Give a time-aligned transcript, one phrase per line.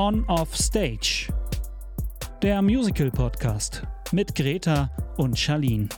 [0.00, 1.26] On Off Stage.
[2.40, 3.82] Der Musical Podcast
[4.12, 5.88] mit Greta und Charlene.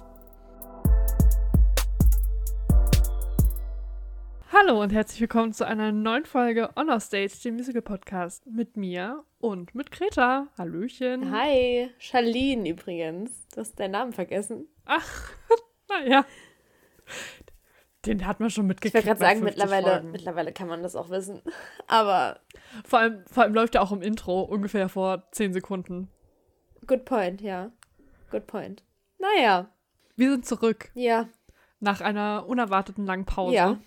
[4.50, 8.78] Hallo und herzlich willkommen zu einer neuen Folge On Off Stage, dem Musical Podcast mit
[8.78, 10.46] mir und mit Greta.
[10.56, 11.30] Hallöchen.
[11.30, 13.48] Hi, Charlene übrigens.
[13.54, 14.66] Du hast deinen Namen vergessen.
[14.86, 15.32] Ach,
[15.90, 16.24] naja.
[18.06, 18.94] Den hat man schon Ich mitgekriegt.
[18.94, 20.10] wollte gerade sagen, 50 mittlerweile, Folgen.
[20.10, 21.42] mittlerweile kann man das auch wissen.
[21.86, 22.40] Aber
[22.84, 26.08] Vor allem, vor allem läuft er auch im Intro ungefähr vor 10 Sekunden.
[26.86, 27.70] good point, ja.
[28.30, 28.82] Good point.
[29.18, 29.68] Naja,
[30.16, 31.28] Wir sind zurück ja,
[31.80, 33.54] nach einer unerwarteten langen Pause.
[33.54, 33.78] ja.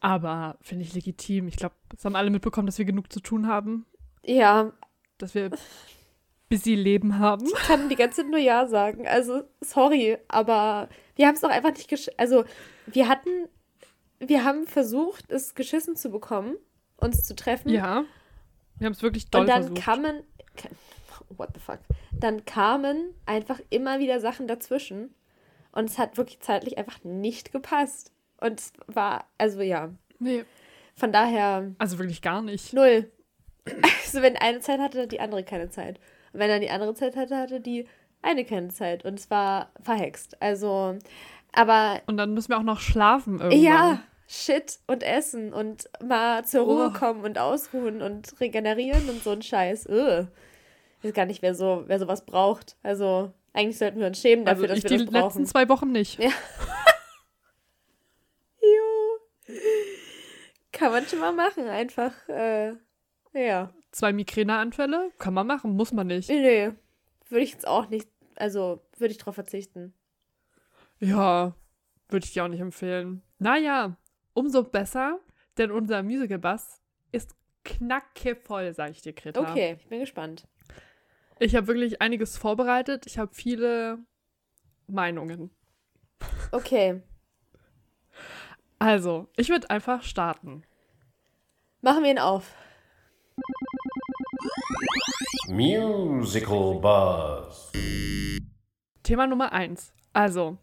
[0.00, 1.46] Aber finde ich legitim.
[1.46, 3.86] Ich glaube, es haben alle mitbekommen, dass wir genug zu tun haben,
[4.24, 4.72] Ja,
[5.18, 5.50] dass wir
[6.52, 7.46] busy Leben haben.
[7.46, 9.06] ich kann die ganze Zeit nur Ja sagen.
[9.06, 12.10] Also, sorry, aber wir haben es auch einfach nicht gesch...
[12.16, 12.44] Also,
[12.86, 13.30] wir hatten...
[14.18, 16.56] Wir haben versucht, es geschissen zu bekommen,
[16.96, 17.70] uns zu treffen.
[17.70, 18.04] Ja.
[18.78, 19.82] Wir haben es wirklich doll Und dann versucht.
[19.82, 20.22] kamen...
[21.36, 21.80] What the fuck?
[22.12, 25.14] Dann kamen einfach immer wieder Sachen dazwischen.
[25.72, 28.12] Und es hat wirklich zeitlich einfach nicht gepasst.
[28.38, 30.44] Und es war, also ja, nee,
[30.94, 32.72] von daher also wirklich gar nicht.
[32.72, 33.10] null.
[34.04, 35.98] Also wenn eine Zeit hatte, hat die andere keine Zeit.
[36.32, 37.86] Wenn dann die andere Zeit hatte, hatte die
[38.22, 39.04] eine keine Zeit.
[39.04, 40.40] Und es war verhext.
[40.40, 40.96] Also,
[41.52, 43.60] aber Und dann müssen wir auch noch schlafen irgendwann.
[43.62, 46.98] ja, shit und essen und mal zur Ruhe Oh.
[46.98, 49.88] kommen und ausruhen und regenerieren und so ein Scheiß.
[49.88, 50.28] Ugh.
[51.00, 52.76] Ich weiß gar nicht, wer, so, wer sowas braucht.
[52.84, 55.46] Also, eigentlich sollten wir uns schämen dafür, also dass die wir das letzten brauchen.
[55.46, 56.18] zwei Wochen nicht.
[56.22, 56.30] Ja.
[58.60, 59.58] Jo.
[60.70, 62.12] Kann man schon mal machen, einfach.
[62.28, 62.74] Äh,
[63.34, 63.70] ja.
[63.92, 66.28] Zwei Migräneanfälle kann man machen, muss man nicht.
[66.28, 66.72] Nee,
[67.28, 68.08] würde ich jetzt auch nicht.
[68.36, 69.94] Also, würde ich drauf verzichten.
[70.98, 71.54] Ja,
[72.08, 73.22] würde ich dir auch nicht empfehlen.
[73.38, 73.96] Naja,
[74.32, 75.20] umso besser,
[75.58, 76.80] denn unser Musical-Bass
[77.12, 79.40] ist knackevoll, sage ich dir, Greta.
[79.40, 80.48] Okay, ich bin gespannt.
[81.38, 83.06] Ich habe wirklich einiges vorbereitet.
[83.06, 83.98] Ich habe viele
[84.86, 85.50] Meinungen.
[86.50, 87.02] Okay.
[88.78, 90.62] Also, ich würde einfach starten.
[91.82, 92.54] Machen wir ihn auf.
[95.48, 97.72] Musical Buzz.
[99.02, 99.92] Thema Nummer eins.
[100.12, 100.58] Also,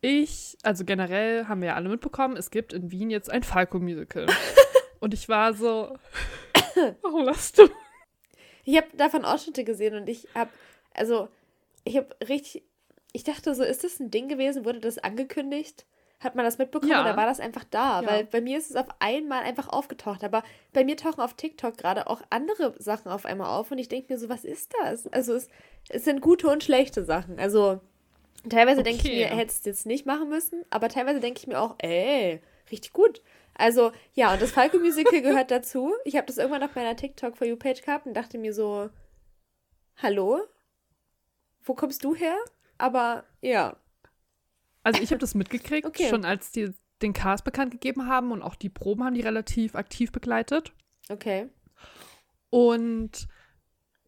[0.00, 4.26] ich, also generell haben wir ja alle mitbekommen, es gibt in Wien jetzt ein Falco-Musical.
[5.00, 5.96] Und ich war so.
[7.02, 7.68] Warum lachst du?
[8.64, 10.50] Ich habe davon Ausschnitte gesehen und ich habe,
[10.94, 11.28] also,
[11.84, 12.62] ich habe richtig,
[13.12, 14.64] ich dachte so, ist das ein Ding gewesen?
[14.64, 15.84] Wurde das angekündigt?
[16.22, 17.02] Hat man das mitbekommen Ja.
[17.02, 18.00] oder war das einfach da?
[18.00, 18.06] Ja.
[18.06, 20.22] Weil bei mir ist es auf einmal einfach aufgetaucht.
[20.24, 23.88] Aber bei mir tauchen auf TikTok gerade auch andere Sachen auf einmal auf und ich
[23.88, 25.06] denke mir so, was ist das?
[25.08, 25.48] Also es,
[25.88, 27.38] es sind gute und schlechte Sachen.
[27.38, 27.80] Also
[28.48, 29.28] teilweise denke ich Okay.
[29.30, 32.40] mir, hätte es jetzt nicht machen müssen, aber teilweise denke ich mir auch, ey,
[32.70, 33.20] richtig gut.
[33.54, 35.92] Also ja, und das Falco Musical gehört dazu.
[36.04, 38.88] Ich habe das irgendwann auf meiner TikTok for You Page gehabt und dachte mir so,
[40.02, 40.40] hallo?
[41.64, 42.36] Wo kommst du her?
[42.78, 43.76] Aber ja,
[44.82, 46.08] Also ich habe das mitgekriegt, Okay.
[46.08, 49.74] schon als die den Cast bekannt gegeben haben und auch die Proben haben die relativ
[49.74, 50.72] aktiv begleitet.
[51.08, 51.48] okay.
[52.50, 53.28] Und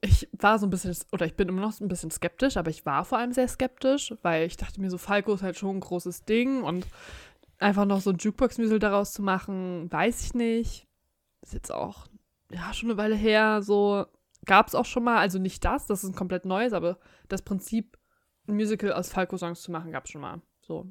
[0.01, 2.71] ich war so ein bisschen, oder ich bin immer noch so ein bisschen skeptisch, aber
[2.71, 5.77] ich war vor allem sehr skeptisch, weil ich dachte mir so, Falco ist halt schon
[5.77, 6.87] ein großes Ding und
[7.59, 10.87] einfach noch so ein Jukebox-Musical daraus zu machen, weiß ich nicht.
[11.41, 12.07] Ist jetzt auch,
[12.51, 14.05] ja, schon eine Weile her, so
[14.45, 16.99] gab es auch schon mal, also nicht das, das ist ein komplett neues, aber
[17.29, 17.97] das Prinzip,
[18.47, 20.43] ein Musical aus Falco-Songs zu machen, gab es schon mal.
[20.67, 20.87] So.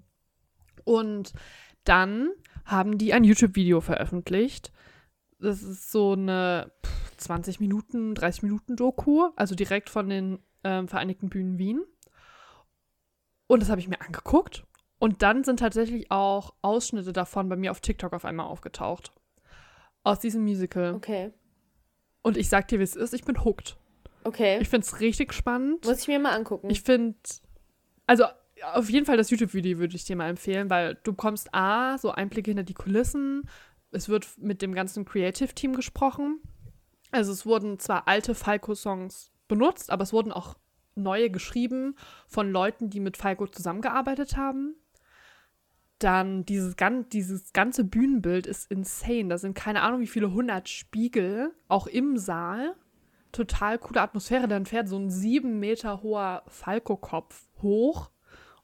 [0.84, 1.34] Und
[1.84, 2.32] dann
[2.66, 4.72] haben die ein YouTube-Video veröffentlicht.
[5.40, 10.88] Das ist so eine pff, 20 Minuten, 30 Minuten Doku, also direkt von den ähm,
[10.88, 11.84] Vereinigten Bühnen Wien.
[13.48, 14.66] Und das habe ich mir angeguckt.
[15.00, 19.12] Und dann sind tatsächlich auch Ausschnitte davon bei mir auf TikTok auf einmal aufgetaucht.
[20.04, 20.94] Aus diesem Musical.
[20.94, 21.34] Okay.
[22.22, 23.78] Und ich sag dir, wie es ist, ich bin hooked.
[24.24, 24.60] Okay.
[24.62, 25.86] Ich finde es richtig spannend.
[25.86, 26.70] Muss ich mir mal angucken.
[26.70, 27.18] Ich finde,
[28.08, 28.26] also
[28.74, 32.12] auf jeden Fall das YouTube-Video würde ich dir mal empfehlen, weil du bekommst A, so
[32.12, 33.50] Einblicke hinter die Kulissen.
[33.92, 36.40] Es wird mit dem ganzen Creative-Team gesprochen.
[37.12, 40.56] Also es wurden zwar alte Falco-Songs benutzt, aber es wurden auch
[40.96, 41.96] neue geschrieben
[42.28, 44.76] von Leuten, die mit Falco zusammengearbeitet haben.
[46.00, 49.30] Dann dieses, gan dieses ganze Bühnenbild ist insane.
[49.30, 52.76] Da sind keine Ahnung wie viele hundert Spiegel, auch im Saal
[53.32, 54.48] total coole Atmosphäre.
[54.48, 58.10] Dann fährt so ein sieben Meter hoher Falco-Kopf hoch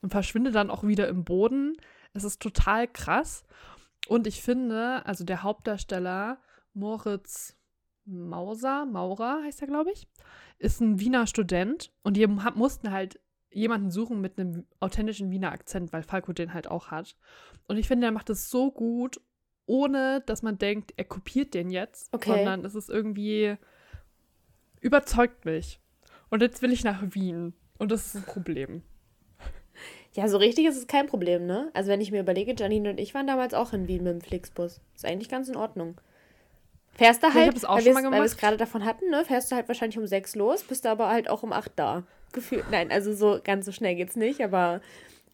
[0.01, 1.75] und verschwindet dann auch wieder im Boden.
[2.13, 3.43] Es ist total krass.
[4.07, 6.39] Und ich finde, also der Hauptdarsteller
[6.73, 7.55] Moritz
[8.05, 10.07] Mauser, Maurer heißt er, glaube ich,
[10.57, 13.19] ist ein Wiener Student und die mussten halt
[13.51, 17.15] jemanden suchen mit einem authentischen Wiener Akzent, weil Falco den halt auch hat.
[17.67, 19.19] Und ich finde, er macht es so gut
[19.69, 22.31] ohne dass man denkt, er kopiert den jetzt, Okay.
[22.31, 23.55] sondern es ist irgendwie
[24.81, 25.79] überzeugt mich.
[26.31, 27.53] Und jetzt will ich nach Wien.
[27.77, 28.81] Und das ist ein Problem.
[30.19, 31.69] Ja, so richtig ist es kein Problem, ne?
[31.73, 34.19] Also wenn ich mir überlege, Janine und ich waren damals auch in Wien mit dem
[34.21, 34.81] Flixbus.
[34.93, 35.95] Ist eigentlich ganz in Ordnung.
[36.91, 39.23] Fährst du ich halt, das auch weil wir es gerade davon hatten, ne?
[39.23, 42.03] Fährst du halt wahrscheinlich um sechs los, bist du aber halt auch um acht da.
[42.33, 42.65] Gefühlt.
[42.69, 44.81] Nein, also so ganz so schnell geht's nicht, aber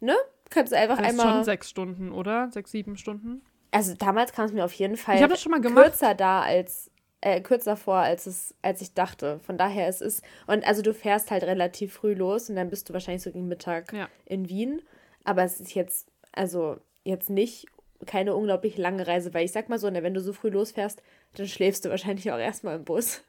[0.01, 0.13] ne?
[0.51, 1.33] Kannst du einfach Das ist einmal.
[1.33, 2.51] schon sechs Stunden, oder?
[2.51, 3.41] Sechs, sieben Stunden?
[3.71, 5.85] Also damals kam es mir auf jeden Fall Ich habe das schon mal gemacht.
[5.85, 6.91] kürzer da als
[7.25, 9.39] äh, kürzer vor, als es, als ich dachte.
[9.39, 12.87] Von daher es ist und also du fährst halt relativ früh los und dann bist
[12.87, 14.07] du wahrscheinlich so gegen Mittag Ja.
[14.25, 14.81] in Wien.
[15.23, 17.65] Aber es ist jetzt also jetzt nicht
[18.05, 21.01] keine unglaublich lange Reise, weil ich sag mal so, ne, wenn du so früh losfährst,
[21.33, 23.23] dann schläfst du wahrscheinlich auch erstmal im Bus.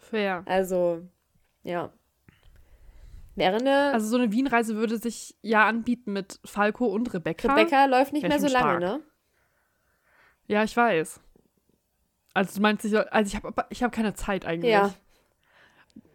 [0.00, 0.42] Fair.
[0.46, 1.02] Also
[1.62, 1.92] ja.
[3.36, 7.54] Wäre eine Also so eine Wien-Reise würde sich ja anbieten mit Falco und Rebecca.
[7.54, 8.80] Rebecca läuft nicht mehr so lange, stark.
[8.80, 9.00] ne?
[10.48, 11.20] Ja, ich weiß.
[12.34, 14.72] Also du meinst, ich, also ich habe ich hab keine Zeit eigentlich.
[14.72, 14.94] Ja.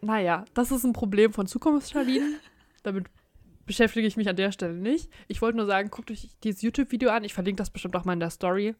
[0.01, 2.39] Naja, das ist ein Problem von Zukunftsschalinen.
[2.83, 3.07] Damit
[3.65, 5.11] beschäftige ich mich an der Stelle nicht.
[5.27, 7.23] Ich wollte nur sagen, guckt euch dieses YouTube-Video an.
[7.23, 8.75] Ich verlinke das bestimmt auch mal in der Story.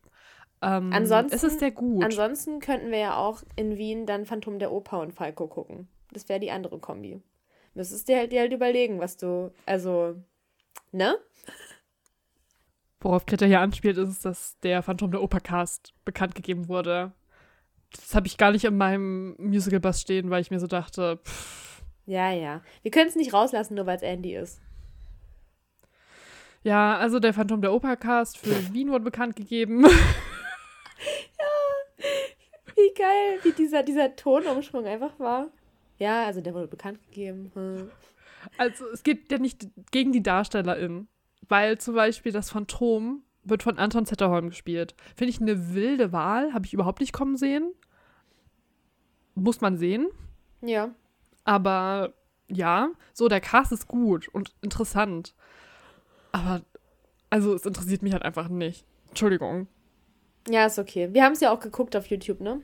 [0.61, 2.03] Ähm, Ansonsten- es ist sehr gut.
[2.03, 5.87] Ansonsten könnten wir ja auch in Wien dann Phantom der Oper und Falco gucken.
[6.13, 7.21] Das wäre die andere Kombi.
[7.75, 10.15] Müsstest dir halt, dir halt überlegen, was du, also,
[10.91, 11.15] ne?
[13.01, 17.11] Worauf Greta hier anspielt, ist, dass der Phantom der Oper-Cast bekannt gegeben wurde.
[17.91, 21.81] Das habe ich gar nicht in meinem Musical-Bus stehen, weil ich mir so dachte, pff,
[22.05, 22.61] Ja, ja.
[22.81, 24.61] Wir können es nicht rauslassen, nur weil es Andy ist.
[26.63, 29.85] ja, also der Phantom der Oper-Cast für Wien wurde bekannt gegeben.
[32.75, 35.47] Wie geil, wie dieser, dieser Tonumschwung einfach war.
[35.97, 37.51] Ja, also der wurde bekannt gegeben.
[37.55, 37.89] Hm.
[38.57, 41.07] Also es geht ja nicht gegen die DarstellerInnen,
[41.49, 44.95] weil zum Beispiel das Phantom wird von Anton Zetterholm gespielt.
[45.15, 47.71] Finde ich eine wilde Wahl, habe ich überhaupt nicht kommen sehen.
[49.35, 50.07] Muss man sehen.
[50.61, 50.89] Ja.
[51.43, 52.13] Aber
[52.49, 55.33] ja, so der Cast ist gut und interessant.
[56.31, 56.61] Aber
[57.29, 58.85] also es interessiert mich halt einfach nicht.
[59.09, 59.67] Entschuldigung.
[60.49, 61.13] Ja, ist okay.
[61.13, 62.61] Wir haben es ja auch geguckt auf YouTube, ne?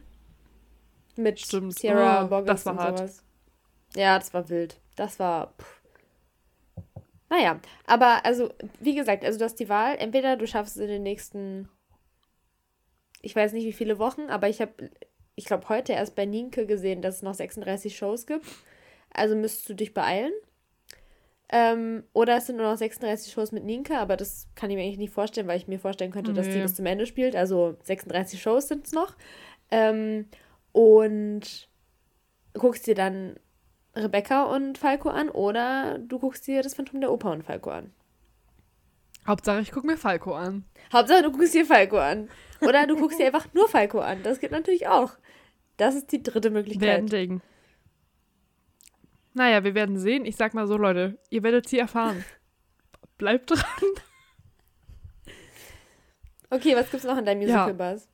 [1.16, 1.78] Mit Stimmt.
[1.78, 2.98] Sierra Oh, Boggins das war und hart.
[2.98, 3.24] sowas.
[3.96, 4.80] Ja, das war wild.
[4.96, 5.54] Das war.
[5.60, 5.83] Pff.
[7.34, 9.96] Naja, aber also, wie gesagt, also du hast die Wahl.
[9.98, 11.68] Entweder du schaffst es in den nächsten,
[13.24, 14.92] ich weiß nicht wie viele Wochen, aber ich habe,
[15.34, 18.46] ich glaube, heute erst bei Nienke gesehen, dass es noch 36 Shows gibt.
[19.12, 20.32] Also müsstest du dich beeilen.
[21.50, 24.84] Ähm, oder es sind nur noch 36 Shows mit Nienke, aber das kann ich mir
[24.84, 26.62] eigentlich nicht vorstellen, weil ich mir vorstellen könnte, dass die Nee.
[26.64, 27.36] bis zum Ende spielt.
[27.36, 29.16] Also 36 Shows sind es noch.
[29.72, 30.28] Ähm,
[30.72, 31.68] und
[32.54, 33.38] guckst dir dann
[33.96, 37.92] Rebecca und Falco an oder du guckst dir das Phantom der Oper und Falco an.
[39.28, 40.66] Hauptsache, ich gucke mir Falco an.
[40.92, 42.30] Hauptsache, du guckst dir Falco an.
[42.62, 44.24] Oder du guckst dir einfach nur Falco an.
[44.24, 45.12] Das geht natürlich auch.
[45.78, 47.12] Das ist die dritte Möglichkeit.
[47.12, 47.42] Ding.
[49.34, 50.26] Naja, wir werden sehen.
[50.26, 52.24] Ich sag mal so, Leute, ihr werdet sie erfahren.
[53.18, 53.64] Bleibt dran.
[56.50, 57.66] Okay, was gibt's noch in deinem Ja.
[57.66, 58.08] Musical Buzz?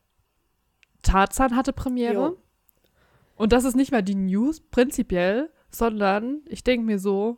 [1.01, 2.13] Tarzan hatte Premiere.
[2.13, 2.37] Jo.
[3.35, 7.37] Und das ist nicht mal die News prinzipiell, sondern ich denke mir so,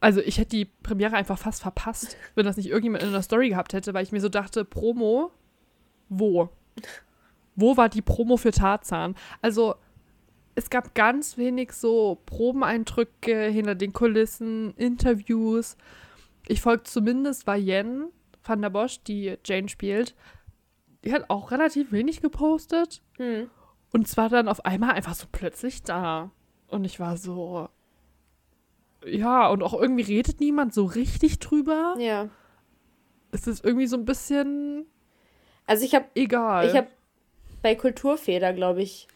[0.00, 3.50] also ich hätte die Premiere einfach fast verpasst, wenn das nicht irgendjemand in der Story
[3.50, 5.30] gehabt hätte, weil ich mir so dachte, Promo,
[6.08, 6.50] wo?
[7.54, 9.14] Wo war die Promo für Tarzan?
[9.40, 9.76] Also
[10.54, 15.76] es gab ganz wenig so Probeneindrücke hinter den Kulissen, Interviews.
[16.48, 18.08] Ich folge zumindest bei Yen
[18.44, 20.14] van der Bosch, die Jane spielt.
[21.04, 23.02] Die hat auch relativ wenig gepostet.
[23.16, 23.50] Hm.
[23.92, 26.30] Und zwar dann auf einmal einfach so plötzlich da.
[26.68, 27.68] Und ich war so.
[29.04, 31.94] Ja, und auch irgendwie redet niemand so richtig drüber.
[31.98, 32.28] Ja.
[33.30, 34.86] Es ist irgendwie so ein bisschen
[35.66, 36.66] Also ich habe egal.
[36.68, 36.88] ich hab
[37.62, 39.06] bei Kulturfeder, glaube ich,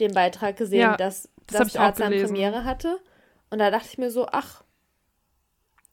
[0.00, 2.12] den Beitrag gesehen, Ja, dass, das auch Tarzan.
[2.12, 2.98] Premiere hatte.
[3.50, 4.62] Und da dachte ich mir so, ach,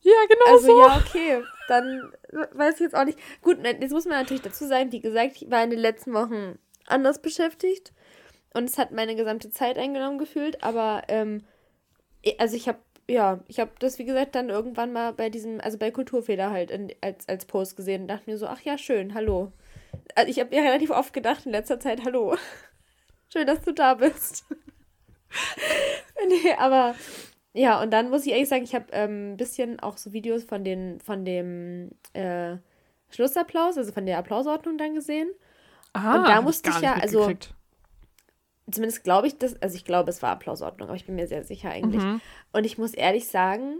[0.02, 0.80] ja, genau Also so.
[0.82, 1.44] ja, okay.
[1.68, 2.12] Dann
[2.54, 3.20] weiß ich jetzt auch nicht.
[3.42, 6.58] Gut, jetzt muss man natürlich dazu sagen, wie gesagt, ich war in den letzten Wochen
[6.88, 7.94] anders beschäftigt.
[8.54, 10.64] Und es hat meine gesamte Zeit eingenommen gefühlt.
[10.64, 11.44] Aber, ähm,
[12.38, 12.80] also ich habe,
[13.10, 16.72] ja, ich habe das, wie gesagt, dann irgendwann mal bei diesem, also bei Kulturfeder halt
[16.72, 19.52] in, als, als Post gesehen und dachte mir so, ach ja, schön, hallo.
[20.16, 22.36] Also ich habe mir relativ oft gedacht in letzter Zeit, hallo.
[23.32, 24.44] Schön, dass du da bist.
[26.28, 26.96] nee, aber
[27.54, 30.44] ja, und dann muss ich ehrlich sagen, ich habe ähm, ein bisschen auch so Videos
[30.44, 32.58] von den, von dem äh,
[33.12, 35.30] Schlussapplaus, also von der Applausordnung dann gesehen.
[35.94, 37.56] Aha, und da musste gar ich ja, nicht also- mitgekriegt.
[38.72, 41.44] Zumindest glaube ich das, also ich glaube, es war Applausordnung, aber ich bin mir sehr
[41.44, 42.04] sicher eigentlich.
[42.04, 42.22] Mhm.
[42.54, 43.80] Und ich muss ehrlich sagen,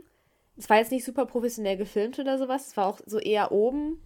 [0.58, 4.02] es war jetzt nicht super professionell gefilmt oder sowas, es war auch so eher oben,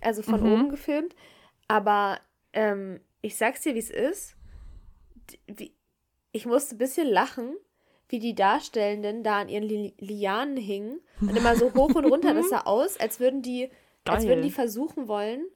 [0.00, 0.52] also von Mhm.
[0.52, 1.14] oben gefilmt.
[1.68, 2.18] Aber
[2.52, 4.36] ähm, ich sag's dir, wie es ist.
[5.46, 5.72] Wie,
[6.32, 7.54] ich musste ein bisschen lachen,
[8.08, 12.34] wie die Darstellenden da an ihren Li Lianen hingen und immer so hoch und runter.
[12.34, 13.70] Das sah aus, als würden die,
[14.04, 14.42] als würden Geil.
[14.42, 15.46] die versuchen wollen,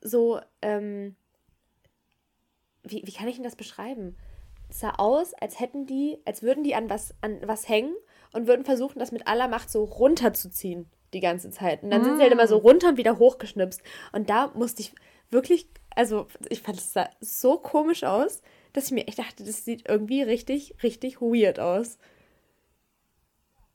[0.00, 1.16] so, ähm,
[2.84, 4.16] wie, wie kann ich denn das beschreiben?
[4.68, 7.94] Es sah aus, als hätten die, als würden die an was, an was hängen
[8.32, 11.82] und würden versuchen, das mit aller Macht so runterzuziehen die ganze Zeit.
[11.82, 13.82] Und dann sind sie halt immer so runter und wieder hochgeschnipst.
[14.12, 14.94] Und da musste ich
[15.30, 19.64] wirklich, also ich fand es sah so komisch aus, dass ich mir echt dachte, das
[19.64, 21.98] sieht irgendwie richtig, richtig weird aus.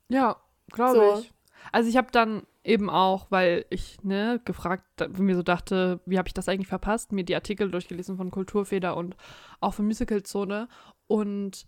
[0.10, 0.38] Ja,
[0.72, 1.20] glaube So.
[1.20, 1.32] ich.
[1.72, 4.84] Also ich habe dann eben auch, weil ich ne gefragt,
[5.18, 8.98] mir so dachte, wie habe ich das eigentlich verpasst, mir die Artikel durchgelesen von Kulturfeder
[8.98, 9.16] und
[9.62, 10.68] auch von Musicalzone
[11.08, 11.68] und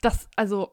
[0.00, 0.72] das, also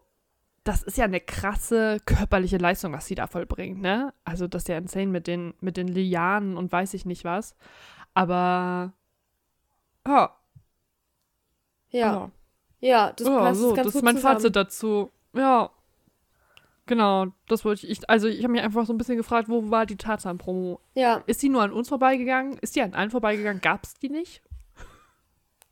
[0.63, 4.13] das ist ja eine krasse körperliche Leistung, was sie da vollbringt, ne?
[4.23, 7.55] Also das ist ja insane mit den mit den Lianen und weiß ich nicht was,
[8.13, 8.93] aber
[10.07, 10.35] ja,
[11.91, 12.31] Ja,
[12.79, 14.35] ja, das passt so, das ist mein zusammen.
[14.35, 15.11] Fazit dazu.
[15.33, 15.71] Ja.
[16.89, 17.99] Genau, das wollte ich.
[17.99, 20.79] ich also, ich habe mich einfach so ein bisschen gefragt, wo war die Tarzan-Promo?
[20.95, 22.57] Ja, Ist die nur an uns vorbeigegangen?
[22.57, 23.61] Ist die an allen vorbeigegangen?
[23.61, 24.41] Gab es die nicht?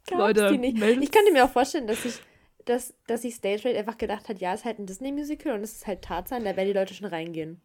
[0.05, 0.77] gab's Leute, die nicht.
[0.77, 1.03] melden's.
[1.03, 2.19] Ich könnte mir auch vorstellen, dass ich,
[2.65, 5.63] dass, dass sich Stage Raid einfach gedacht hat, ja, es ist halt ein Disney-Musical und
[5.63, 7.61] es ist halt Tarzan, da werden die Leute schon reingehen.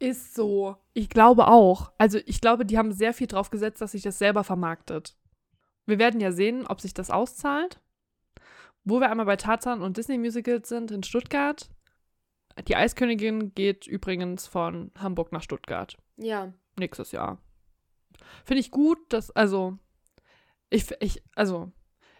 [0.00, 0.74] Ist so.
[0.92, 1.92] Ich glaube auch.
[1.98, 5.14] Also, ich glaube, die haben sehr viel drauf gesetzt, dass sich das selber vermarktet.
[5.86, 7.78] Wir werden ja sehen, ob sich das auszahlt.
[8.82, 11.70] Wo wir einmal bei Tarzan und Disney-Musicals sind, in Stuttgart.
[12.68, 15.96] Die Eiskönigin geht übrigens von Hamburg nach Stuttgart.
[16.16, 17.38] Ja, nächstes Jahr.
[18.44, 19.78] Finde ich gut, dass, also,
[20.70, 21.70] ich, ich, also,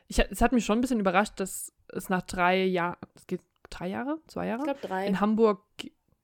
[0.08, 3.40] ich, es hat mich schon ein bisschen überrascht, dass es nach drei Jahren, es geht
[3.70, 4.60] drei Jahre, zwei Jahre?
[4.60, 5.06] ich glaube drei.
[5.06, 5.62] In Hamburg,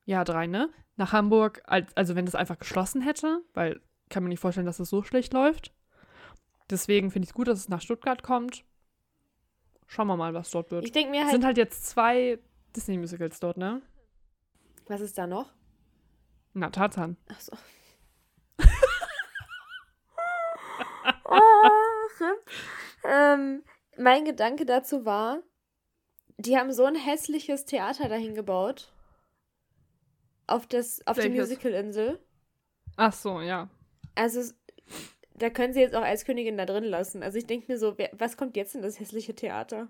[0.05, 0.69] ja, drei, ne?
[0.97, 3.81] Nach Hamburg, als, also wenn das einfach geschlossen hätte, weil
[4.13, 5.73] kann mir nicht vorstellen, dass es so schlecht läuft.
[6.71, 8.65] Deswegen finde ich es gut, dass es nach Stuttgart kommt.
[9.87, 10.85] Schauen wir mal, was dort wird.
[10.85, 12.39] Ich denke mir Es halt, sind halt jetzt zwei
[12.77, 13.83] Disney-Musicals dort, ne?
[14.87, 15.53] Was ist da noch?
[16.55, 17.17] Na, Tarzan.
[17.29, 17.53] Ach so.
[21.25, 22.23] Ach,
[23.05, 23.63] ähm,
[23.97, 25.43] mein Gedanke dazu war,
[26.37, 28.93] die haben so ein hässliches Theater dahin gebaut.
[30.47, 31.51] Auf, das, auf die Welches?
[31.51, 32.19] Musicalinsel.
[32.97, 33.71] Ach so, ja.
[34.15, 34.53] Also,
[35.35, 37.23] da können sie jetzt auch als Königin da drin lassen.
[37.23, 39.89] Also, ich denke mir so, wer, was kommt jetzt in das hässliche Theater?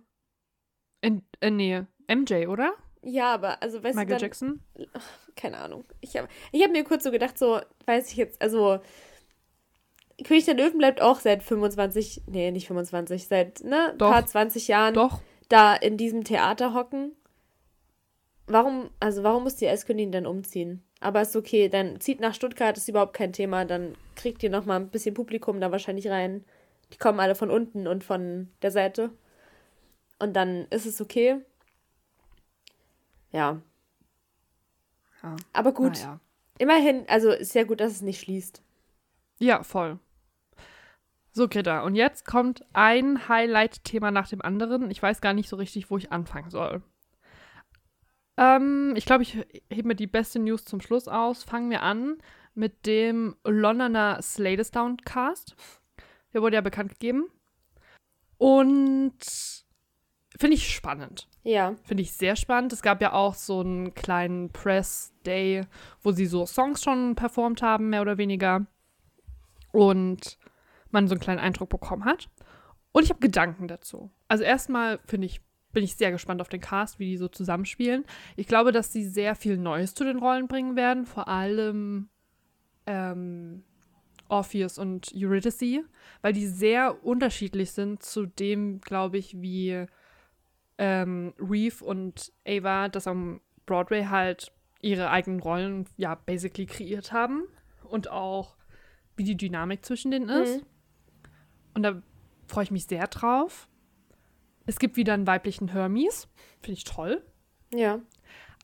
[1.01, 2.75] In, äh, nee, MJ, oder?
[3.03, 4.61] Ja, aber, also, weißt Michael du, dann, Jackson?
[5.37, 5.85] keine Ahnung.
[6.01, 8.81] Ich habe ich hab mir kurz so gedacht, so, weiß ich jetzt, also
[10.25, 14.11] König der Löwen bleibt auch seit 25, nee, nicht 25, seit, ne, Doch.
[14.11, 15.21] paar 20 Jahren Doch.
[15.49, 17.13] da in diesem Theater hocken.
[18.47, 20.83] Warum, also warum muss die Eiskönigin dann umziehen?
[21.01, 24.67] Aber ist okay, dann zieht nach Stuttgart, ist überhaupt kein Thema, dann kriegt ihr noch
[24.67, 26.45] mal ein bisschen Publikum da wahrscheinlich rein.
[26.93, 29.11] Die kommen alle von unten und von der Seite.
[30.19, 31.39] Und dann ist es okay.
[33.33, 33.61] Ja.
[35.23, 35.37] Ja.
[35.53, 36.21] Aber gut, Naja.
[36.59, 38.63] immerhin, also ist ja gut, dass es nicht schließt.
[39.39, 39.99] Ja, voll.
[41.33, 44.91] So, Greta, und jetzt kommt ein Highlight-Thema nach dem anderen.
[44.91, 46.83] Ich weiß gar nicht so richtig, wo ich anfangen soll.
[48.37, 49.35] Ähm, ich glaube, ich
[49.71, 51.43] hebe mir die beste News zum Schluss aus.
[51.43, 52.19] Fangen wir an
[52.55, 55.57] mit dem Londoner Sladestown Cast.
[56.35, 57.31] Der wurde ja bekannt gegeben.
[58.37, 59.15] Und
[60.39, 61.29] finde ich spannend.
[61.45, 62.73] Ja, Finde ich sehr spannend.
[62.73, 65.67] Es gab ja auch so einen kleinen Press-Day,
[66.03, 68.67] wo sie so Songs schon performt haben, mehr oder weniger.
[69.73, 70.39] Und
[70.91, 72.29] man so einen kleinen Eindruck bekommen hat.
[72.93, 74.11] Und ich habe Gedanken dazu.
[74.29, 75.41] Also erstmal finde ich,
[75.73, 78.05] bin ich sehr gespannt auf den Cast, wie die so zusammenspielen.
[78.37, 81.07] Ich glaube, dass sie sehr viel Neues zu den Rollen bringen werden.
[81.07, 82.11] Vor allem
[82.87, 83.65] ähm,
[84.29, 85.85] Orpheus und Eurydice,
[86.21, 89.87] weil die sehr unterschiedlich sind zu dem, glaube ich, wie
[90.83, 97.45] ähm, Reeve und Ava das am Broadway halt ihre eigenen Rollen ja basically kreiert haben
[97.85, 98.57] und auch
[99.15, 100.57] wie die Dynamik zwischen denen ist.
[100.57, 100.67] Mhm.
[101.75, 102.03] Und da
[102.49, 103.69] freue ich mich sehr drauf.
[104.67, 106.29] Es gibt wieder einen weiblichen Hermes,
[106.61, 107.23] finde ich toll.
[107.73, 108.01] ja.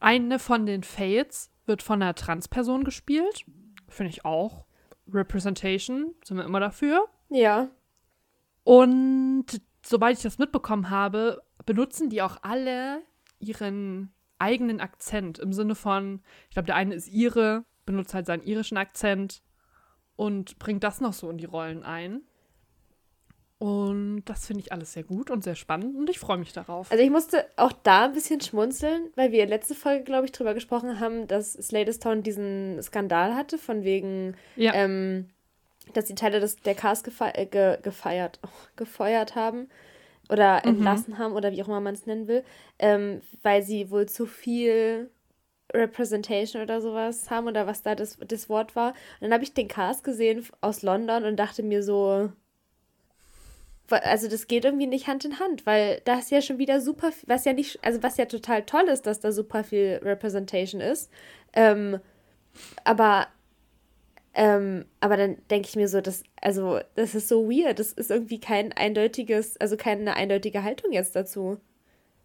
[0.01, 3.45] Eine von den Fates wird von einer Transperson gespielt,
[3.89, 4.65] finde ich auch.
[5.13, 7.09] Representation, sind wir immer dafür.
[7.29, 7.69] Ja.
[8.63, 9.47] Und
[9.85, 13.03] soweit ich das mitbekommen habe, benutzen die auch alle
[13.41, 18.43] ihren eigenen Akzent im Sinne von, ich glaube, der eine ist ihre, benutzt halt seinen
[18.43, 19.43] irischen Akzent
[20.17, 22.23] und bringt das noch so in die Rollen ein.
[23.59, 26.91] Und das finde ich alles sehr gut und sehr spannend und ich freue mich darauf.
[26.91, 30.55] Also ich musste auch da ein bisschen schmunzeln, weil wir letzte Folge, glaube ich, drüber
[30.55, 35.29] gesprochen haben, dass Sladestown diesen Skandal hatte, von wegen ja, ähm,
[35.93, 39.69] dass die Teile des, der Cast gefe äh, ge gefeiert, oh, gefeuert haben
[40.29, 40.71] oder Mhm.
[40.71, 42.45] entlassen haben oder wie auch immer man es nennen will,
[42.79, 45.11] ähm, weil sie wohl zu viel
[45.73, 48.91] Representation oder sowas haben oder was da das, das Wort war.
[48.91, 52.31] Und dann habe ich den Cast gesehen aus London und dachte mir so,
[53.91, 57.11] also das geht irgendwie nicht Hand in Hand, weil da ist ja schon wieder super,
[57.11, 60.81] viel- was ja nicht, also was ja total toll ist, dass da super viel Representation
[60.81, 61.11] ist.
[61.55, 61.99] Ähm,
[62.85, 63.29] aber
[64.41, 67.81] ähm, aber dann denke ich mir so, das, also, das ist so weird.
[67.81, 71.59] Das ist irgendwie kein eindeutiges, also keine eindeutige Haltung jetzt dazu.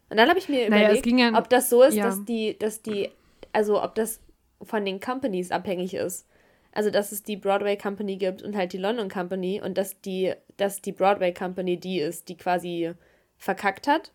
[0.10, 2.06] Und dann habe ich mir Naja, überlegt, ja- ob das so ist, ja.
[2.06, 3.10] dass die, dass die,
[3.52, 4.20] also ob das
[4.62, 6.28] von den Companies abhängig ist.
[6.72, 10.34] Also, dass es die Broadway Company gibt und halt die London Company und dass die,
[10.58, 12.92] dass die Broadway Company die ist, die quasi
[13.38, 14.12] verkackt hat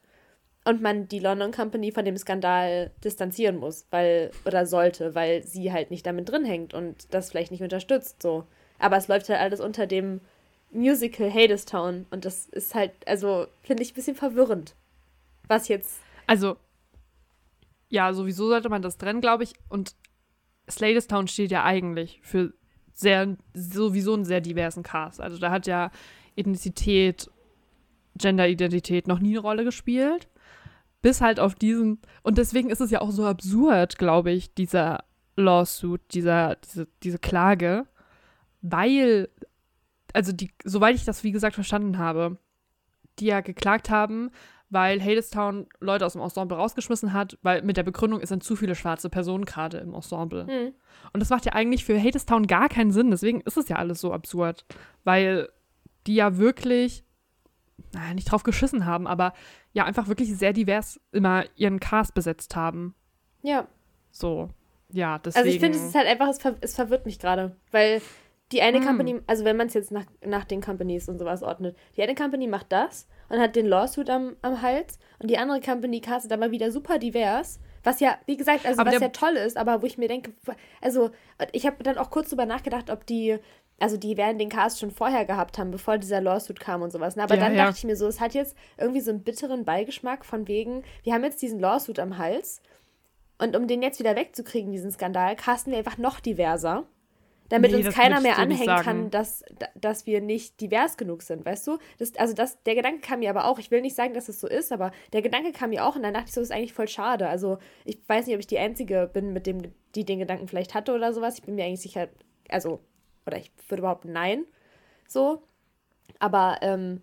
[0.69, 5.73] und man die London Company von dem Skandal distanzieren muss, weil, oder sollte, weil sie
[5.73, 8.45] halt nicht damit drin hängt und das vielleicht nicht unterstützt, so.
[8.79, 10.21] Aber es läuft halt alles unter dem
[10.71, 14.75] Musical Hadestown und das ist halt, also, finde ich ein bisschen verwirrend.
[15.47, 16.59] Was jetzt, Also,
[17.89, 19.55] ja, sowieso sollte man das trennen, glaube ich.
[19.71, 19.95] Und
[20.71, 22.53] Sladestown steht ja eigentlich für
[22.93, 25.23] sehr, sowieso einen sehr diversen Cast.
[25.23, 25.91] Also da hat ja
[26.37, 27.31] Ethnizität,
[28.17, 30.29] Genderidentität noch nie eine Rolle gespielt.
[31.09, 32.03] Bis halt auf diesen.
[32.23, 35.05] Und deswegen ist es ja auch so absurd, glaube ich, dieser
[35.37, 37.87] Lawsuit, dieser, diese, diese Klage.
[38.61, 39.31] Weil,
[40.13, 42.37] also die, soweit ich das wie gesagt verstanden habe,
[43.21, 44.31] die ja geklagt haben,
[44.69, 48.55] weil Hadestown Leute aus dem Ensemble rausgeschmissen hat, weil mit der Begründung, es sind zu
[48.55, 50.47] viele schwarze Personen gerade im Ensemble.
[50.47, 50.75] hm,
[51.15, 53.11] Und das macht ja eigentlich für Hadestown gar keinen Sinn.
[53.11, 54.67] Deswegen ist es ja alles so absurd.
[55.05, 55.49] Weil
[56.07, 57.03] die ja wirklich,
[57.95, 59.33] naja, nicht drauf geschissen haben, aber
[59.79, 62.95] ja einfach wirklich sehr divers immer ihren Cast besetzt haben.
[63.43, 63.67] ja.
[64.11, 64.49] So,
[64.91, 65.45] ja, deswegen.
[65.45, 68.01] Also ich finde, es ist halt einfach, es, ver es verwirrt mich gerade, weil
[68.51, 68.87] die eine Hm.
[68.87, 72.15] Company, also wenn man es jetzt nach, nach den Companies und sowas ordnet, die eine
[72.15, 76.33] Company macht das und hat den Lawsuit am, am Hals und die andere Company castet
[76.33, 79.83] aber wieder super divers, was ja, wie gesagt, also Aber was ja toll ist, aber
[79.83, 80.33] wo ich mir denke,
[80.81, 81.11] also
[81.53, 83.39] ich habe dann auch kurz drüber nachgedacht, ob die,
[83.81, 87.17] also die werden den Cast schon vorher gehabt haben, bevor dieser Lawsuit kam und sowas.
[87.17, 87.23] ne?
[87.23, 87.65] Aber Ja, dann ja.
[87.67, 91.15] dachte ich mir so, es hat jetzt irgendwie so einen bitteren Beigeschmack von wegen, wir
[91.15, 92.61] haben jetzt diesen Lawsuit am Hals
[93.39, 96.87] und um den jetzt wieder wegzukriegen, diesen Skandal, casten wir einfach noch diverser.
[97.51, 99.43] Damit Nee, uns das keiner mehr anhängen kann, dass,
[99.75, 101.79] dass wir nicht divers genug sind, weißt du?
[101.99, 104.39] Das, also das, der Gedanke kam mir aber auch, ich will nicht sagen, dass es
[104.39, 106.55] so ist, aber der Gedanke kam mir auch und dann dachte ich so, das ist
[106.55, 107.27] eigentlich voll schade.
[107.27, 109.63] Also ich weiß nicht, ob ich die Einzige bin, mit dem,
[109.95, 111.39] die den Gedanken vielleicht hatte oder sowas.
[111.39, 112.09] Ich bin mir eigentlich sicher,
[112.51, 112.81] also,
[113.29, 114.45] oder ich würde überhaupt nein,
[115.07, 115.43] so.
[116.19, 117.03] Aber ähm,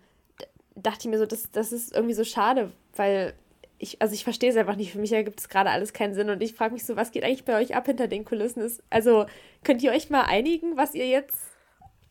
[0.74, 3.34] dachte ich mir so, das, das ist irgendwie so schade, weil
[3.78, 4.92] ich, also ich verstehe es einfach nicht.
[4.92, 7.24] Für mich ergibt es gerade alles keinen Sinn und ich frage mich so, was geht
[7.24, 8.62] eigentlich bei euch ab hinter den Kulissen?
[8.62, 9.26] Ist, also
[9.64, 11.38] könnt ihr euch mal einigen, was ihr jetzt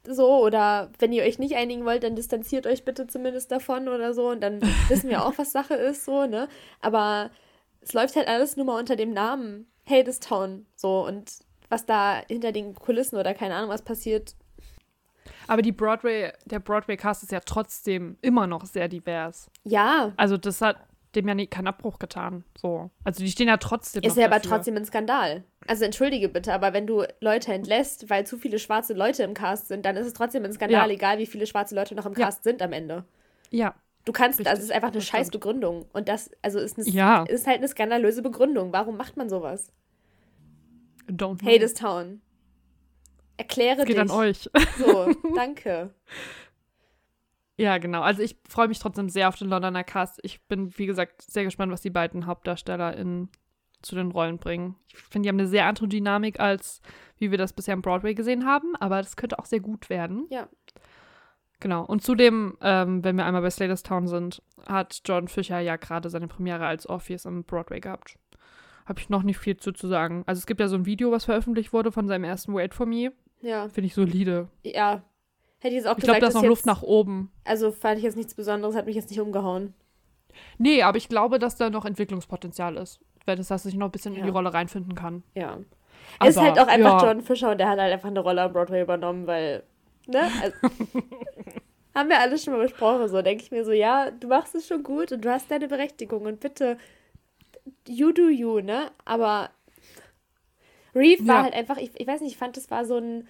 [0.07, 4.13] so oder wenn ihr euch nicht einigen wollt, dann distanziert euch bitte zumindest davon oder
[4.13, 6.47] so und dann wissen wir auch, was Sache ist, so, ne?
[6.81, 7.31] Aber
[7.81, 11.31] es läuft halt alles nur mal unter dem Namen Hadestown, so und
[11.69, 14.35] was da hinter den Kulissen oder keine Ahnung was passiert,
[15.47, 19.49] aber die Broadway, der Broadway-Cast ist ja trotzdem immer noch sehr divers.
[19.63, 20.77] ja, Also das hat
[21.15, 22.43] dem ja nie, keinen Abbruch getan.
[22.57, 22.89] So.
[23.05, 24.51] Also die stehen ja trotzdem Ist ja aber dafür.
[24.57, 25.43] trotzdem ein Skandal.
[25.65, 29.69] Also entschuldige bitte, aber wenn du Leute entlässt, weil zu viele schwarze Leute im Cast
[29.69, 30.93] sind, dann ist es trotzdem ein Skandal, Ja.
[30.93, 32.25] egal wie viele schwarze Leute noch im Ja.
[32.25, 33.05] Cast sind am Ende.
[33.49, 33.75] Ja.
[34.03, 35.85] Du kannst, Richtig, also es ist einfach eine scheiß Begründung.
[35.93, 37.23] Und das, also ist, eine, Ja.
[37.23, 38.73] ist halt eine skandalöse Begründung.
[38.73, 39.71] Warum macht man sowas?
[41.07, 41.51] Don't know.
[41.51, 42.21] Hadestown.
[43.37, 44.01] Erkläre Es geht dich.
[44.01, 44.49] an euch.
[44.77, 45.93] So, danke.
[47.57, 48.01] Ja, genau.
[48.01, 50.19] Also ich freue mich trotzdem sehr auf den Londoner Cast.
[50.23, 53.29] Ich bin, wie gesagt, sehr gespannt, was die beiden HauptdarstellerInnen
[53.81, 54.75] zu den Rollen bringen.
[54.91, 56.81] Ich finde, die haben eine sehr andere Dynamik, als
[57.17, 60.27] wie wir das bisher im Broadway gesehen haben, aber das könnte auch sehr gut werden.
[60.29, 60.49] Ja.
[61.59, 61.85] Genau.
[61.85, 66.27] Und zudem, ähm, wenn wir einmal bei Slaterstown sind, hat John Fisher ja gerade seine
[66.27, 68.17] Premiere als Orpheus am Broadway gehabt.
[68.85, 70.23] Habe ich noch nicht viel zu, zu sagen.
[70.27, 72.85] Also es gibt ja so ein Video, was veröffentlicht wurde von seinem ersten Wait for
[72.85, 73.11] Me.
[73.41, 73.67] Ja.
[73.69, 74.47] Finde ich solide.
[74.63, 75.03] Ja.
[75.59, 77.31] Hätte ich jetzt auch Ich glaube, gesagt, da ist noch dass Luft jetzt, nach oben.
[77.43, 79.73] Also fand ich jetzt nichts Besonderes, hat mich jetzt nicht umgehauen.
[80.57, 82.99] Nee, aber ich glaube, dass da noch Entwicklungspotenzial ist.
[83.25, 84.25] Weil das, dass er sich noch ein bisschen in Ja.
[84.25, 85.23] die Rolle reinfinden kann.
[85.33, 85.57] Ja.
[86.19, 88.43] Aber, ist halt auch einfach ja, John Fisher und der hat halt einfach eine Rolle
[88.43, 89.63] am Broadway übernommen, weil,
[90.07, 90.29] ne?
[90.41, 90.55] Also,
[91.95, 94.67] haben wir alles schon mal besprochen, so denke ich mir so, ja, du machst es
[94.67, 96.77] schon gut und du hast deine Berechtigung und bitte,
[97.87, 98.91] you do you, ne?
[99.05, 99.49] Aber
[100.93, 101.43] Reeve war Ja.
[101.43, 103.27] halt einfach, ich, ich weiß nicht, ich fand, das war so ein,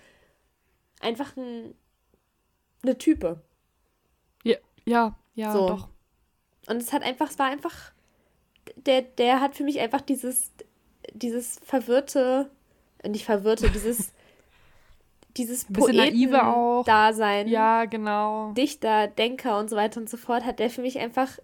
[1.00, 1.74] einfach ein,
[2.84, 3.42] eine Type.
[4.88, 5.68] Ja, ja, So.
[5.68, 5.90] doch.
[6.68, 7.92] Und es hat einfach, es war einfach,
[8.76, 10.52] der, der hat für mich einfach dieses,
[11.12, 12.52] dieses verwirrte,
[13.04, 14.14] nicht verwirrte, dieses,
[15.38, 16.86] dieses Bisschen naive auch.
[16.86, 18.52] Dasein, Ja, genau.
[18.54, 21.40] Dichter, Denker und so weiter und so fort, hat der für mich einfach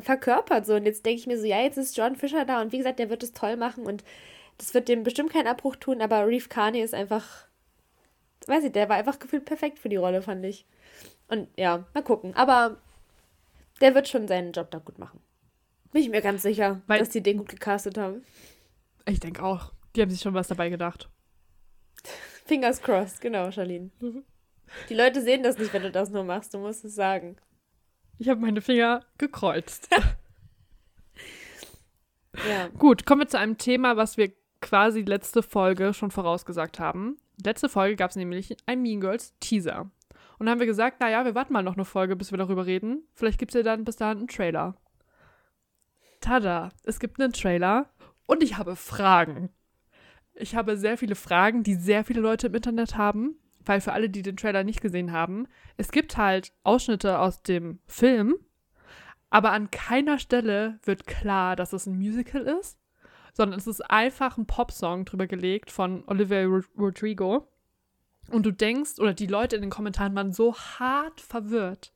[0.00, 0.74] verkörpert so.
[0.74, 2.98] Und jetzt denke ich mir so, ja, jetzt ist John Fisher da und wie gesagt,
[2.98, 4.04] der wird es toll machen und
[4.58, 7.46] das wird dem bestimmt keinen Abbruch tun, aber Reeve Carney ist einfach,
[8.46, 10.66] weiß ich, der war einfach gefühlt perfekt für die Rolle, fand ich.
[11.28, 12.34] Und ja, mal gucken.
[12.34, 12.76] Aber
[13.80, 15.20] der wird schon seinen Job da gut machen.
[15.92, 18.22] Bin ich mir ganz sicher, Weil- dass die den gut gecastet haben.
[19.06, 19.72] Ich denke auch.
[19.96, 21.08] Die haben sich schon was dabei gedacht.
[22.44, 23.90] Fingers crossed, genau, Charlene.
[24.88, 27.36] Die Leute sehen das nicht, wenn du das nur machst, du musst es sagen.
[28.20, 29.88] Ich habe meine Finger gekreuzt.
[32.48, 32.68] Ja.
[32.78, 37.18] Gut, kommen wir zu einem Thema, was wir quasi letzte Folge schon vorausgesagt haben.
[37.44, 39.90] Letzte Folge gab es nämlich ein Mean Girls Teaser.
[40.38, 42.64] Und dann haben wir gesagt, naja, wir warten mal noch eine Folge, bis wir darüber
[42.66, 43.02] reden.
[43.14, 44.76] Vielleicht gibt es ja dann bis dahin einen Trailer.
[46.20, 47.90] Tada, es gibt einen Trailer
[48.26, 49.50] und ich habe Fragen.
[50.32, 53.34] Ich habe sehr viele Fragen, die sehr viele Leute im Internet haben,
[53.70, 57.78] weil für alle, die den Trailer nicht gesehen haben, es gibt halt Ausschnitte aus dem
[57.86, 58.34] Film,
[59.30, 62.80] aber an keiner Stelle wird klar, dass es ein Musical ist,
[63.32, 67.46] sondern es ist einfach ein Popsong drüber gelegt von Olivia Ro- Rodrigo.
[68.28, 71.94] Und du denkst, oder die Leute in den Kommentaren waren so hart verwirrt,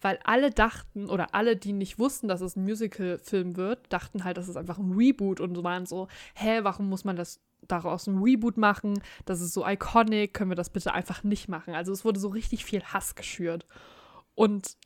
[0.00, 4.38] weil alle dachten, oder alle, die nicht wussten, dass es ein Musical-Film wird, dachten halt,
[4.38, 8.18] das ist einfach ein Reboot und waren so, hä, warum muss man das daraus ein
[8.22, 9.02] Reboot machen?
[9.24, 11.74] Das ist so iconic, können wir das bitte einfach nicht machen?
[11.74, 13.66] Also es wurde so richtig viel Hass geschürt.
[14.34, 14.76] Und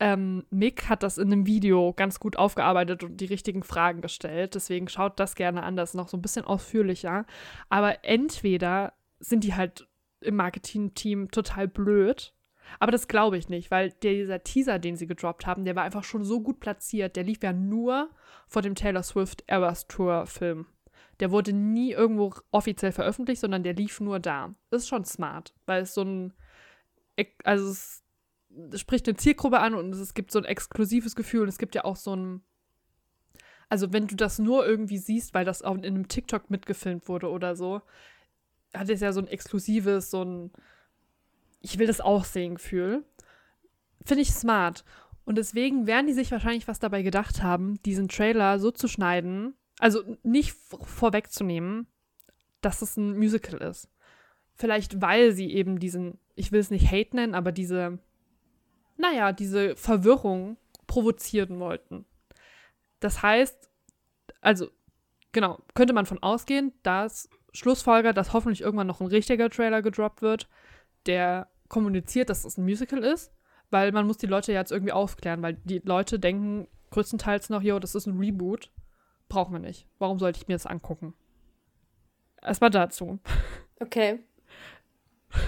[0.00, 4.54] ähm, Mick hat das in einem Video ganz gut aufgearbeitet und die richtigen Fragen gestellt.
[4.54, 7.26] Deswegen schaut das gerne an, das ist noch so ein bisschen ausführlicher.
[7.68, 9.86] Aber entweder sind die halt
[10.20, 12.34] im Marketing-Team total blöd.
[12.78, 16.04] Aber das glaube ich nicht, weil dieser Teaser, den sie gedroppt haben, der war einfach
[16.04, 17.16] schon so gut platziert.
[17.16, 18.10] Der lief ja nur
[18.48, 20.66] vor dem Taylor Swift Eras Tour Film.
[21.20, 24.54] Der wurde nie irgendwo offiziell veröffentlicht, sondern der lief nur da.
[24.70, 26.32] Das ist schon smart, weil es so ein,
[27.44, 28.02] also es
[28.80, 31.84] spricht eine Zielgruppe an und es gibt so ein exklusives Gefühl und es gibt ja
[31.84, 32.42] auch so ein,
[33.68, 37.30] also wenn du das nur irgendwie siehst, weil das auch in einem TikTok mitgefilmt wurde
[37.30, 37.82] oder so,
[38.74, 40.50] hat es ja so ein exklusives, so ein,
[41.60, 43.04] ich will das auch sehen Gefühl.
[44.04, 44.84] Finde ich smart.
[45.24, 49.54] Und deswegen werden die sich wahrscheinlich was dabei gedacht haben, diesen Trailer so zu schneiden,
[49.80, 51.86] also nicht vorwegzunehmen,
[52.60, 53.88] dass es ein Musical ist.
[54.54, 57.98] Vielleicht, weil sie eben diesen, ich will es nicht Hate nennen, aber diese,
[58.98, 62.04] naja, diese Verwirrung provozieren wollten.
[63.00, 63.70] Das heißt,
[64.42, 64.68] also,
[65.32, 70.20] genau, könnte man von ausgehen, dass Schlussfolger, dass hoffentlich irgendwann noch ein richtiger Trailer gedroppt
[70.20, 70.48] wird,
[71.06, 73.32] der kommuniziert, dass es ein Musical ist,
[73.70, 77.78] weil man muss die Leute jetzt irgendwie aufklären, weil die Leute denken größtenteils noch, yo,
[77.78, 78.70] das ist ein Reboot.
[79.30, 79.86] Brauchen wir nicht.
[79.98, 81.14] Warum sollte ich mir das angucken?
[82.42, 83.18] Erstmal dazu.
[83.80, 84.20] Okay.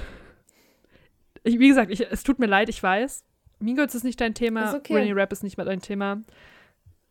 [1.44, 3.24] Ich, wie gesagt, ich, es tut mir leid, ich weiß.
[3.58, 4.66] Mean Girls ist nicht dein Thema.
[4.66, 4.94] Ist okay.
[4.94, 6.22] Rainy Rap ist nicht mehr dein Thema.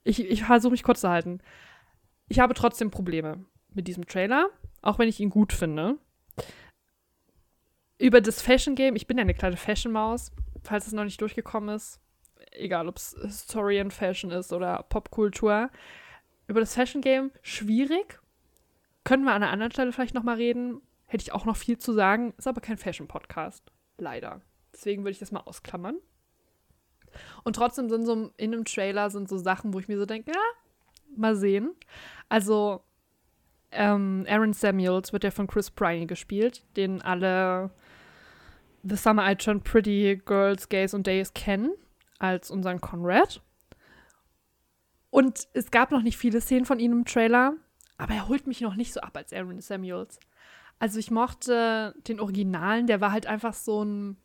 [0.06, 1.42] Ich, ich versuche mich kurz zu halten.
[2.30, 4.48] Ich habe trotzdem Probleme mit diesem Trailer,
[4.82, 5.98] auch wenn ich ihn gut finde.
[7.98, 10.32] Über das Fashion Game, ich bin ja eine kleine Fashion-Maus,
[10.64, 12.00] falls es noch nicht durchgekommen ist.
[12.52, 15.70] Egal, ob es Historian Fashion ist oder Popkultur.
[16.52, 18.20] Über das Fashion Game schwierig.
[19.06, 20.82] Können wir an einer anderen Stelle vielleicht nochmal reden.
[21.06, 22.34] Hätte ich auch noch viel zu sagen.
[22.38, 23.72] Ist aber kein Fashion-Podcast.
[23.98, 24.42] Leider.
[24.74, 25.96] Deswegen würde ich das mal ausklammern.
[27.46, 30.32] Und trotzdem sind so in einem Trailer sind so Sachen, wo ich mir so denke,
[30.32, 30.42] ja,
[31.16, 31.72] mal sehen.
[32.28, 32.84] Also,
[33.72, 37.72] ähm, Aaron Samuels wird ja von Chris Briney gespielt, den alle
[38.84, 41.72] The Summer I Turned Pretty Girls, Gays und Days kennen,
[42.20, 43.42] als unseren Conrad.
[45.12, 47.54] Und es gab noch nicht viele Szenen von ihm im Trailer,
[47.98, 50.20] aber er holt mich noch nicht so ab als Aaron Samuels.
[50.80, 54.18] Also ich mochte den Originalen, der war halt einfach so ein,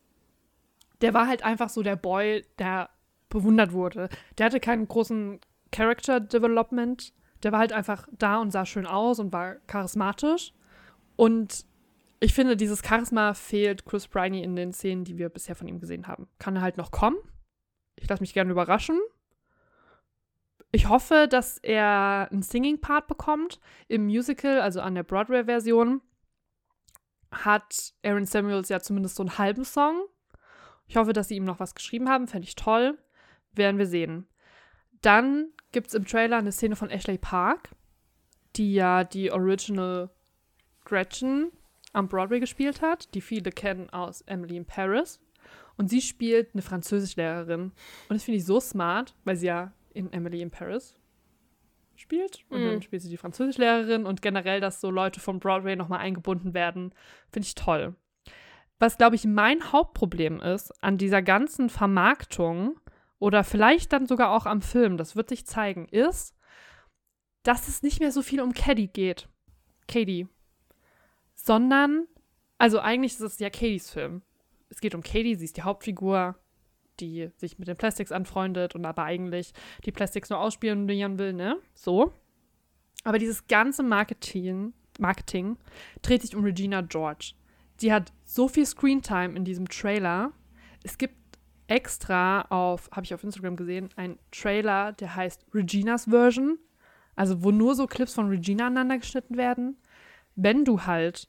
[1.02, 2.88] der war halt einfach so der Boy, der
[3.28, 4.08] bewundert wurde.
[4.38, 5.40] Der hatte keinen großen
[5.72, 7.12] Character Development.
[7.42, 10.54] Der war halt einfach da und sah schön aus und war charismatisch.
[11.16, 11.66] Und
[12.20, 15.80] ich finde, dieses Charisma fehlt Chris Briney in den Szenen, die wir bisher von ihm
[15.80, 16.28] gesehen haben.
[16.38, 17.18] Kann er halt noch kommen.
[17.96, 18.98] Ich lasse mich gerne überraschen.
[20.72, 23.60] Ich hoffe, dass er einen Singing-Part bekommt.
[23.88, 26.02] Im Musical, also an der Broadway-Version,
[27.30, 30.04] hat Aaron Samuels ja zumindest so einen halben Song.
[30.86, 32.28] Ich hoffe, dass sie ihm noch was geschrieben haben.
[32.28, 32.98] Fände ich toll.
[33.52, 34.26] Werden wir sehen.
[35.02, 37.70] Dann gibt es im Trailer eine Szene von Ashley Park,
[38.56, 40.10] die ja die Original
[40.84, 41.52] Gretchen
[41.92, 45.20] am Broadway gespielt hat, die viele kennen aus Emily in Paris.
[45.76, 47.62] Und sie spielt eine Französischlehrerin.
[47.62, 47.74] Und
[48.08, 50.96] das finde ich so smart, weil sie ja in Emily in Paris
[51.96, 52.44] spielt.
[52.50, 52.66] Und Mhm.
[52.66, 56.92] dann spielt sie die Französischlehrerin und generell, dass so Leute vom Broadway nochmal eingebunden werden,
[57.30, 57.96] finde ich toll.
[58.78, 62.78] was, glaube ich, mein Hauptproblem ist an dieser ganzen Vermarktung
[63.18, 66.36] oder vielleicht dann sogar auch am Film, das wird sich zeigen, ist,
[67.42, 69.30] dass es nicht mehr so viel um Caddy geht.
[69.88, 70.28] Katie.
[71.32, 72.06] Sondern,
[72.58, 74.20] also eigentlich ist es ja Katys Film.
[74.68, 76.38] Es geht um Katie, sie ist die Hauptfigur,
[77.00, 79.52] die sich mit den Plastics anfreundet und aber eigentlich
[79.84, 81.58] die Plastics nur ausspionieren will, ne?
[81.74, 82.12] So.
[83.04, 85.56] Aber dieses ganze Marketing, Marketing
[86.02, 87.32] dreht sich um Regina George.
[87.80, 90.32] Die hat so viel Screentime in diesem Trailer.
[90.82, 91.14] Es gibt
[91.68, 96.58] extra auf, habe ich auf Instagram gesehen, einen Trailer, der heißt Reginas Version.
[97.14, 99.78] Also wo nur so Clips von Regina aneinander geschnitten werden.
[100.34, 101.28] Wenn du halt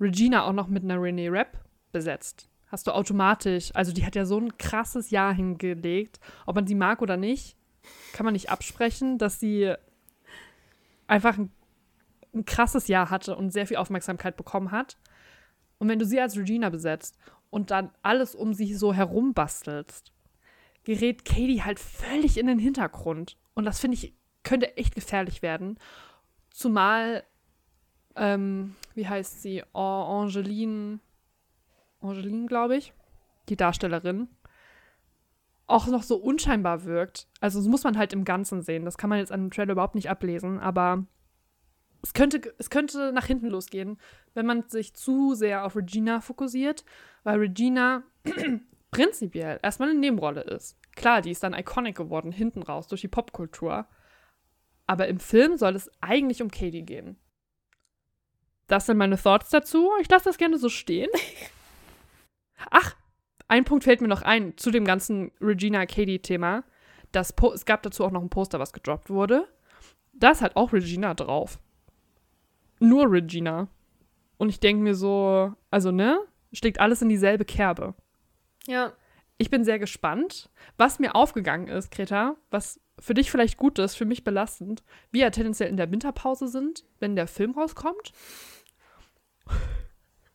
[0.00, 4.24] Regina auch noch mit einer Renee Rapp besetzt, hast du automatisch, also die hat ja
[4.24, 7.56] so ein krasses Jahr hingelegt, ob man sie mag oder nicht,
[8.12, 9.74] kann man nicht absprechen, dass sie
[11.06, 11.50] einfach ein,
[12.34, 14.98] ein krasses Jahr hatte und sehr viel Aufmerksamkeit bekommen hat.
[15.78, 17.16] Und wenn du sie als Regina besetzt
[17.50, 20.12] und dann alles um sie so herum bastelst,
[20.84, 23.36] gerät Katie halt völlig in den Hintergrund.
[23.54, 25.78] Und das finde ich, könnte echt gefährlich werden.
[26.50, 27.24] Zumal,
[28.16, 29.62] ähm, wie heißt sie?
[29.72, 31.00] Angeline
[32.00, 32.92] Angeline, glaube ich,
[33.48, 34.28] die Darstellerin,
[35.66, 37.28] auch noch so unscheinbar wirkt.
[37.40, 38.84] Also das muss man halt im Ganzen sehen.
[38.84, 41.06] Das kann man jetzt an dem Trailer überhaupt nicht ablesen, aber
[42.02, 43.98] es könnte, es könnte nach hinten losgehen,
[44.34, 46.84] wenn man sich zu sehr auf Regina fokussiert,
[47.24, 48.02] weil Regina
[48.90, 50.78] prinzipiell erstmal eine Nebenrolle ist.
[50.94, 53.86] Klar, die ist dann iconic geworden, hinten raus, durch die Popkultur.
[54.86, 57.16] Aber im Film soll es eigentlich um Katie gehen.
[58.68, 59.90] Das sind meine Thoughts dazu.
[60.00, 61.10] Ich lasse das gerne so stehen.
[62.70, 62.94] Ach,
[63.48, 66.64] ein Punkt fällt mir noch ein zu dem ganzen Regina Katie-Thema.
[67.12, 69.48] es gab dazu auch noch ein Poster, was gedroppt wurde.
[70.12, 71.58] Das hat auch Regina drauf.
[72.80, 73.68] Nur Regina.
[74.36, 76.20] Und ich denke mir so, also ne,
[76.52, 77.94] steckt alles in dieselbe Kerbe.
[78.66, 78.92] Ja.
[79.38, 83.94] Ich bin sehr gespannt, was mir aufgegangen ist, Greta, was für dich vielleicht gut ist,
[83.94, 88.12] für mich belastend, wir ja tendenziell in der Winterpause sind, wenn der Film rauskommt.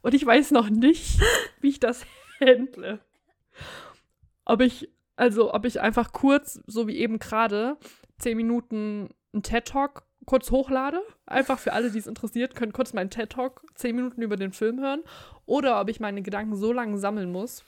[0.03, 1.19] Und ich weiß noch nicht,
[1.61, 2.05] wie ich das
[2.39, 2.99] handle.
[4.45, 7.77] Ob ich, also, ob ich einfach kurz, so wie eben gerade,
[8.19, 11.01] zehn Minuten einen TED-Talk kurz hochlade.
[11.25, 14.79] Einfach für alle, die es interessiert, können kurz meinen TED-Talk zehn Minuten über den Film
[14.79, 15.03] hören.
[15.45, 17.63] Oder ob ich meine Gedanken so lange sammeln muss,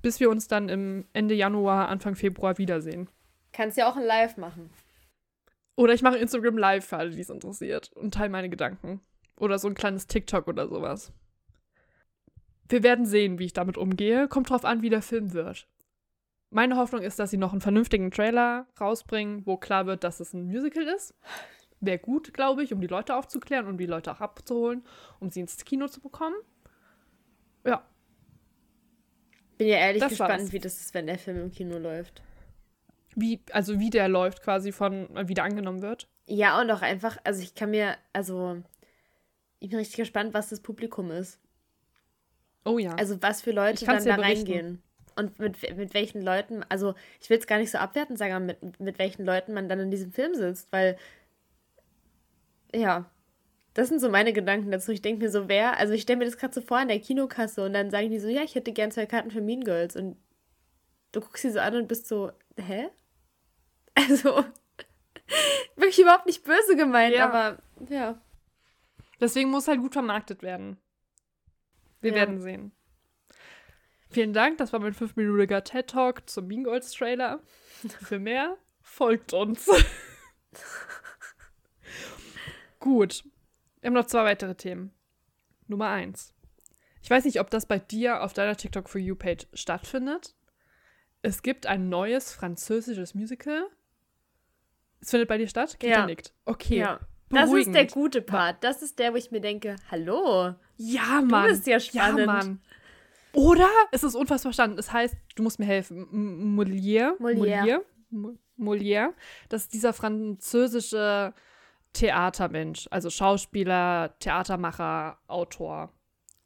[0.00, 3.08] bis wir uns dann im Ende Januar, Anfang Februar wiedersehen.
[3.52, 4.70] Kannst ja auch ein Live machen.
[5.74, 9.00] Oder ich mache Instagram Live für alle, die es interessiert und teile meine Gedanken.
[9.36, 11.12] Oder so ein kleines TikTok oder sowas.
[12.70, 14.28] Wir werden sehen, wie ich damit umgehe.
[14.28, 15.66] Kommt drauf an, wie der Film wird.
[16.50, 20.32] Meine Hoffnung ist, dass sie noch einen vernünftigen Trailer rausbringen, wo klar wird, dass es
[20.32, 21.14] ein Musical ist.
[21.80, 24.84] Wäre gut, glaube ich, um die Leute aufzuklären und um die Leute auch abzuholen,
[25.18, 26.36] um sie ins Kino zu bekommen.
[27.64, 27.84] Ja.
[29.58, 32.22] Bin ja ehrlich das gespannt, wie das ist, wenn der Film im Kino läuft.
[33.16, 36.08] Wie, also wie der läuft, quasi von, wie der angenommen wird.
[36.26, 38.62] Ja, und auch einfach, also ich kann mir, also
[39.58, 41.40] ich bin richtig gespannt, was das Publikum ist.
[42.64, 42.94] Oh ja.
[42.94, 44.82] Also was für Leute dann da reingehen.
[45.16, 48.44] Und mit, mit welchen Leuten, also ich will es gar nicht so abwertend sagen, aber
[48.44, 50.96] mit, mit welchen Leuten man dann in diesem Film sitzt, weil
[52.74, 53.10] ja,
[53.74, 54.92] das sind so meine Gedanken dazu.
[54.92, 57.00] Ich denke mir so, wer, also ich stelle mir das gerade so vor an der
[57.00, 59.96] Kinokasse und dann sagen die so, ja, ich hätte gern zwei Karten für Mean Girls
[59.96, 60.16] und
[61.12, 62.88] du guckst sie so an und bist so, hä?
[63.94, 64.44] Also,
[65.76, 67.28] wirklich überhaupt nicht böse gemeint, ja.
[67.28, 68.20] aber ja.
[69.20, 70.78] Deswegen muss halt gut vermarktet werden.
[72.00, 72.16] Wir ja.
[72.16, 72.72] werden sehen.
[74.10, 77.40] Vielen Dank, das war mein 5-minütiger TED-Talk zum Mean Girls Trailer.
[78.02, 79.66] Für mehr folgt uns.
[82.80, 83.24] Gut.
[83.80, 84.92] Wir haben noch zwei weitere Themen.
[85.68, 86.34] Nummer eins.
[87.02, 90.34] Ich weiß nicht, ob das bei dir auf deiner TikTok for You Page stattfindet.
[91.22, 93.66] Es gibt ein neues französisches Musical.
[95.00, 95.78] Es findet bei dir statt?
[95.78, 96.06] Geht ja.
[96.06, 96.34] nickt.
[96.44, 96.78] Okay.
[96.78, 97.00] Ja.
[97.30, 98.64] Das ist der gute Part.
[98.64, 100.54] Das ist der, wo ich mir denke, hallo.
[100.82, 101.44] Ja, Mann.
[101.44, 102.20] Du bist ja spannend.
[102.20, 102.60] Ja, Mann.
[103.34, 104.78] Oder es ist unfassbar spannend.
[104.78, 106.06] Es heißt, du musst mir helfen.
[106.56, 107.18] Molière.
[107.18, 107.82] Molière.
[108.10, 108.34] Molière.
[108.58, 109.12] Molière.
[109.50, 111.34] Das ist dieser französische
[111.92, 112.88] Theatermensch.
[112.90, 115.92] Also Schauspieler, Theatermacher, Autor,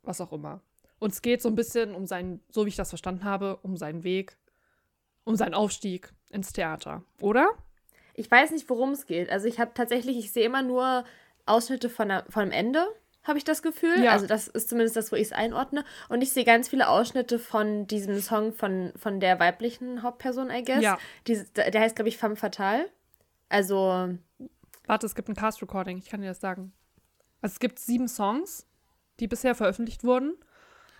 [0.03, 0.61] was auch immer.
[0.99, 3.77] Und es geht so ein bisschen um seinen, so wie ich das verstanden habe, um
[3.77, 4.37] seinen Weg,
[5.23, 7.51] um seinen Aufstieg ins Theater, oder?
[8.15, 9.31] Ich weiß nicht, worum es geht.
[9.31, 11.05] Also ich habe tatsächlich, ich sehe immer nur
[11.47, 12.87] Ausschnitte von, der, von dem Ende,
[13.25, 14.03] habe ich das Gefühl.
[14.03, 14.13] Ja.
[14.13, 15.85] Also das ist zumindest das, wo ich es einordne.
[16.09, 20.63] Und ich sehe ganz viele Ausschnitte von diesem Song von, von der weiblichen Hauptperson, I
[20.63, 20.83] guess.
[20.83, 20.99] Ja.
[21.27, 22.89] Die, der heißt, glaube ich, Femme Fatale.
[23.49, 24.17] Also.
[24.87, 26.73] Warte, es gibt ein Cast-Recording, ich kann dir das sagen.
[27.41, 28.67] Also es gibt sieben Songs,
[29.21, 30.37] die bisher veröffentlicht wurden.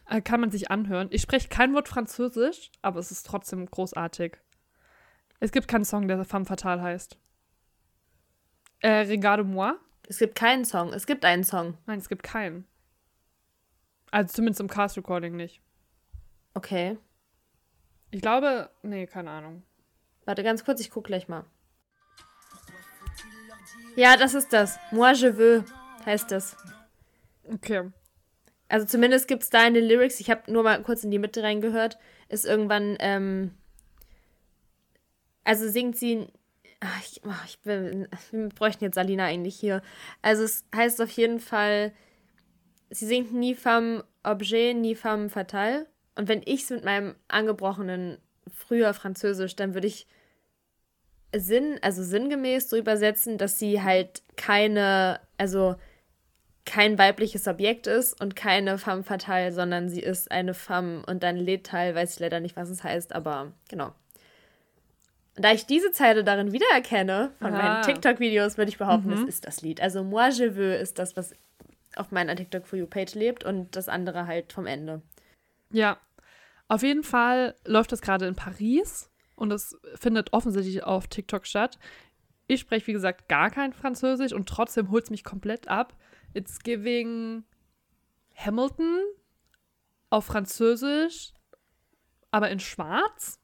[0.09, 1.09] Äh, kann man sich anhören.
[1.11, 4.37] Ich spreche kein Wort Französisch, aber es ist trotzdem großartig.
[5.41, 7.19] Es gibt keinen Song, der Femme Fatale heißt.
[8.81, 9.75] Äh, Regarde-moi?
[10.09, 10.93] Es gibt keinen Song.
[10.93, 11.79] Es gibt einen Song.
[11.87, 12.67] Nein, es gibt keinen.
[14.11, 15.61] Also zumindest im Cast-Recording nicht.
[16.55, 16.99] Okay.
[18.11, 19.65] Ich glaube, nee, keine Ahnung.
[20.25, 21.45] Warte ganz kurz, ich gucke gleich mal.
[23.97, 24.79] Ja, das ist das.
[24.91, 25.65] Moi je veux
[26.07, 26.57] heißt das.
[27.53, 27.91] Okay.
[28.69, 31.19] Also zumindest gibt es da in den Lyrics, ich habe nur mal kurz in die
[31.19, 33.55] Mitte reingehört, ist irgendwann, ähm,
[35.45, 36.27] also singt sie,
[37.01, 39.83] ich, ach, ich bin, wir bräuchten jetzt Salina eigentlich hier.
[40.23, 41.93] Also es heißt auf jeden Fall,
[42.91, 45.87] sie singt ni femme objet, ni femme fatale.
[46.17, 48.19] Und wenn ich es mit meinem angebrochenen
[48.53, 50.07] früher Französisch, dann würde ich
[51.37, 55.75] Sinn, also sinngemäß so übersetzen, dass sie halt keine, also
[56.65, 61.37] kein weibliches Objekt ist und keine femme fatale, sondern sie ist eine femme und dann
[61.37, 63.93] letal, weiß ich leider nicht, was es heißt, aber genau.
[65.37, 67.63] Da ich diese Zeile darin wiedererkenne von Aha.
[67.63, 69.15] meinen TikTok-Videos, würde ich behaupten, Mhm.
[69.15, 69.81] es ist das Lied.
[69.81, 71.35] Also Moi je veux ist das, was
[71.97, 75.03] auf meiner TikTok For You Page lebt und das andere halt vom Ende.
[75.71, 75.99] Ja.
[76.69, 81.79] Auf jeden Fall läuft das gerade in Paris und es findet offensichtlich auf TikTok statt.
[82.47, 85.95] Ich spreche, wie gesagt, gar kein Französisch und trotzdem holt es mich komplett ab.
[86.33, 87.45] It's giving
[88.35, 89.03] Hamilton
[90.11, 91.33] auf Französisch,
[92.31, 93.41] aber in schwarz.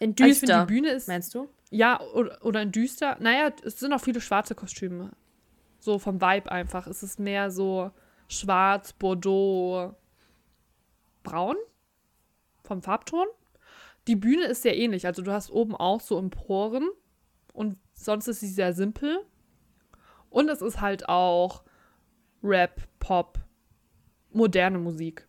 [0.00, 1.48] In Also ich finde, düster, die Bühne ist meinst du?
[1.70, 3.16] Ja, oder, oder in düster.
[3.20, 5.10] Naja, es sind auch viele schwarze Kostüme.
[5.78, 6.86] So vom Vibe einfach.
[6.86, 7.90] Es ist mehr so
[8.28, 9.94] schwarz, Bordeaux,
[11.22, 11.56] braun.
[12.62, 13.26] Vom Farbton.
[14.06, 15.06] Die Bühne ist sehr ähnlich.
[15.06, 16.88] Also du hast oben auch so Emporen.
[17.52, 19.24] Und sonst ist sie sehr simpel.
[20.30, 21.64] Und es ist halt auch
[22.42, 23.38] Rap, Pop,
[24.30, 25.26] moderne Musik.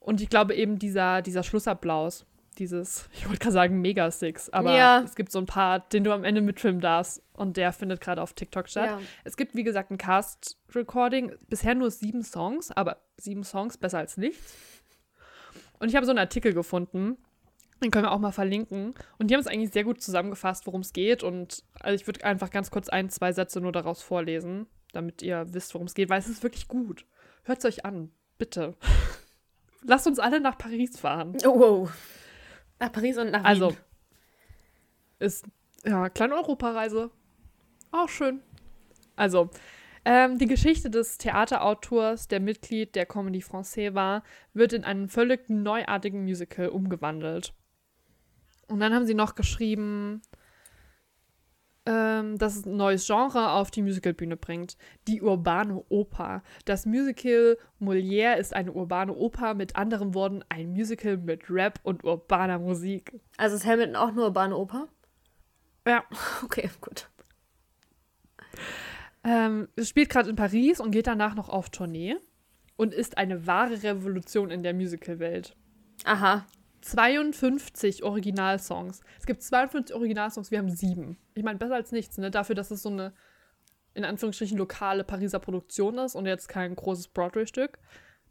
[0.00, 2.26] Und ich glaube eben dieser, dieser Schlussapplaus,
[2.58, 5.00] dieses, ich wollte gerade sagen Mega Six, aber Ja.
[5.04, 8.20] es gibt so ein Part, den du am Ende mitfilmen darfst und der findet gerade
[8.22, 8.86] auf TikTok statt.
[8.86, 9.00] Ja.
[9.24, 14.16] Es gibt, wie gesagt, ein Cast-Recording, bisher nur sieben Songs, aber sieben Songs besser als
[14.16, 14.54] nichts.
[15.78, 17.16] Und ich habe so einen Artikel gefunden,
[17.82, 18.94] den können wir auch mal verlinken.
[19.18, 21.22] Und die haben es eigentlich sehr gut zusammengefasst, worum es geht.
[21.24, 25.52] Und also ich würde einfach ganz kurz ein, zwei Sätze nur daraus vorlesen, damit ihr
[25.52, 27.04] wisst, worum es geht, weil es ist wirklich gut.
[27.42, 28.74] Hört es euch an, bitte.
[29.84, 31.36] Lasst uns alle nach Paris fahren.
[31.44, 31.92] Oh, wow.
[32.82, 33.46] Nach Paris und nach Wien.
[33.46, 33.76] Also,
[35.20, 35.46] ist,
[35.84, 37.12] ja, kleine Europareise.
[37.92, 38.42] Auch schön.
[39.14, 39.50] Also,
[40.04, 45.48] ähm, die Geschichte des Theaterautors, der Mitglied der Comédie Française war, wird in einen völlig
[45.48, 47.54] neuartigen Musical umgewandelt.
[48.66, 50.20] Und dann haben sie noch geschrieben,
[51.84, 54.76] ähm, dass es ein neues Genre auf die Musicalbühne bringt.
[55.08, 56.42] Die urbane Oper.
[56.64, 62.04] Das Musical Molière ist eine urbane Oper, mit anderen Worten ein Musical mit Rap und
[62.04, 63.20] urbaner Musik.
[63.36, 64.88] Also ist Hamilton auch nur urbane Oper?
[65.86, 66.04] Ja.
[66.44, 67.08] Okay, gut.
[69.24, 72.16] Ähm, es spielt gerade in Paris und geht danach noch auf Tournee
[72.76, 75.56] und ist eine wahre Revolution in der Musicalwelt.
[76.04, 76.44] Aha.
[76.82, 79.00] 52 Originalsongs.
[79.18, 81.16] Es gibt 52 Originalsongs, wir haben sieben.
[81.34, 82.30] Ich meine, besser als nichts, ne?
[82.30, 83.12] Dafür, dass es so eine,
[83.94, 87.78] in Anführungsstrichen, lokale Pariser Produktion ist und jetzt kein großes Broadway-Stück.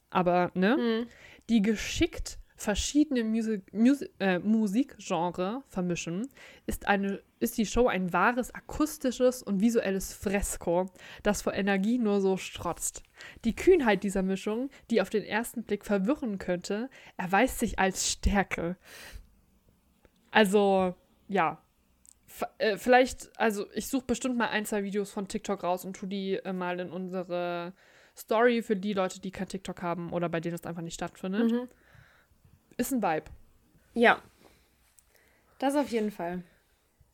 [0.10, 0.76] Aber, ne?
[0.76, 1.08] Hm.
[1.50, 6.30] die geschickt verschiedene Musik, Musik, äh, Musikgenre vermischen,
[6.68, 10.90] ist, eine, ist die Show ein wahres akustisches und visuelles Fresko,
[11.24, 13.02] das vor Energie nur so strotzt.
[13.46, 18.78] Die Kühnheit dieser Mischung, die auf den ersten Blick verwirren könnte, erweist sich als Stärke.
[20.30, 20.96] Also,
[21.28, 21.64] ja.
[22.28, 25.96] F äh, vielleicht, also ich suche bestimmt mal ein, zwei Videos von TikTok raus und
[25.98, 27.74] tu die äh, mal in unsere
[28.16, 31.52] Story für die Leute, die kein TikTok haben oder bei denen es einfach nicht stattfindet.
[31.52, 31.68] Mhm.
[32.78, 33.30] Ist ein Vibe.
[33.94, 34.22] Ja.
[35.60, 36.44] Das auf jeden Fall.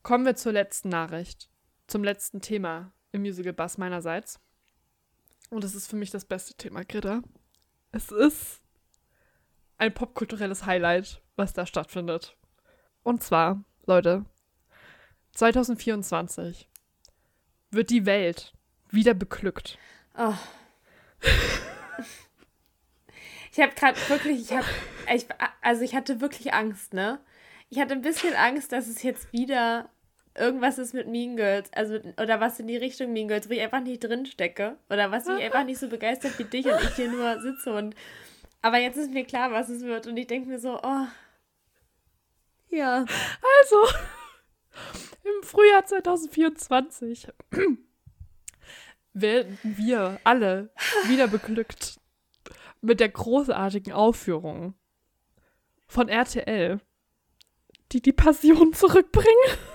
[0.04, 1.50] Kommen wir zur letzten Nachricht.
[1.88, 4.40] Zum letzten Thema im Musical Bass meinerseits.
[5.50, 7.22] Und es ist für mich das beste Thema, Greta.
[7.92, 8.62] Es ist
[9.78, 12.36] ein popkulturelles Highlight, was da stattfindet.
[13.04, 14.26] Und zwar, Leute,
[15.34, 16.68] 2024
[17.72, 18.54] wird die Welt
[18.90, 19.78] wieder beglückt.
[20.18, 20.34] Oh.
[23.58, 24.68] Ich habe gerade wirklich, ich habe,
[25.62, 27.20] also ich hatte wirklich Angst, ne?
[27.70, 29.90] Ich hatte ein bisschen Angst, dass es jetzt wieder
[30.36, 33.62] irgendwas ist mit Mean Girls, also oder was in die Richtung Mean Girls, wo ich
[33.62, 36.96] einfach nicht drin stecke oder was mich einfach nicht so begeistert wie dich und ich
[36.96, 37.96] hier nur sitze und
[38.62, 41.08] aber jetzt ist mir klar, was es wird und ich denke mir so, oh,
[42.70, 43.06] ja,
[43.60, 43.88] Also,
[45.24, 47.30] im Frühjahr 2024
[49.14, 50.70] werden wir alle
[51.08, 51.98] wieder beglückt.
[52.82, 54.74] Mit der großartigen Aufführung
[55.88, 56.80] von RTL,
[57.92, 59.30] die die Passion zurückbringen.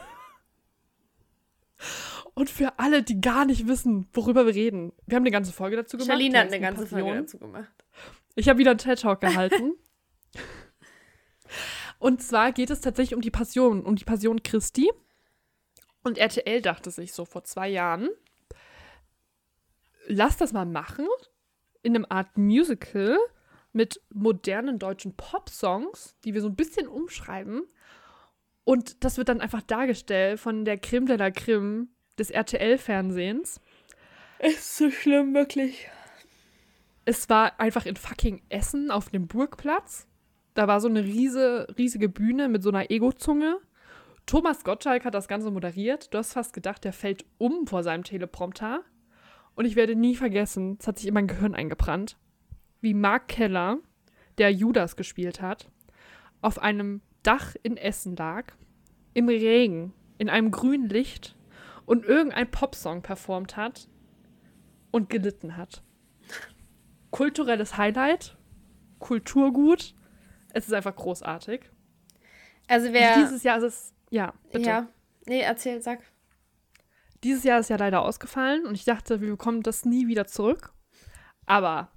[2.35, 5.77] Und für alle, die gar nicht wissen, worüber wir reden, wir haben eine ganze Folge
[5.77, 6.11] dazu gemacht.
[6.11, 7.71] Charlene hat eine ganze Folge dazu gemacht.
[8.35, 9.75] Ich habe wieder einen TED-Talk gehalten.
[11.99, 14.91] Und zwar geht es tatsächlich um die Passion, um die Passion Christi.
[16.03, 18.09] Und RTL dachte sich so vor zwei Jahren,
[20.07, 21.07] lass das mal machen
[21.83, 23.19] in einem Art Musical
[23.73, 27.63] mit modernen deutschen Pop-Songs, die wir so ein bisschen umschreiben.
[28.65, 33.61] Und das wird dann einfach dargestellt von der Creme de la Creme des RTL-Fernsehens.
[34.39, 35.89] Ist so schlimm, wirklich.
[37.05, 40.07] Es war einfach in fucking Essen auf dem Burgplatz.
[40.55, 43.59] Da war so eine riese, riesige Bühne mit so einer Ego-Zunge.
[44.27, 46.13] Thomas Gottschalk hat das Ganze moderiert.
[46.15, 48.85] Du hast fast gedacht, der fällt um vor seinem Teleprompter.
[49.55, 52.17] Und ich werde nie vergessen, es hat sich in mein Gehirn eingebrannt,
[52.81, 53.79] wie Mark Keller,
[54.39, 55.71] der Judas gespielt hat,
[56.41, 58.53] auf einem Dach in Essen lag,
[59.15, 61.37] im Regen, in einem grünen Licht
[61.85, 63.89] und irgendein Popsong performt hat
[64.91, 65.83] und gelitten hat
[67.13, 68.37] kulturelles Highlight,
[68.99, 69.95] Kulturgut.
[70.53, 71.71] Es ist einfach großartig.
[72.67, 73.15] Also wer.
[73.15, 74.69] Dieses Jahr ist es, ja, bitte.
[74.69, 74.89] Ja.
[75.27, 76.01] Nee, erzähl, sag.
[77.25, 80.73] Dieses Jahr ist ja leider ausgefallen und ich dachte, wir bekommen das nie wieder zurück.
[81.47, 81.91] Aber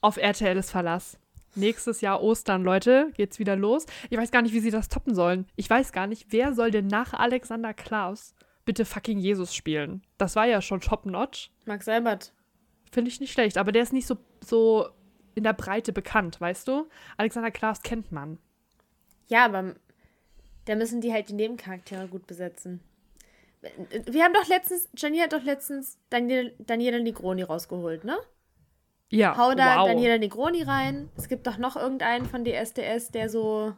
[0.00, 1.18] auf RTL ist Verlass.
[1.54, 3.86] Nächstes Jahr Ostern, Leute, geht's wieder los.
[4.10, 5.46] Ich weiß gar nicht, wie sie das toppen sollen.
[5.56, 10.02] Ich weiß gar nicht, wer soll denn nach Alexander Klaus bitte fucking Jesus spielen?
[10.18, 11.50] Das war ja schon top-notch.
[11.64, 12.32] Max Seibert.
[12.92, 14.88] Finde ich nicht schlecht, aber der ist nicht so, so
[15.34, 16.88] in der Breite bekannt, weißt du?
[17.16, 18.38] Alexander Klaas kennt man.
[19.26, 19.74] Ja, aber
[20.66, 22.80] da müssen die halt die Nebencharaktere gut besetzen.
[23.60, 28.16] Wir haben doch letztens, Janine hat doch letztens Daniel, Daniela Negroni rausgeholt, ne?
[29.10, 29.88] Ja, Hau da wow.
[29.88, 31.08] Daniela Negroni rein.
[31.16, 33.74] Es gibt doch noch irgendeinen von DSDS, der so.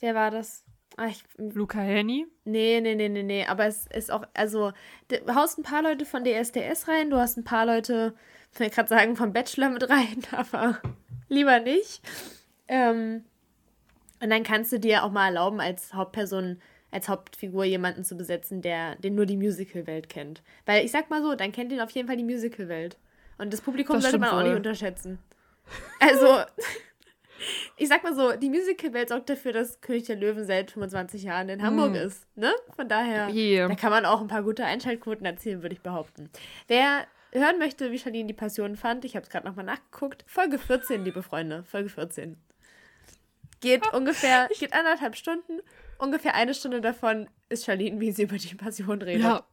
[0.00, 0.64] Wer war das?
[0.96, 2.26] Ah, ich, Luca Henny.
[2.44, 3.46] nee, nee, nee, nee, nee.
[3.46, 4.72] Aber es ist auch, also,
[5.08, 8.14] du haust ein paar Leute von DSDS rein, du hast ein paar Leute,
[8.52, 10.80] ich will gerade sagen, vom Bachelor mit rein, aber
[11.28, 12.02] lieber nicht.
[12.68, 13.24] Ähm,
[14.20, 16.60] und dann kannst du dir auch mal erlauben, als Hauptperson,
[16.92, 20.42] als Hauptfigur jemanden zu besetzen, der den nur die Musical-Welt kennt.
[20.66, 22.96] Weil ich sag mal so, dann kennt ihn auf jeden Fall die Musical-Welt.
[23.38, 25.18] Und das Publikum Das sollte man auch nicht unterschätzen.
[25.98, 26.42] Also,
[27.76, 31.48] ich sag mal so, die Musical-Welt sorgt dafür, dass König der Löwen seit 25 Jahren
[31.48, 31.96] in Hamburg Mm.
[31.96, 32.26] ist.
[32.36, 32.52] Ne?
[32.76, 33.68] Von daher, Yeah.
[33.68, 36.28] da kann man auch ein paar gute Einschaltquoten erzielen, würde ich behaupten.
[36.68, 40.24] Wer hören möchte, wie Charlene die Passion fand, ich habe es gerade nochmal nachgeguckt.
[40.26, 41.64] Folge 14, liebe Freunde.
[41.64, 42.36] Folge 14.
[43.60, 45.60] Geht ungefähr, geht anderthalb Stunden.
[46.02, 49.22] Ungefähr eine Stunde davon ist Charlene, wie sie über die Passion redet.
[49.22, 49.46] Ja.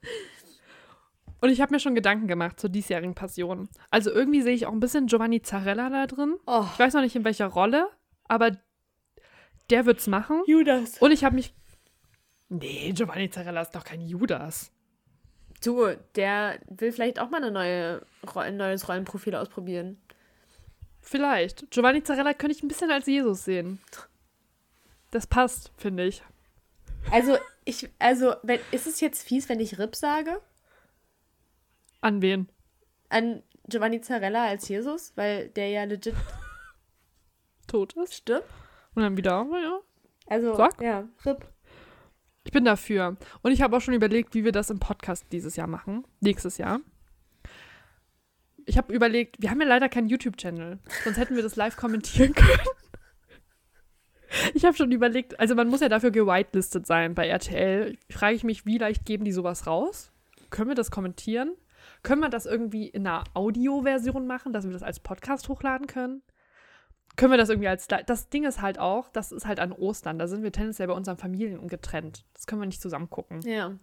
[1.42, 3.70] Und ich habe mir schon Gedanken gemacht zur diesjährigen Passion.
[3.92, 6.38] Also irgendwie sehe ich auch ein bisschen Giovanni Zarella da drin.
[6.48, 7.88] Oh, Ich weiß noch nicht in welcher Rolle,
[8.28, 8.58] aber
[9.70, 10.42] der wird's machen.
[10.48, 10.98] Judas.
[10.98, 11.54] Und ich habe mich.
[12.50, 14.72] Nee, Giovanni Zarella ist doch kein Judas.
[15.64, 15.86] Du,
[16.16, 18.02] der will vielleicht auch mal eine neue,
[18.34, 20.02] ein neues Rollenprofil ausprobieren.
[21.00, 21.70] Vielleicht.
[21.70, 23.80] Giovanni Zarella könnte ich ein bisschen als Jesus sehen.
[25.12, 26.24] Das passt, finde ich.
[27.12, 30.42] Also, ich, also, wenn, ist es jetzt fies, wenn ich Rip sage?
[32.02, 32.50] An wen?
[33.10, 35.14] An Giovanni Zarella als Jesus?
[35.16, 36.16] Weil der ja legit
[37.68, 38.14] Tot ist.
[38.16, 38.50] stirbt?
[38.96, 39.80] Und dann wieder, ja.
[40.28, 40.82] Also, Sag.
[40.82, 41.46] ja, Rip.
[42.44, 43.18] Ich bin dafür.
[43.42, 46.06] Und ich habe auch schon überlegt, wie wir das im Podcast dieses Jahr machen.
[46.20, 46.80] Nächstes Jahr.
[48.66, 50.80] Ich habe überlegt, wir haben ja leider keinen YouTube-Channel.
[51.04, 52.60] Sonst hätten wir das live kommentieren können.
[54.54, 57.98] Ich habe schon überlegt, also man muss ja dafür gewitelistet sein bei RTL.
[58.10, 60.12] Frage ich mich, wie leicht geben die sowas raus?
[60.50, 61.54] Können wir das kommentieren?
[62.04, 66.22] Können wir das irgendwie in einer Audioversion machen, dass wir das als Podcast hochladen können?
[67.16, 67.88] Können wir das irgendwie als.
[67.88, 70.20] Das Ding ist halt auch, das ist halt an Ostern.
[70.20, 72.26] Da sind wir tendenziell bei unseren Familien getrennt.
[72.34, 73.42] Das können wir nicht zusammen gucken.
[73.42, 73.78] Ja.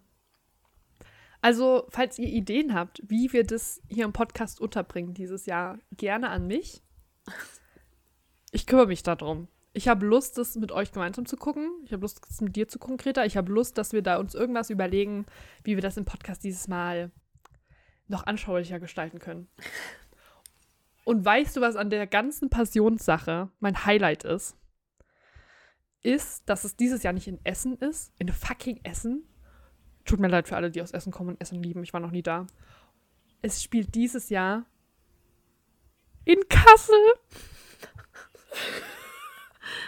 [1.43, 6.31] Also, falls ihr Ideen habt, wie wir das hier im Podcast unterbringen dieses Jahr, gerne
[6.31, 6.83] an mich.
[8.53, 9.49] Ich kümmere mich darum.
[9.77, 11.71] Ich habe Lust, das mit euch gemeinsam zu gucken.
[11.85, 13.27] Ich habe Lust, das mit dir zu gucken, Greta.
[13.27, 15.27] Ich habe Lust, dass wir da uns irgendwas überlegen,
[15.65, 17.11] wie wir das im Podcast dieses Mal
[18.09, 19.49] noch anschaulicher gestalten können.
[21.05, 24.57] Und weißt du, was an der ganzen Passionssache mein Highlight ist?
[26.01, 29.29] Ist, dass es dieses Jahr nicht in Essen ist, in fucking Essen.
[30.07, 31.83] Tut mir leid für alle, die aus Essen kommen und Essen lieben.
[31.83, 32.47] Ich war noch nie da.
[33.43, 34.65] Es spielt dieses Jahr
[36.25, 36.97] in Kassel.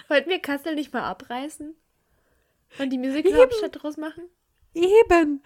[0.09, 1.75] Wollten wir Kassel nicht mal abreißen?
[2.79, 4.25] Und die Musical-Hauptstadt draus machen?
[4.75, 5.43] Eben.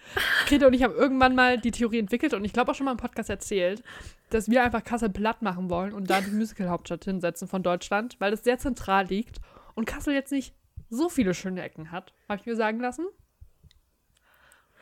[0.47, 2.91] Greta und ich haben irgendwann mal die Theorie entwickelt und ich glaube auch schon mal
[2.91, 3.83] im Podcast erzählt,
[4.29, 8.33] dass wir einfach Kassel platt machen wollen und da die Musical-Hauptstadt hinsetzen von Deutschland, weil
[8.33, 9.39] es sehr zentral liegt
[9.75, 10.53] und Kassel jetzt nicht
[10.89, 13.07] so viele schöne Ecken hat, habe ich mir sagen lassen.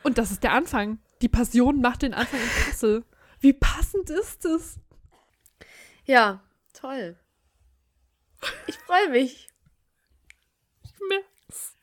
[0.04, 1.00] Und das ist der Anfang.
[1.22, 3.04] Die Passion macht den Anfang in Kassel.
[3.40, 4.80] Wie passend ist es?
[6.06, 6.42] Ja,
[6.74, 7.16] toll.
[8.66, 9.51] Ich freue mich.
[11.02, 11.76] Ich merk's.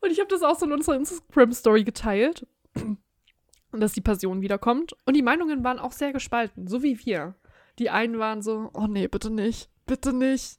[0.00, 2.46] Und ich habe das auch so in unserer Instagram-Story geteilt,
[3.72, 4.96] dass die Passion wiederkommt.
[5.04, 7.34] Und die Meinungen waren auch sehr gespalten, so wie wir.
[7.78, 10.58] Die einen waren so, oh nee, bitte nicht, bitte nicht.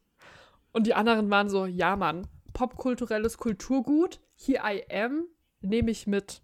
[0.71, 5.25] Und die anderen waren so, ja Mann, popkulturelles Kulturgut, here I am,
[5.61, 6.41] nehme ich mit.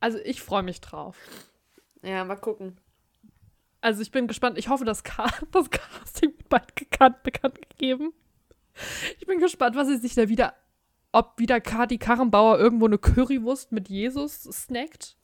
[0.00, 1.16] Also ich freue mich drauf.
[2.02, 2.78] Ja, mal gucken.
[3.80, 4.58] Also ich bin gespannt.
[4.58, 8.12] Ich hoffe, das, Ca das Casting wird bald gekannt, bekannt gegeben.
[9.18, 10.54] Ich bin gespannt, was sie sich da wieder,
[11.12, 15.16] ob wieder Kati Karrenbauer irgendwo eine Currywurst mit Jesus snackt.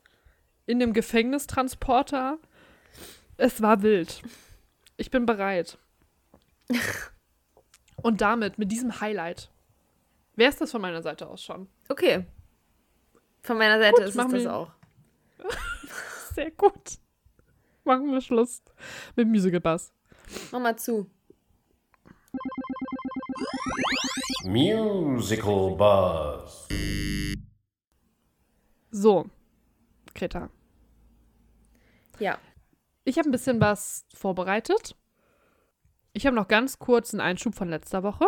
[0.66, 2.38] In dem Gefängnistransporter.
[3.36, 4.22] Es war wild.
[4.96, 5.78] Ich bin bereit.
[7.96, 9.50] Und damit, mit diesem Highlight,
[10.36, 11.68] wäre es das von meiner Seite aus schon.
[11.88, 12.26] Okay.
[13.42, 14.70] Von meiner Seite Gut, ist es das auch.
[16.34, 16.98] Sehr gut.
[17.84, 18.62] Machen wir Schluss
[19.16, 19.92] mit Musical Bass.
[20.52, 21.10] Mach mal zu.
[24.44, 26.68] Musical Buzz.
[28.90, 29.26] So,
[30.14, 30.50] Greta.
[32.18, 32.38] Ja.
[33.04, 34.96] Ich habe ein bisschen was vorbereitet.
[36.12, 38.26] Ich habe noch ganz kurz einen Einschub von letzter Woche.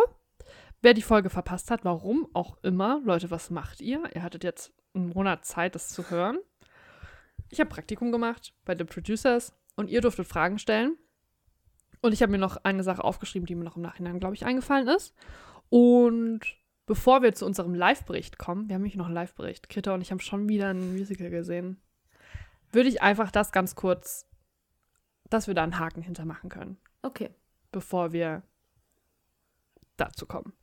[0.81, 4.03] Wer die Folge verpasst hat, warum auch immer, Leute, was macht ihr?
[4.13, 6.39] Ihr hattet jetzt einen Monat Zeit, das zu hören.
[7.49, 10.97] Ich habe Praktikum gemacht bei The Producers und ihr durftet Fragen stellen.
[12.05, 14.45] Und ich habe mir noch eine Sache aufgeschrieben, die mir noch im Nachhinein, glaube ich,
[14.45, 15.15] eingefallen ist.
[15.69, 16.41] Und
[16.85, 19.69] bevor wir zu unserem Live-Bericht kommen, wir haben nämlich noch einen Live-Bericht.
[19.69, 21.81] Krita und ich haben schon wieder ein Musical gesehen.
[22.71, 24.29] Würde ich einfach das ganz kurz,
[25.31, 27.31] dass wir da einen Haken hintermachen können Okay.
[27.71, 28.43] bevor wir
[29.97, 30.53] dazu kommen.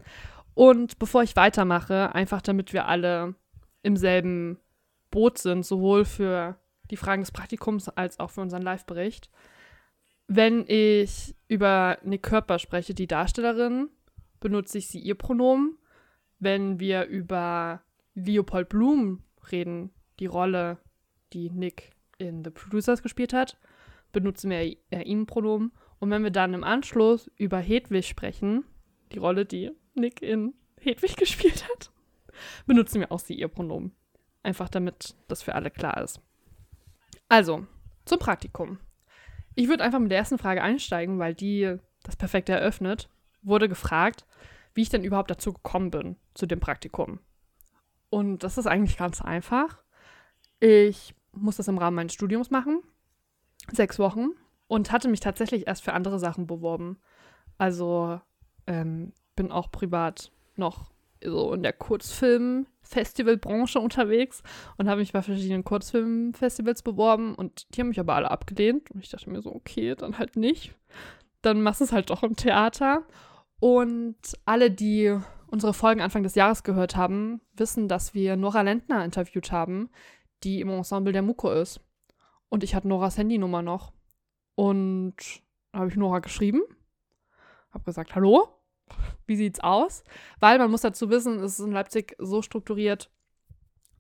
[0.55, 3.35] Und bevor ich weitermache, einfach damit wir alle
[3.83, 4.61] im selben
[5.11, 6.57] Boot sind, sowohl für
[6.93, 9.29] die Fragen des Praktikums als auch für unseren Live-Bericht.
[10.27, 13.91] Wenn ich über Nick Körper spreche, die Darstellerin,
[14.41, 15.79] benutze ich sie ihr Pronomen.
[16.39, 17.83] Wenn wir über
[18.15, 20.79] Leopold Bloom reden, die Rolle,
[21.33, 23.59] die Nick in The Producers gespielt hat,
[24.13, 25.73] benutzen wir er ihm Pronomen.
[25.99, 28.65] Und wenn wir dann im Anschluss über Hedwig sprechen,
[29.13, 31.91] die Rolle, die Nick in Hedwig gespielt hat,
[32.67, 33.93] benutzen wir auch sie ihr Pronomen.
[34.43, 36.21] Einfach damit das für alle klar ist.
[37.29, 37.67] Also,
[38.05, 38.79] zum Praktikum.
[39.55, 43.09] Ich würde einfach mit der ersten Frage einsteigen, weil die das perfekt eröffnet.
[43.43, 44.27] Wurde gefragt,
[44.75, 47.19] wie ich denn überhaupt dazu gekommen bin, zu dem Praktikum.
[48.11, 49.83] Und das ist eigentlich ganz einfach.
[50.61, 52.83] Ich muss das im Rahmen meines Studiums machen.
[53.71, 54.31] Sechs Wochen
[54.69, 56.99] und hatte mich tatsächlich erst für andere Sachen beworben.
[57.59, 58.21] Also
[58.67, 60.91] ähm, bin auch privat noch
[61.23, 61.73] so in der
[62.83, 64.43] Kurzfilm-Festivalbranche unterwegs
[64.77, 69.03] und habe mich bei verschiedenen Kurzfilmfestivals beworben und die haben mich aber alle abgelehnt und
[69.03, 70.75] ich dachte mir so, okay, dann halt nicht.
[71.41, 73.05] Dann machst du es halt doch im Theater.
[73.59, 75.17] Und alle, die
[75.49, 79.91] unsere Folgen Anfang des Jahres gehört haben, wissen, dass wir Nora Lentner interviewt haben,
[80.45, 81.81] die im Ensemble der Muko ist.
[82.49, 83.93] Und ich hatte Noras Handynummer noch.
[84.55, 85.15] Und
[85.73, 86.61] habe ich Nora geschrieben,
[87.71, 88.49] habe gesagt, hallo,
[89.27, 90.05] wie sieht's aus?
[90.41, 93.11] Weil man muss dazu wissen, es ist in Leipzig so strukturiert,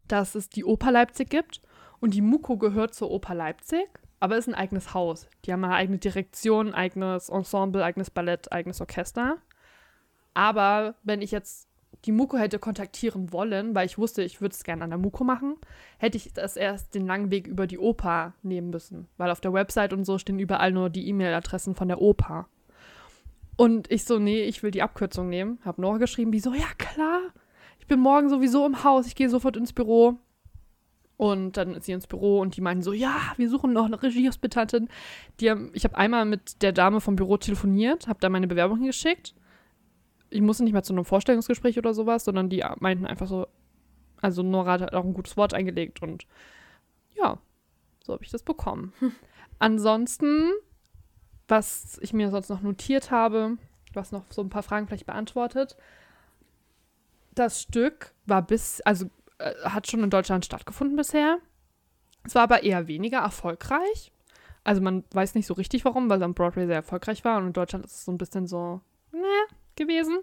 [0.08, 1.62] dass es die Oper Leipzig gibt
[2.00, 3.88] und die Muko gehört zur Oper Leipzig,
[4.20, 5.28] aber ist ein eigenes Haus.
[5.44, 9.38] Die haben eine eigene Direktion, eigenes Ensemble, eigenes Ballett, eigenes Orchester.
[10.34, 11.68] Aber wenn ich jetzt
[12.04, 15.24] die Muko hätte kontaktieren wollen, weil ich wusste, ich würde es gerne an der Muko
[15.24, 15.56] machen,
[15.98, 19.08] hätte ich das erst den langen Weg über die Oper nehmen müssen.
[19.16, 22.48] Weil auf der Website und so stehen überall nur die E-Mail-Adressen von der Oper.
[23.56, 25.58] Und ich so, nee, ich will die Abkürzung nehmen.
[25.64, 27.20] Hab Nora geschrieben, die so, ja klar,
[27.78, 30.18] ich bin morgen sowieso im Haus, ich gehe sofort ins Büro.
[31.16, 34.02] Und dann ist sie ins Büro und die meinten so, ja, wir suchen noch eine
[34.02, 34.88] Regiehospitantin.
[35.38, 38.78] Die haben, ich habe einmal mit der Dame vom Büro telefoniert, habe da meine Bewerbung
[38.78, 39.34] hingeschickt.
[40.30, 43.46] Ich musste nicht mehr zu einem Vorstellungsgespräch oder sowas, sondern die meinten einfach so,
[44.20, 46.26] also Nora hat auch ein gutes Wort eingelegt und
[47.14, 47.38] ja,
[48.02, 48.92] so habe ich das bekommen.
[49.58, 50.50] Ansonsten,
[51.48, 53.56] was ich mir sonst noch notiert habe,
[53.92, 55.76] was noch so ein paar Fragen vielleicht beantwortet,
[57.34, 59.06] das Stück war bis, also
[59.38, 61.38] äh, hat schon in Deutschland stattgefunden bisher.
[62.24, 64.12] Es war aber eher weniger erfolgreich.
[64.64, 67.48] Also man weiß nicht so richtig warum, weil es am Broadway sehr erfolgreich war und
[67.48, 68.80] in Deutschland ist es so ein bisschen so,
[69.10, 69.26] ne,
[69.76, 70.20] gewesen.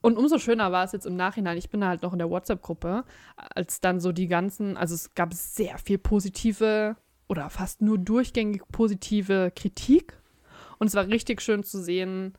[0.00, 3.04] Und umso schöner war es jetzt im Nachhinein, ich bin halt noch in der WhatsApp-Gruppe,
[3.36, 6.96] als dann so die ganzen, also es gab sehr viel positive
[7.28, 10.18] oder fast nur durchgängig positive Kritik.
[10.78, 12.34] Und es war richtig schön zu sehen,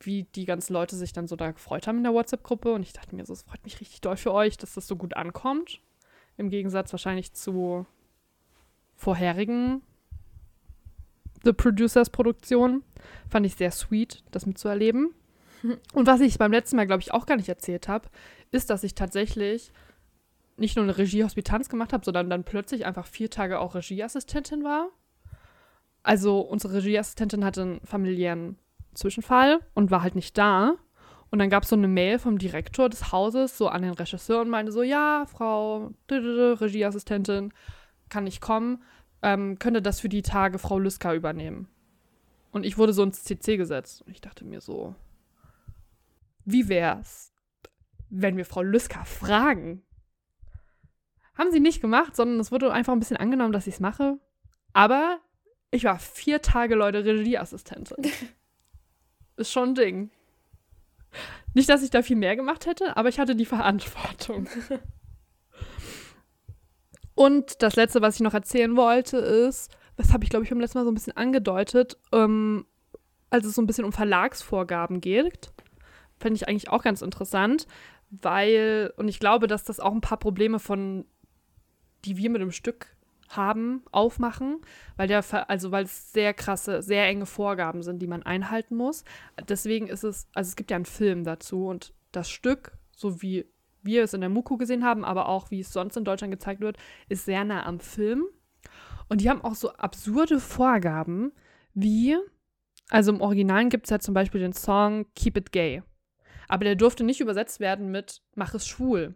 [0.00, 2.72] wie die ganzen Leute sich dann so da gefreut haben in der WhatsApp-Gruppe.
[2.72, 4.96] Und ich dachte mir so, es freut mich richtig doll für euch, dass das so
[4.96, 5.80] gut ankommt.
[6.36, 7.86] Im Gegensatz wahrscheinlich zu
[8.94, 9.82] vorherigen
[11.44, 12.82] The Producers Produktionen.
[13.30, 15.14] Fand ich sehr sweet, das mitzuerleben.
[15.94, 18.08] Und was ich beim letzten Mal, glaube ich, auch gar nicht erzählt habe,
[18.50, 19.72] ist, dass ich tatsächlich
[20.56, 24.88] nicht nur eine Regiehospitanz gemacht habe, sondern dann plötzlich einfach vier Tage auch Regieassistentin war.
[26.02, 28.58] Also unsere Regieassistentin hatte einen familiären
[28.94, 30.74] Zwischenfall und war halt nicht da.
[31.30, 34.40] Und dann gab es so eine Mail vom Direktor des Hauses so an den Regisseur
[34.40, 37.52] und meinte so, ja, Frau Regieassistentin,
[38.08, 38.82] kann ich kommen,
[39.22, 41.68] ähm, könnte das für die Tage Frau Lüska übernehmen.
[42.52, 44.02] Und ich wurde so ins CC gesetzt.
[44.02, 44.94] Und ich dachte mir so,
[46.44, 47.32] wie wär's,
[48.08, 49.82] wenn wir Frau Lüska fragen?
[51.36, 54.18] Haben sie nicht gemacht, sondern es wurde einfach ein bisschen angenommen, dass ich es mache.
[54.72, 55.18] Aber
[55.70, 58.10] ich war vier Tage, Leute, Regieassistentin.
[59.36, 60.10] Ist schon ein Ding.
[61.54, 64.48] Nicht, dass ich da viel mehr gemacht hätte, aber ich hatte die Verantwortung.
[67.14, 70.60] Und das Letzte, was ich noch erzählen wollte, ist, das habe ich, glaube ich, beim
[70.60, 72.66] letzten Mal so ein bisschen angedeutet, ähm,
[73.30, 75.50] als es so ein bisschen um Verlagsvorgaben geht.
[76.18, 77.66] Finde ich eigentlich auch ganz interessant,
[78.10, 81.06] weil, und ich glaube, dass das auch ein paar Probleme von,
[82.04, 82.96] die wir mit dem Stück
[83.28, 84.60] haben, aufmachen,
[84.96, 89.04] weil der, also weil es sehr krasse, sehr enge Vorgaben sind, die man einhalten muss.
[89.48, 93.46] Deswegen ist es, also es gibt ja einen Film dazu und das Stück, so wie
[93.82, 96.60] wir es in der Muku gesehen haben, aber auch wie es sonst in Deutschland gezeigt
[96.60, 96.76] wird,
[97.08, 98.24] ist sehr nah am Film.
[99.08, 101.32] Und die haben auch so absurde Vorgaben,
[101.74, 102.16] wie,
[102.88, 105.82] also im Originalen gibt es ja zum Beispiel den Song Keep It Gay.
[106.48, 109.14] Aber der durfte nicht übersetzt werden mit Mach es schwul.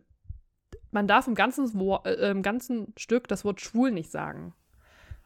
[0.90, 4.54] Man darf im ganzen, äh, im ganzen Stück das Wort schwul nicht sagen.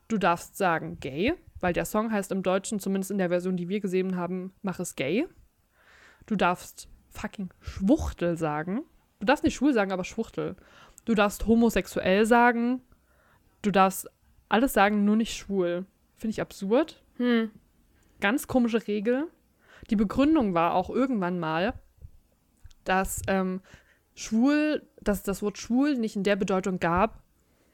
[0.08, 3.68] Du darfst sagen gay, weil der Song heißt im Deutschen, zumindest in der Version, die
[3.68, 5.26] wir gesehen haben, Mach es gay.
[6.26, 8.82] Du darfst fucking Schwuchtel sagen.
[9.20, 10.56] Du darfst nicht schwul sagen, aber Schwuchtel.
[11.04, 12.82] Du darfst homosexuell sagen.
[13.62, 14.10] Du darfst
[14.48, 15.86] alles sagen, nur nicht schwul.
[16.16, 17.02] Finde ich absurd.
[17.16, 17.50] Hm.
[18.20, 19.28] Ganz komische Regel.
[19.90, 21.74] Die Begründung war auch irgendwann mal,
[22.84, 23.60] dass ähm,
[24.14, 27.22] schwul, dass es das Wort schwul nicht in der Bedeutung gab,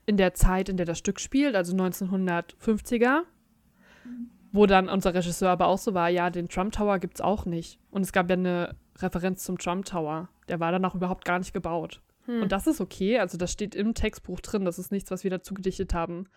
[0.07, 3.23] in der Zeit, in der das Stück spielt, also 1950er,
[4.53, 7.45] wo dann unser Regisseur aber auch so war, ja, den Trump Tower gibt es auch
[7.45, 7.79] nicht.
[7.91, 10.29] Und es gab ja eine Referenz zum Trump Tower.
[10.49, 12.03] Der war danach überhaupt gar nicht gebaut.
[12.25, 12.43] Hm.
[12.43, 15.31] Und das ist okay, also das steht im Textbuch drin, das ist nichts, was wir
[15.31, 16.29] dazu gedichtet haben.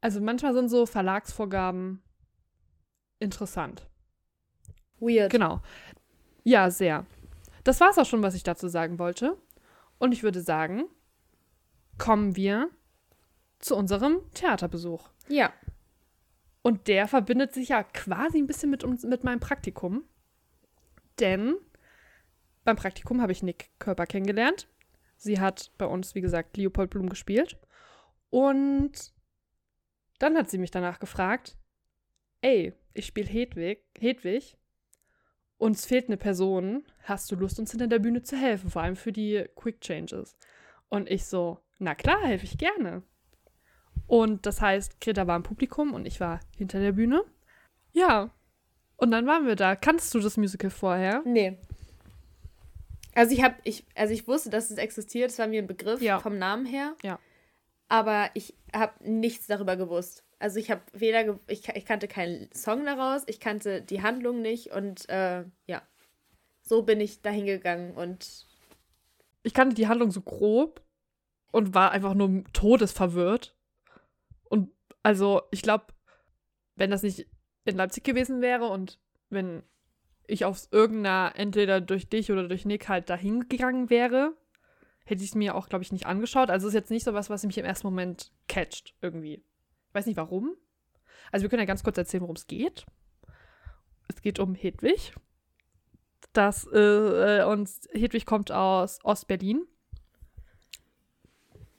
[0.00, 2.02] Also manchmal sind so Verlagsvorgaben
[3.18, 3.88] interessant.
[4.98, 5.30] Weird.
[5.30, 5.60] Genau.
[6.44, 7.06] Ja, sehr.
[7.66, 9.36] Das war's auch schon, was ich dazu sagen wollte.
[9.98, 10.84] Und ich würde sagen,
[11.98, 12.70] kommen wir
[13.58, 15.08] zu unserem Theaterbesuch.
[15.26, 15.52] Ja.
[16.62, 20.04] Und der verbindet sich ja quasi ein bisschen mit, uns, mit meinem Praktikum.
[21.18, 21.56] Denn
[22.62, 24.68] beim Praktikum habe ich Nick Körper kennengelernt.
[25.16, 27.58] Sie hat bei uns, wie gesagt, Leopold Blum gespielt.
[28.30, 29.12] Und
[30.20, 31.56] dann hat sie mich danach gefragt,
[32.42, 34.56] ey, ich spiele Hedwig, Hedwig
[35.58, 38.96] uns fehlt eine Person, hast du Lust, uns hinter der Bühne zu helfen, vor allem
[38.96, 40.36] für die Quick Changes?
[40.88, 43.02] Und ich so, na klar, helfe ich gerne.
[44.06, 47.24] Und das heißt, Greta war im Publikum und ich war hinter der Bühne.
[47.92, 48.30] Ja.
[48.96, 49.74] Und dann waren wir da.
[49.76, 51.22] Kannst du das Musical vorher?
[51.24, 51.58] Nee.
[53.14, 56.02] Also ich habe, ich, also ich wusste, dass es existiert, es war mir ein Begriff
[56.02, 56.20] Ja.
[56.20, 56.94] vom Namen her.
[57.02, 57.18] Ja.
[57.88, 60.24] Aber ich habe nichts darüber gewusst.
[60.38, 64.72] Also ich habe weder, ich, ich kannte keinen Song daraus, ich kannte die Handlung nicht
[64.72, 65.82] und äh, ja.
[66.62, 68.44] So bin ich dahin gegangen und
[69.44, 70.82] Ich kannte die Handlung so grob
[71.52, 73.56] und war einfach nur todesverwirrt.
[74.48, 74.70] Und
[75.02, 75.86] also, ich glaube,
[76.74, 77.28] wenn das nicht
[77.64, 78.98] in Leipzig gewesen wäre und
[79.30, 79.62] wenn
[80.26, 84.36] ich auf irgendeiner, entweder durch dich oder durch Nick halt dahin gegangen wäre,
[85.04, 86.50] hätte ich es mir auch, glaube ich, nicht angeschaut.
[86.50, 89.44] Also es ist jetzt nicht so was, was mich im ersten Moment catcht irgendwie.
[89.96, 90.54] Weiß nicht warum.
[91.32, 92.84] Also wir können ja ganz kurz erzählen, worum es geht.
[94.08, 95.14] Es geht um Hedwig.
[96.34, 99.62] Das, äh, und Hedwig kommt aus Ostberlin.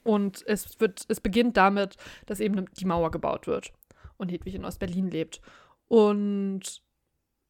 [0.02, 1.96] Und es wird, es beginnt damit,
[2.26, 3.72] dass eben die Mauer gebaut wird
[4.16, 5.40] und Hedwig in Ostberlin lebt.
[5.86, 6.82] Und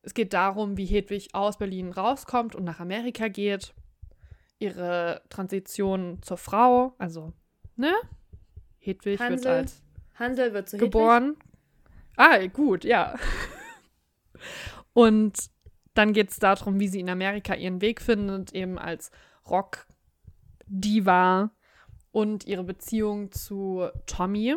[0.03, 3.73] es geht darum, wie Hedwig aus Berlin rauskommt und nach Amerika geht.
[4.59, 7.33] Ihre Transition zur Frau, also,
[7.77, 7.95] ne?
[8.81, 9.88] Hedwig wird Hansel als
[10.19, 11.37] Hansel wird zu geboren.
[12.17, 13.15] Ah, gut, ja.
[14.93, 15.51] Und
[15.99, 19.11] Dann geht es darum, wie sie in Amerika ihren Weg findet, eben als
[19.51, 21.51] Rock-Diva
[22.13, 24.55] und ihre Beziehung zu Tommy.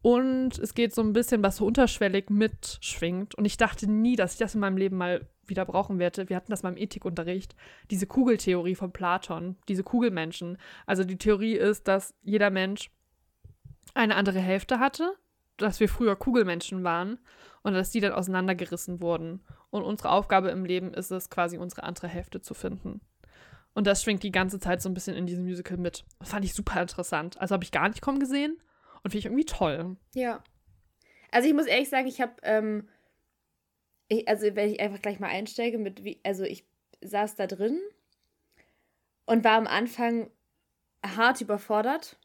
[0.00, 3.34] Und es geht so ein bisschen, was so unterschwellig mitschwingt.
[3.34, 6.30] Und ich dachte nie, dass ich das in meinem Leben mal wieder brauchen werde.
[6.30, 7.54] Wir hatten das mal im Ethikunterricht.
[7.90, 10.56] Diese Kugeltheorie von Platon, diese Kugelmenschen.
[10.86, 12.90] Also die Theorie ist, dass jeder Mensch
[13.94, 15.16] eine andere Hälfte hatte,
[15.56, 17.18] dass wir früher Kugelmenschen waren
[17.62, 19.42] und dass die dann auseinandergerissen wurden.
[19.70, 23.00] Und unsere Aufgabe im Leben ist es, quasi unsere andere Hälfte zu finden.
[23.74, 26.04] Und das schwingt die ganze Zeit so ein bisschen in diesem Musical mit.
[26.18, 27.40] Das fand ich super interessant.
[27.40, 28.60] Also habe ich gar nicht kommen gesehen
[29.02, 29.96] und finde ich irgendwie toll.
[30.14, 30.42] Ja.
[31.30, 32.88] Also ich muss ehrlich sagen, ich habe, ähm,
[34.26, 36.64] also wenn ich einfach gleich mal einsteige mit, wie, also ich
[37.00, 37.78] saß da drin
[39.26, 40.30] und war am Anfang
[41.04, 42.18] hart überfordert.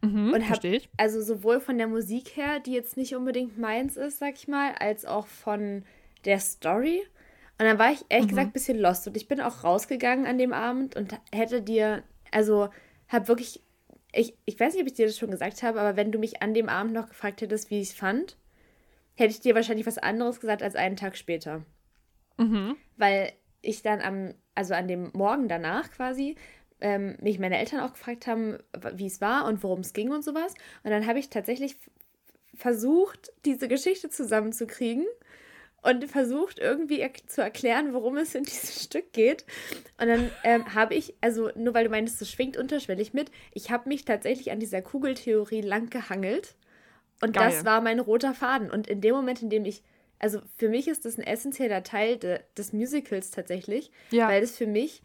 [0.00, 0.88] Mhm, und hab, ich.
[0.96, 4.72] also sowohl von der Musik her, die jetzt nicht unbedingt meins ist, sag ich mal,
[4.78, 5.84] als auch von
[6.24, 7.02] der Story.
[7.58, 8.30] Und dann war ich ehrlich Mhm.
[8.30, 12.04] gesagt ein bisschen lost und ich bin auch rausgegangen an dem Abend und hätte dir,
[12.30, 12.68] also
[13.08, 13.62] hab wirklich,
[14.12, 16.40] ich, ich weiß nicht, ob ich dir das schon gesagt habe, aber wenn du mich
[16.42, 18.36] an dem Abend noch gefragt hättest, wie ich es fand,
[19.16, 21.64] hätte ich dir wahrscheinlich was anderes gesagt als einen Tag später.
[22.36, 22.76] Mhm.
[22.96, 26.36] Weil ich dann am, also an dem Morgen danach quasi,
[26.80, 28.58] ähm, mich meine Eltern auch gefragt haben,
[28.94, 30.54] wie es war und worum es ging und sowas.
[30.84, 31.76] Und dann habe ich tatsächlich
[32.54, 35.06] versucht, diese Geschichte zusammenzukriegen
[35.82, 39.44] und versucht irgendwie er zu erklären, worum es in diesem Stück geht.
[40.00, 43.70] Und dann ähm, habe ich, also nur weil du meinst, es schwingt unterschwellig mit, ich
[43.70, 46.56] habe mich tatsächlich an dieser Kugeltheorie lang gehangelt.
[47.20, 47.50] Und Geil.
[47.50, 48.70] das war mein roter Faden.
[48.70, 49.82] Und in dem Moment, in dem ich,
[50.18, 54.28] also für mich ist das ein essentieller Teil de, des Musicals tatsächlich, Ja.
[54.28, 55.02] weil es für mich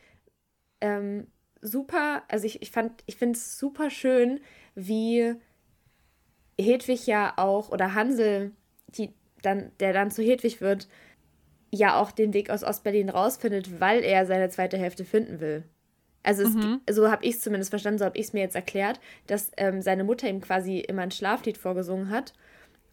[0.81, 1.27] ähm,
[1.63, 4.39] super, also ich, ich fand, ich finde es super schön,
[4.75, 5.35] wie
[6.59, 8.51] Hedwig ja auch, oder Hansel,
[8.89, 10.87] die dann, der dann zu Hedwig wird,
[11.71, 15.63] ja auch den Weg aus Ostberlin rausfindet, weil er seine zweite Hälfte finden will.
[16.21, 16.81] Also es, Mhm.
[16.89, 19.81] so habe ich es zumindest verstanden, so habe ich es mir jetzt erklärt, dass ähm,
[19.81, 22.33] seine Mutter ihm quasi immer ein Schlaflied vorgesungen hat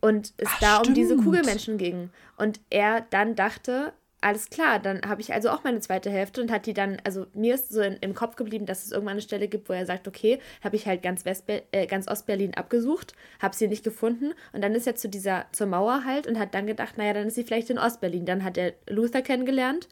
[0.01, 1.25] und es Ach, da um diese stimmt.
[1.25, 2.11] Kugelmenschen ging.
[2.39, 6.51] Und er dann dachte, alles klar, dann habe ich also auch meine zweite Hälfte und
[6.51, 9.21] hat die dann, also mir ist so in, im Kopf geblieben, dass es irgendwann eine
[9.23, 13.15] Stelle gibt, wo er sagt, okay, habe ich halt ganz, Westbe äh, ganz Ostberlin abgesucht,
[13.41, 16.55] habe sie nicht gefunden und dann ist er zu dieser, zur Mauer halt und hat
[16.55, 18.27] dann gedacht, naja, dann ist sie vielleicht in Ostberlin.
[18.27, 19.89] Dann hat er Luther kennengelernt,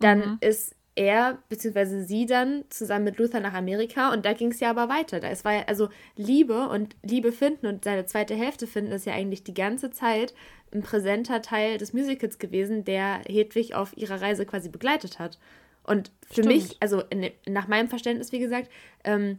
[0.00, 0.38] dann Mhm.
[0.40, 2.02] ist er bzw.
[2.02, 5.20] sie dann zusammen mit Luther nach Amerika und da ging es ja aber weiter.
[5.20, 9.06] Da es war ja also Liebe und Liebe finden und seine zweite Hälfte finden ist
[9.06, 10.34] ja eigentlich die ganze Zeit
[10.74, 15.38] ein präsenter Teil des Musicals gewesen, der Hedwig auf ihrer Reise quasi begleitet hat.
[15.84, 16.48] Und für Stimmt.
[16.48, 18.70] mich, also in, nach meinem Verständnis, wie gesagt,
[19.04, 19.38] ähm,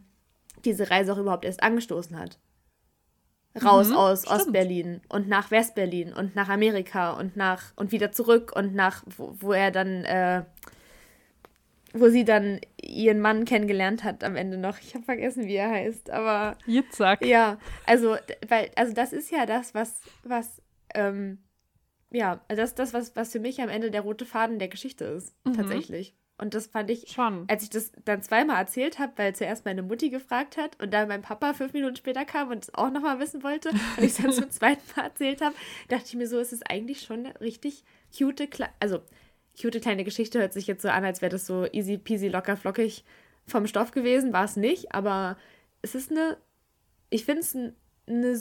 [0.64, 2.38] diese Reise auch überhaupt erst angestoßen hat.
[3.62, 4.26] Raus Mhm, aus.
[4.26, 9.34] Ostberlin und nach Westberlin und nach Amerika und nach und wieder zurück und nach, wo,
[9.38, 10.42] wo er dann, äh,
[11.94, 14.78] wo sie dann ihren Mann kennengelernt hat am Ende noch.
[14.80, 17.24] Ich habe vergessen, wie er heißt, aber Jitzak.
[17.24, 18.16] ja, also,
[18.48, 20.60] weil, also das ist ja das, was, was,
[20.94, 21.38] ähm,
[22.10, 25.04] ja, das ist das, was, was für mich am Ende der rote Faden der Geschichte
[25.04, 25.54] ist, Mhm.
[25.54, 26.14] tatsächlich.
[26.36, 27.44] Und das fand ich, Schon.
[27.46, 31.06] als ich das dann zweimal erzählt habe, weil zuerst meine Mutti gefragt hat und dann
[31.06, 34.16] mein Papa fünf Minuten später kam und es auch nochmal wissen wollte und ich es
[34.16, 35.54] dann zum zweiten Mal erzählt habe,
[35.88, 37.84] dachte ich mir so, es ist eigentlich schon eine richtig
[38.16, 39.00] cute, Kle also
[39.60, 42.56] cute kleine Geschichte hört sich jetzt so an, als wäre das so easy peasy locker
[42.56, 43.04] flockig
[43.46, 45.36] vom Stoff gewesen, war es nicht, aber
[45.82, 46.38] es ist eine,
[47.10, 47.76] ich finde es ein-
[48.06, 48.38] eine,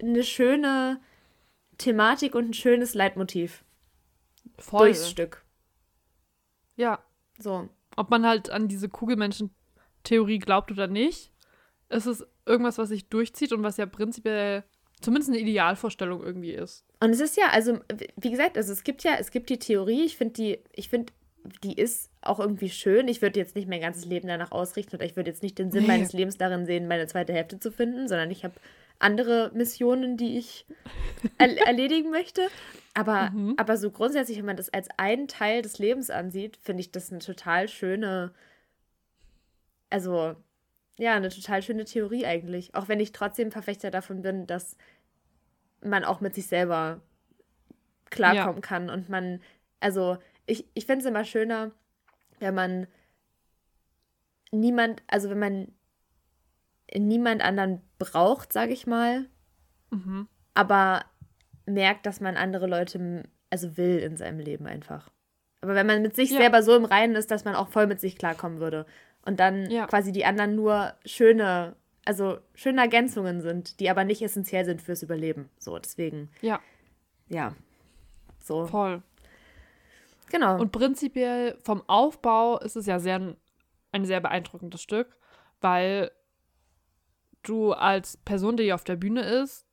[0.00, 1.00] eine schöne
[1.78, 3.64] Thematik und ein schönes Leitmotiv
[4.58, 4.86] Voll.
[4.88, 5.44] durchs Stück.
[6.76, 7.02] Ja.
[7.38, 7.68] So.
[7.96, 11.32] Ob man halt an diese Kugelmenschen-Theorie glaubt oder nicht,
[11.88, 14.64] es ist irgendwas, was sich durchzieht und was ja prinzipiell
[15.00, 16.84] zumindest eine Idealvorstellung irgendwie ist.
[17.00, 17.78] Und es ist ja, also,
[18.16, 21.12] wie gesagt, also es gibt ja, es gibt die Theorie, ich finde die, ich finde,
[21.62, 23.06] die ist auch irgendwie schön.
[23.06, 25.70] Ich würde jetzt nicht mein ganzes Leben danach ausrichten oder ich würde jetzt nicht den
[25.70, 25.88] Sinn Nee.
[25.88, 28.54] meines Lebens darin sehen, meine zweite Hälfte zu finden, sondern ich habe
[28.98, 30.66] andere Missionen, die ich
[31.38, 32.48] er erledigen möchte.
[32.94, 33.54] Aber, Mhm.
[33.58, 37.10] aber so grundsätzlich, wenn man das als einen Teil des Lebens ansieht, finde ich das
[37.12, 38.32] eine total schöne,
[39.90, 40.34] also
[40.98, 42.74] ja, eine total schöne Theorie eigentlich.
[42.74, 44.76] Auch wenn ich trotzdem Verfechter davon bin, dass
[45.82, 47.00] man auch mit sich selber
[48.10, 49.40] klarkommen kann und man,
[49.80, 50.16] also
[50.46, 51.72] ich, ich finde es immer schöner,
[52.38, 52.86] wenn man
[54.50, 55.68] niemand, also wenn man
[56.94, 59.26] niemand anderen braucht, sage ich mal,
[59.90, 60.28] Mhm.
[60.54, 61.04] aber
[61.66, 65.10] merkt, dass man andere Leute also will in seinem Leben einfach.
[65.60, 66.38] Aber wenn man mit sich Ja.
[66.38, 68.86] selber so im Reinen ist, dass man auch voll mit sich klarkommen würde
[69.26, 69.86] und dann Ja.
[69.86, 75.02] quasi die anderen nur schöne, also schöne Ergänzungen sind, die aber nicht essentiell sind fürs
[75.02, 75.50] Überleben.
[75.58, 76.60] So, deswegen, Ja,
[77.28, 77.54] ja.
[78.40, 78.66] So.
[78.66, 79.02] voll.
[80.30, 80.58] Genau.
[80.60, 83.36] Und prinzipiell vom Aufbau ist es ja sehr
[83.92, 85.16] ein sehr beeindruckendes Stück,
[85.60, 86.10] weil
[87.42, 89.65] du als Person, die auf der Bühne ist,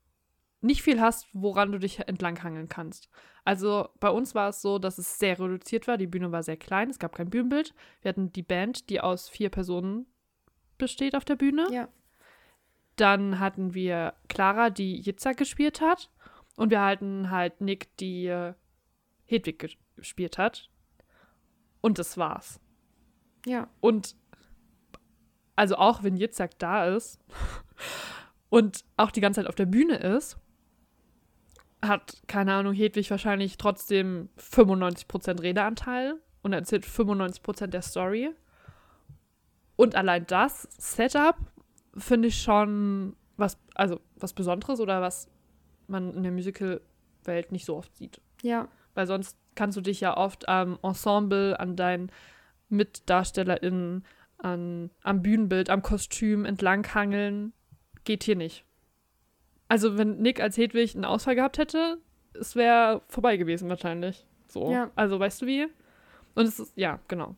[0.64, 3.10] nicht viel hast, woran du dich entlanghangeln kannst.
[3.44, 5.98] Also bei uns war es so, dass es sehr reduziert war.
[5.98, 7.74] Die Bühne war sehr klein, es gab kein Bühnenbild.
[8.02, 10.06] Wir hatten die Band, die aus vier Personen
[10.78, 11.68] besteht auf der Bühne.
[11.72, 11.88] ja.
[12.96, 16.12] Dann hatten wir Clara, die Jitzak gespielt hat.
[16.56, 18.54] Und wir hatten halt Nick, die äh,
[19.26, 20.70] Hedwig ge- gespielt hat.
[21.82, 22.60] Und das war's.
[23.48, 23.68] Ja.
[23.82, 24.16] Und
[25.56, 27.20] also auch wenn Jitzak da ist
[28.50, 30.38] und auch die ganze Zeit auf der Bühne ist,
[31.88, 38.32] hat, keine Ahnung, Hedwig wahrscheinlich trotzdem 95% Redeanteil und erzählt 95% der Story.
[39.76, 41.36] Und allein das Setup
[41.96, 45.28] finde ich schon was, also was Besonderes oder was
[45.88, 48.22] man in der Musical-Welt nicht so oft sieht.
[48.42, 48.68] Ja.
[48.94, 52.12] Weil sonst kannst du dich ja oft am Ensemble, an deinen
[52.70, 54.06] MitdarstellerInnen,
[54.38, 57.54] an, am Bühnenbild, am Kostüm entlanghangeln.
[58.04, 58.66] Geht hier nicht.
[59.74, 61.98] Also, wenn Nick als Hedwig einen Ausfall gehabt hätte,
[62.40, 64.24] es wäre vorbei gewesen wahrscheinlich.
[64.48, 64.72] So.
[64.72, 64.92] Ja.
[64.94, 65.66] Also, weißt du wie?
[66.36, 67.36] Und es ist, ja, genau.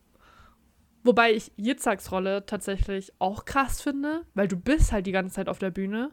[1.02, 5.48] Wobei ich Jitzaks Rolle tatsächlich auch krass finde, weil du bist halt die ganze Zeit
[5.48, 6.10] auf der Bühne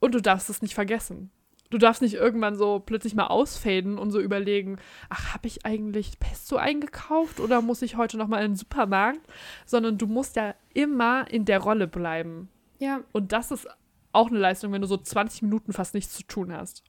[0.00, 1.30] und du darfst es nicht vergessen.
[1.68, 4.78] Du darfst nicht irgendwann so plötzlich mal ausfaden und so überlegen,
[5.10, 9.20] ach, habe ich eigentlich Pesto eingekauft oder muss ich heute noch mal in den Supermarkt?
[9.66, 12.48] Sondern du musst ja immer in der Rolle bleiben.
[12.78, 13.02] Ja.
[13.12, 13.68] Und das ist
[14.12, 16.82] auch eine Leistung, wenn du so 20 Minuten fast nichts zu tun hast.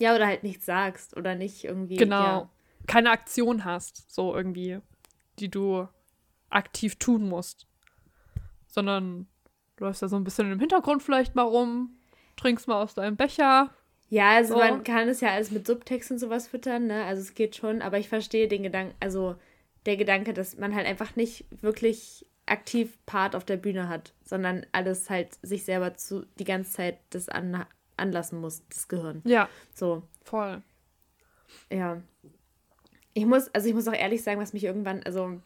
[0.00, 1.96] Ja, oder halt nichts sagst oder nicht irgendwie.
[1.96, 2.22] Genau.
[2.22, 2.50] Ja.
[2.86, 4.78] Keine Aktion hast, so irgendwie,
[5.38, 5.86] die du
[6.50, 7.66] aktiv tun musst.
[8.66, 9.26] Sondern
[9.76, 11.96] du läufst da so ein bisschen im Hintergrund vielleicht mal rum,
[12.36, 13.70] trinkst mal aus deinem Becher.
[14.08, 14.58] Ja, also So.
[14.58, 17.04] man kann es ja alles mit Subtext und sowas füttern, ne?
[17.04, 19.36] Also es geht schon, aber ich verstehe den Gedanken, also
[19.86, 24.66] der Gedanke, dass man halt einfach nicht wirklich aktiv Part auf der Bühne hat, sondern
[24.72, 27.64] alles halt sich selber zu die ganze Zeit das an,
[27.96, 29.22] anlassen muss, das Gehirn.
[29.24, 30.62] Ja, So, voll.
[31.70, 32.00] ja.
[33.14, 35.40] Ich muss, also ich muss auch ehrlich sagen, was mich irgendwann, also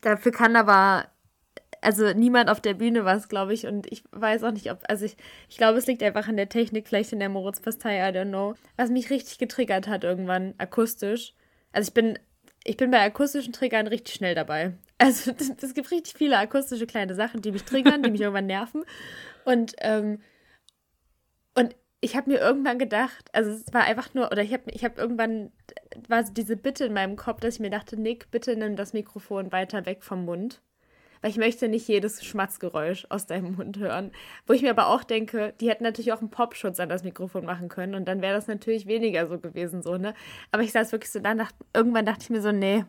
[0.00, 1.06] dafür kann aber,
[1.82, 5.04] also niemand auf der Bühne was, glaube ich, und ich weiß auch nicht, ob, also
[5.04, 5.16] ich,
[5.48, 8.54] ich glaube, es liegt einfach an der Technik, vielleicht in der Moritz-Pastei, I don't know,
[8.76, 11.34] was mich richtig getriggert hat irgendwann, akustisch.
[11.72, 12.18] Also ich bin,
[12.64, 14.74] ich bin bei akustischen Triggern richtig schnell dabei.
[14.98, 18.84] Also es gibt richtig viele akustische kleine Sachen, die mich triggern, die mich irgendwann nerven.
[19.44, 20.20] Und, ähm,
[21.54, 24.84] und ich habe mir irgendwann gedacht, also es war einfach nur, oder ich habe ich
[24.84, 25.52] hab irgendwann,
[26.08, 29.52] war diese Bitte in meinem Kopf, dass ich mir dachte, Nick, bitte nimm das Mikrofon
[29.52, 30.60] weiter weg vom Mund.
[31.22, 34.10] Weil ich möchte nicht jedes Schmatzgeräusch aus deinem Mund hören.
[34.46, 37.46] Wo ich mir aber auch denke, die hätten natürlich auch einen Popschutz an das Mikrofon
[37.46, 40.14] machen können und dann wäre das natürlich weniger so gewesen, so, ne?
[40.50, 41.34] Aber ich saß wirklich so da,
[41.74, 42.84] irgendwann dachte ich mir so, nee,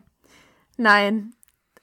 [0.76, 1.32] nein,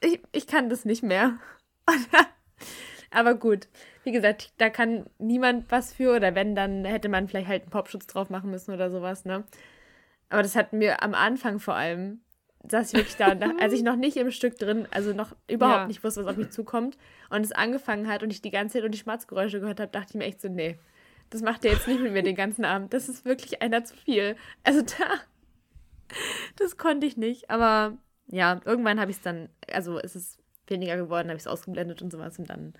[0.01, 1.39] ich, ich kann das nicht mehr.
[3.11, 3.67] aber gut,
[4.03, 7.71] wie gesagt, da kann niemand was für oder wenn, dann hätte man vielleicht halt einen
[7.71, 9.45] Popschutz drauf machen müssen oder sowas, ne?
[10.29, 12.21] Aber das hat mir am Anfang vor allem,
[12.70, 15.36] saß ich wirklich da, und da- als ich noch nicht im Stück drin, also noch
[15.47, 15.88] überhaupt Ja.
[15.88, 16.97] nicht wusste, was auf mich zukommt
[17.30, 20.07] und es angefangen hat und ich die ganze Zeit und die Schmatzgeräusche gehört habe, dachte
[20.12, 20.78] ich mir echt so, nee,
[21.30, 22.93] das macht er jetzt nicht mit mir den ganzen Abend.
[22.93, 24.36] Das ist wirklich einer zu viel.
[24.64, 25.05] Also da,
[26.57, 27.49] das konnte ich nicht.
[27.49, 27.97] Aber
[28.28, 32.01] ja, irgendwann habe ich es dann, also es ist weniger geworden, habe ich es ausgeblendet
[32.01, 32.74] und sowas und dann,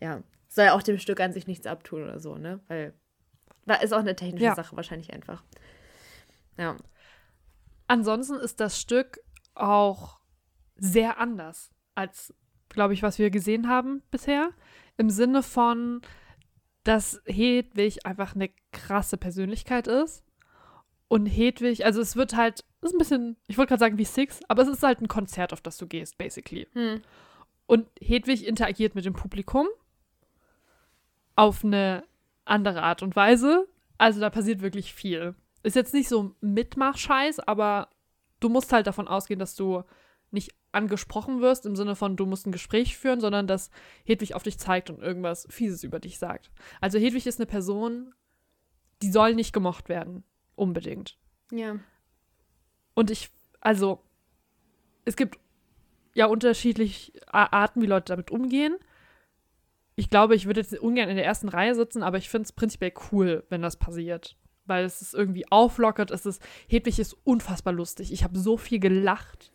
[0.00, 2.60] ja, soll ja auch dem Stück an sich nichts abtun oder so, ne?
[2.68, 2.94] Weil,
[3.66, 4.54] war, ist auch eine technische Ja.
[4.54, 5.42] Sache wahrscheinlich einfach.
[6.56, 6.76] Ja.
[7.86, 9.20] Ansonsten ist das Stück
[9.60, 10.20] auch
[10.76, 12.34] sehr anders als,
[12.68, 14.50] glaube ich, was wir gesehen haben bisher.
[14.96, 16.00] Im Sinne von,
[16.84, 20.24] dass Hedwig einfach eine krasse Persönlichkeit ist.
[21.08, 24.40] Und Hedwig, also es wird halt, ist ein bisschen, ich wollte gerade sagen wie Six,
[24.48, 26.68] aber es ist halt ein Konzert, auf das du gehst, basically.
[26.72, 27.02] Hm.
[27.66, 29.66] Und Hedwig interagiert mit dem Publikum
[31.36, 32.04] auf eine
[32.44, 33.68] andere Art und Weise.
[33.96, 35.34] Also da passiert wirklich viel.
[35.62, 37.88] Ist jetzt nicht so Mitmach-Scheiß, aber
[38.40, 39.82] du musst halt davon ausgehen, dass du
[40.30, 43.70] nicht angesprochen wirst, im Sinne von, du musst ein Gespräch führen, sondern dass
[44.04, 46.50] Hedwig auf dich zeigt und irgendwas Fieses über dich sagt.
[46.80, 48.14] Also Hedwig ist eine Person,
[49.02, 50.24] die soll nicht gemocht werden.
[50.54, 51.16] Unbedingt.
[51.52, 51.78] Ja.
[52.94, 53.30] Und ich,
[53.60, 54.02] also,
[55.04, 55.38] es gibt
[56.14, 58.76] ja unterschiedliche Arten, wie Leute damit umgehen.
[59.94, 62.52] Ich glaube, ich würde jetzt ungern in der ersten Reihe sitzen, aber ich finde es
[62.52, 64.36] prinzipiell cool, wenn das passiert.
[64.68, 68.12] Weil es ist irgendwie auflockert, es ist, Hedwig ist unfassbar lustig.
[68.12, 69.52] Ich habe so viel gelacht.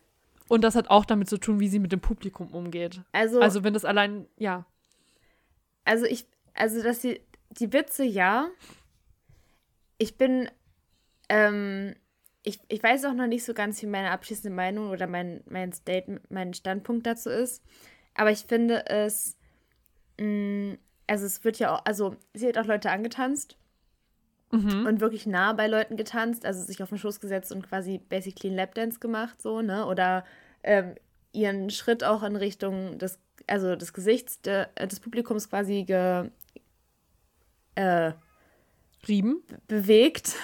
[0.48, 3.00] Und das hat auch damit zu tun, wie sie mit dem Publikum umgeht.
[3.12, 4.66] Also, Also, wenn das allein, ja.
[5.84, 8.48] Also ich, also dass sie, die Witze ja.
[9.96, 10.50] Ich bin,
[11.28, 11.94] ähm,
[12.42, 15.72] ich, ich weiß auch noch nicht so ganz, wie meine abschließende Meinung oder mein, mein
[15.72, 17.62] Statement, mein Standpunkt dazu ist.
[18.14, 19.36] Aber ich finde es,
[20.18, 23.56] mh, mm, also es wird ja auch, also sie hat auch Leute angetanzt
[24.54, 24.86] mhm.
[24.86, 28.48] und wirklich nah bei Leuten getanzt, also sich auf den Schoß gesetzt und quasi basically
[28.48, 29.86] einen Lapdance gemacht, so, ne?
[29.86, 30.24] Oder
[30.62, 30.94] ähm,
[31.32, 36.30] ihren Schritt auch in Richtung des, also des Gesichts de, des Publikums quasi ge,
[37.74, 38.12] äh,
[39.06, 39.42] Rieben?
[39.68, 40.34] bewegt.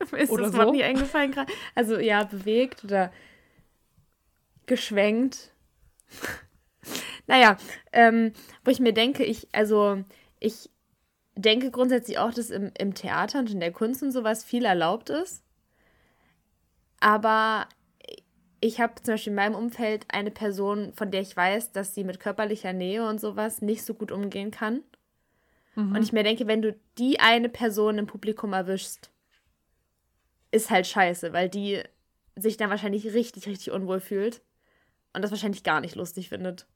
[0.16, 0.58] ist oder das so?
[0.58, 1.52] Wort nicht eingefallen gerade?
[1.74, 3.12] Also ja, bewegt oder
[4.66, 5.52] geschwenkt.
[7.26, 7.56] naja,
[7.92, 8.32] ähm,
[8.64, 10.02] wo ich mir denke, ich, also
[10.40, 10.70] ich
[11.36, 15.10] denke grundsätzlich auch, dass im, im Theater und in der Kunst und sowas viel erlaubt
[15.10, 15.44] ist.
[16.98, 17.68] Aber
[18.60, 22.04] ich habe zum Beispiel in meinem Umfeld eine Person, von der ich weiß, dass sie
[22.04, 24.82] mit körperlicher Nähe und sowas nicht so gut umgehen kann.
[25.74, 25.94] Mhm.
[25.94, 29.10] Und ich mir denke, wenn du die eine Person im Publikum erwischst,
[30.50, 31.82] ist halt scheiße, weil die
[32.34, 34.42] sich dann wahrscheinlich richtig, richtig unwohl fühlt
[35.12, 36.66] und das wahrscheinlich gar nicht lustig findet.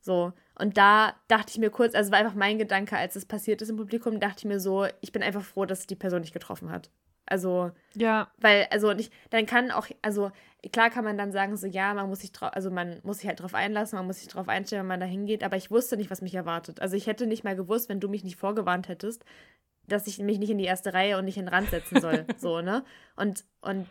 [0.00, 0.32] So.
[0.58, 3.70] Und da dachte ich mir kurz, also war einfach mein Gedanke, als es passiert ist
[3.70, 6.70] im Publikum, dachte ich mir so, ich bin einfach froh, dass die Person nicht getroffen
[6.70, 6.90] hat.
[7.24, 10.30] Also, Ja, weil, also nicht, dann kann auch, also
[10.72, 13.28] klar kann man dann sagen, so ja, man muss sich drauf, also man muss sich
[13.28, 15.96] halt drauf einlassen, man muss sich drauf einstellen, wenn man da hingeht, aber ich wusste
[15.96, 16.80] nicht, was mich erwartet.
[16.82, 19.24] Also ich hätte nicht mal gewusst, wenn du mich nicht vorgewarnt hättest,
[19.88, 22.26] dass ich mich nicht in die erste Reihe und nicht in den Rand setzen soll.
[22.36, 22.84] so, ne?
[23.16, 23.86] Und, und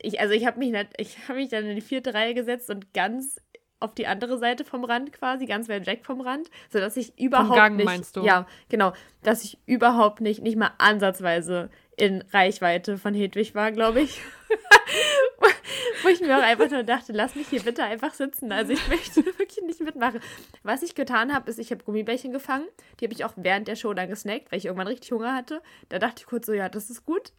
[0.00, 2.70] ich, also ich habe mich, nicht- ich habe mich dann in die vierte Reihe gesetzt
[2.70, 3.40] und ganz
[3.80, 7.54] auf die andere Seite vom Rand quasi, ganz weit weg vom Rand, sodass ich überhaupt
[7.54, 8.24] Gang, nicht, meinst du?
[8.24, 14.00] ja, genau, dass ich überhaupt nicht, nicht mal ansatzweise in Reichweite von Hedwig war, glaube
[14.00, 14.20] ich.
[16.02, 18.52] Wo ich mir auch einfach nur dachte, lass mich hier bitte einfach sitzen.
[18.52, 20.20] Also ich möchte wirklich nicht mitmachen.
[20.62, 22.66] Was ich getan habe, ist, ich habe Gummibärchen gefangen.
[22.98, 25.60] Die habe ich auch während der Show dann gesnackt, weil ich irgendwann richtig Hunger hatte.
[25.88, 27.32] Da dachte ich kurz so, ja, das ist gut.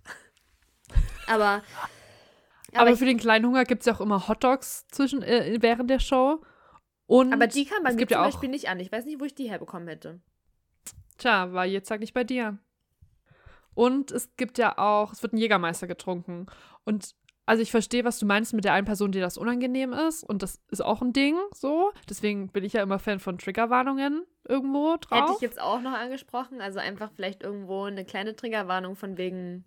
[1.28, 1.64] Aber,
[2.76, 5.90] aber, ich, für den kleinen Hunger gibt es ja auch immer Hotdogs zwischen, äh, während
[5.90, 6.42] der Show.
[7.06, 8.80] Und aber die kam bei mir zum ja auch, Beispiel nicht an.
[8.80, 10.22] Ich weiß nicht, wo ich die herbekommen hätte.
[11.18, 12.60] Tja, war jetzt sag nicht bei dir.
[13.74, 16.48] Und es gibt ja auch, es wird ein Jägermeister getrunken.
[16.86, 17.16] Und
[17.46, 20.24] also ich verstehe, was du meinst mit der einen Person, die das unangenehm ist.
[20.24, 21.92] Und das ist auch ein Ding, so.
[22.08, 25.20] Deswegen bin ich ja immer Fan von Triggerwarnungen irgendwo drauf.
[25.20, 26.62] Hätte ich jetzt auch noch angesprochen.
[26.62, 29.66] Also einfach vielleicht irgendwo eine kleine Triggerwarnung von wegen.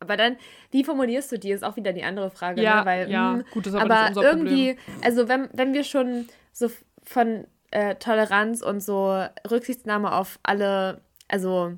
[0.00, 0.36] Aber dann,
[0.70, 2.62] wie formulierst du die, ist auch wieder die andere Frage.
[2.62, 2.86] ja, ne?
[2.86, 5.02] Weil, ja, hm, gut, das ist aber, aber unser irgendwie, Problem.
[5.04, 6.70] also wenn, wenn wir schon so
[7.02, 11.76] von äh, Toleranz und so Rücksichtnahme auf alle, also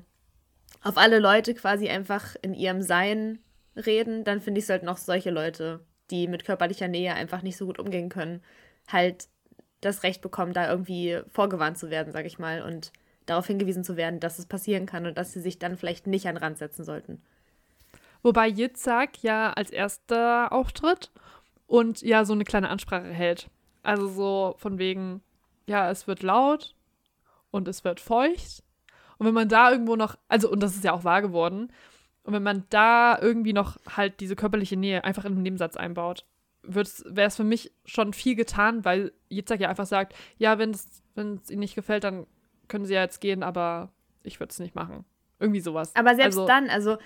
[0.83, 3.39] auf alle Leute quasi einfach in ihrem Sein
[3.75, 5.79] reden, dann finde ich, sollten auch solche Leute,
[6.11, 8.41] die mit körperlicher Nähe einfach nicht so gut umgehen können,
[8.87, 9.27] halt
[9.79, 12.91] das Recht bekommen, da irgendwie vorgewarnt zu werden, sag ich mal, und
[13.25, 16.27] darauf hingewiesen zu werden, dass es passieren kann und dass sie sich dann vielleicht nicht
[16.27, 17.21] an Rand setzen sollten.
[18.23, 21.11] Wobei Yitzhak ja als erster auftritt
[21.67, 23.49] und ja so eine kleine Ansprache hält.
[23.83, 25.21] Also so von wegen,
[25.67, 26.75] ja, es wird laut
[27.49, 28.63] und es wird feucht.
[29.17, 31.71] Und wenn man da irgendwo noch, also, und das ist ja auch wahr geworden,
[32.23, 36.25] und wenn man da irgendwie noch halt diese körperliche Nähe einfach in den Nebensatz einbaut,
[36.63, 36.85] wäre
[37.27, 41.59] es für mich schon viel getan, weil Yitzhak ja einfach sagt, ja, wenn es ihnen
[41.59, 42.27] nicht gefällt, dann
[42.67, 43.89] können sie ja jetzt gehen, aber
[44.23, 45.03] ich würde es nicht machen.
[45.39, 45.95] Irgendwie sowas.
[45.95, 46.97] Aber selbst also, dann, also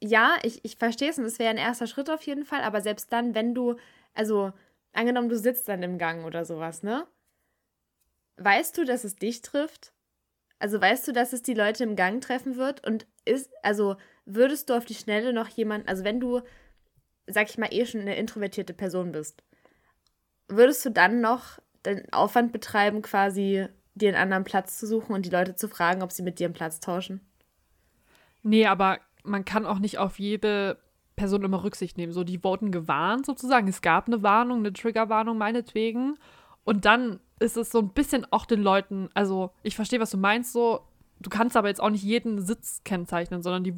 [0.00, 2.80] ja, ich, ich verstehe es und es wäre ein erster Schritt auf jeden Fall, aber
[2.80, 3.76] selbst dann, wenn du,
[4.14, 4.52] also
[4.92, 7.06] angenommen, du sitzt dann im Gang oder sowas, ne?
[8.36, 9.92] Weißt du, dass es dich trifft?
[10.58, 12.86] Also weißt du, dass es die Leute im Gang treffen wird?
[12.86, 16.40] Und ist, also würdest du auf die Schnelle noch jemanden, also wenn du,
[17.26, 19.42] sag ich mal, eh schon eine introvertierte Person bist,
[20.48, 25.26] würdest du dann noch den Aufwand betreiben, quasi dir einen anderen Platz zu suchen und
[25.26, 27.20] die Leute zu fragen, ob sie mit dir einen Platz tauschen?
[28.42, 30.78] Nee, aber man kann auch nicht auf jede
[31.16, 32.12] Person immer Rücksicht nehmen.
[32.12, 33.68] So, die wurden gewarnt sozusagen.
[33.68, 36.16] Es gab eine Warnung, eine Triggerwarnung meinetwegen.
[36.64, 40.16] Und dann ist es so ein bisschen auch den Leuten, also ich verstehe, was du
[40.16, 40.80] meinst, so,
[41.20, 43.74] du kannst aber jetzt auch nicht jeden Sitz kennzeichnen, sondern die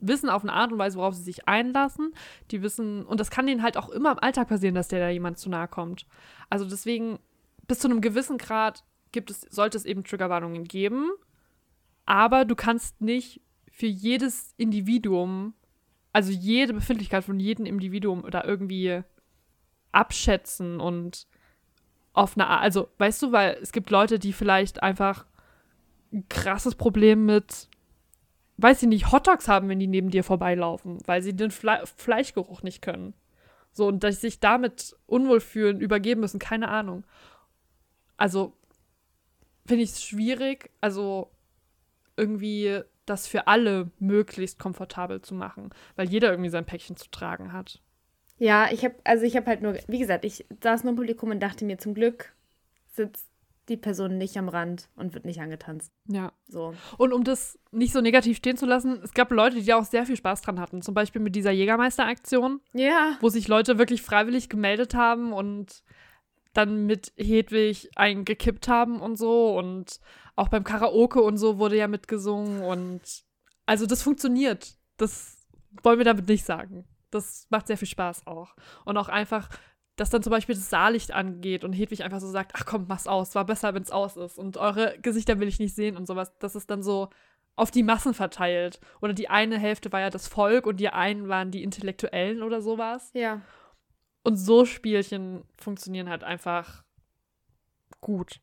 [0.00, 2.12] wissen auf eine Art und Weise, worauf sie sich einlassen.
[2.50, 5.08] Die wissen, und das kann denen halt auch immer im Alltag passieren, dass der da
[5.08, 6.06] jemand zu nahe kommt.
[6.50, 7.18] Also deswegen,
[7.66, 11.10] bis zu einem gewissen Grad gibt es, sollte es eben Triggerwarnungen geben,
[12.04, 13.40] aber du kannst nicht
[13.76, 15.52] für jedes Individuum,
[16.14, 19.02] also jede Befindlichkeit von jedem Individuum oder irgendwie
[19.92, 21.26] abschätzen und
[22.14, 25.26] auf eine Art, also weißt du, weil es gibt Leute, die vielleicht einfach
[26.10, 27.68] ein krasses Problem mit,
[28.56, 32.62] weiß ich nicht, Hotdogs haben, wenn die neben dir vorbeilaufen, weil sie den Fle Fleischgeruch
[32.62, 33.12] nicht können.
[33.72, 37.04] So, und dass sie sich damit unwohl fühlen, übergeben müssen, keine Ahnung.
[38.16, 38.56] Also,
[39.66, 41.30] finde ich es schwierig, also
[42.16, 47.52] irgendwie das für alle möglichst komfortabel zu machen, weil jeder irgendwie sein Päckchen zu tragen
[47.52, 47.80] hat.
[48.38, 51.30] Ja, ich habe, also ich habe halt nur, wie gesagt, ich saß nur im Publikum
[51.30, 52.34] und dachte mir, zum Glück
[52.92, 53.26] sitzt
[53.68, 55.90] die Person nicht am Rand und wird nicht angetanzt.
[56.06, 56.32] Ja.
[56.46, 56.74] So.
[56.98, 60.06] Und um das nicht so negativ stehen zu lassen, es gab Leute, die auch sehr
[60.06, 60.82] viel Spaß dran hatten.
[60.82, 63.16] Zum Beispiel mit dieser Jägermeister-Aktion, Ja.
[63.20, 65.82] wo sich Leute wirklich freiwillig gemeldet haben und
[66.52, 69.56] dann mit Hedwig einen gekippt haben und so.
[69.58, 69.98] Und
[70.36, 72.62] auch beim Karaoke und so wurde ja mitgesungen.
[72.62, 73.02] Und
[73.64, 74.74] also das funktioniert.
[74.98, 75.46] Das
[75.82, 76.86] wollen wir damit nicht sagen.
[77.10, 78.54] Das macht sehr viel Spaß auch.
[78.84, 79.48] Und auch einfach,
[79.96, 83.06] dass dann zum Beispiel das Saallicht angeht und Hedwig einfach so sagt, ach komm, mach's
[83.06, 84.38] aus, war besser, wenn's aus ist.
[84.38, 86.36] Und eure Gesichter will ich nicht sehen und sowas.
[86.38, 87.08] Das ist dann so
[87.56, 88.78] auf die Massen verteilt.
[89.00, 92.60] Oder die eine Hälfte war ja das Volk und die einen waren die Intellektuellen oder
[92.60, 93.10] sowas.
[93.14, 93.40] Ja.
[94.22, 96.84] Und so Spielchen funktionieren halt einfach
[98.00, 98.40] gut.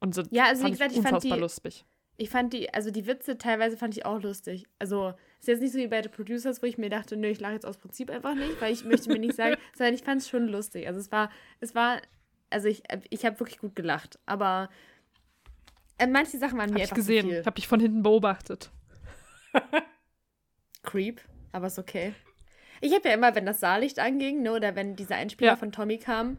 [0.00, 1.84] Und sind Ja, also wie fand gesagt, ich fand die- lustig.
[2.18, 4.66] Ich fand die, also die Witze teilweise fand ich auch lustig.
[4.78, 7.40] Also ist jetzt nicht so wie bei The Producers, wo ich mir dachte, nö, ich
[7.40, 10.22] lache jetzt aus Prinzip einfach nicht, weil ich möchte mir nicht sagen, sondern ich fand
[10.22, 10.86] es schon lustig.
[10.86, 11.30] Also es war,
[11.60, 12.00] es war,
[12.48, 14.18] also ich, ich habe wirklich gut gelacht.
[14.24, 14.70] Aber
[15.98, 17.28] äh, manche Sachen waren Hab mir ich einfach gesehen.
[17.28, 17.40] zu.
[17.40, 18.70] Ich hab dich von hinten beobachtet.
[20.82, 21.20] Creep,
[21.52, 22.14] aber ist okay.
[22.80, 25.56] Ich habe ja immer, wenn das Saallicht anging, ne, oder wenn dieser Einspieler Ja.
[25.56, 26.38] von Tommy kam,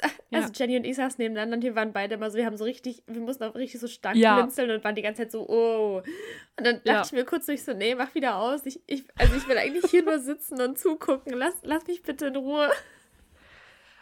[0.00, 0.50] also Ja.
[0.54, 3.02] Jenny und ich saßen nebeneinander und wir waren beide immer so, wir haben so richtig,
[3.06, 4.36] wir mussten auch richtig so stark Ja.
[4.40, 5.98] blinzeln und waren die ganze Zeit so, oh.
[6.56, 7.02] Und dann dachte Ja.
[7.04, 8.64] ich mir kurz durch so, nee, mach wieder aus.
[8.66, 11.34] Ich, ich, also ich will eigentlich hier nur sitzen und zugucken.
[11.34, 12.70] Lass, lass mich bitte in Ruhe.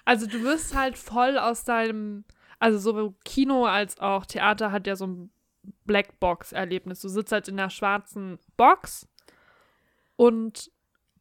[0.04, 2.24] Also du wirst halt voll aus deinem,
[2.58, 5.30] also sowohl Kino als auch Theater hat ja so ein
[5.84, 7.00] Blackbox-Erlebnis.
[7.00, 9.06] Du sitzt halt in einer schwarzen Box
[10.16, 10.70] und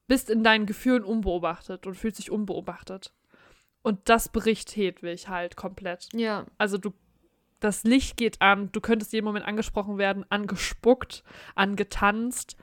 [0.08, 3.14] bist in deinen Gefühlen unbeobachtet und fühlst dich unbeobachtet.
[3.82, 6.10] Und das bricht Hedwig halt komplett.
[6.14, 6.46] Ja.
[6.58, 6.92] Also du,
[7.60, 11.24] das Licht geht an, du könntest jeden Moment angesprochen werden, angespuckt,
[11.56, 12.58] angetanzt,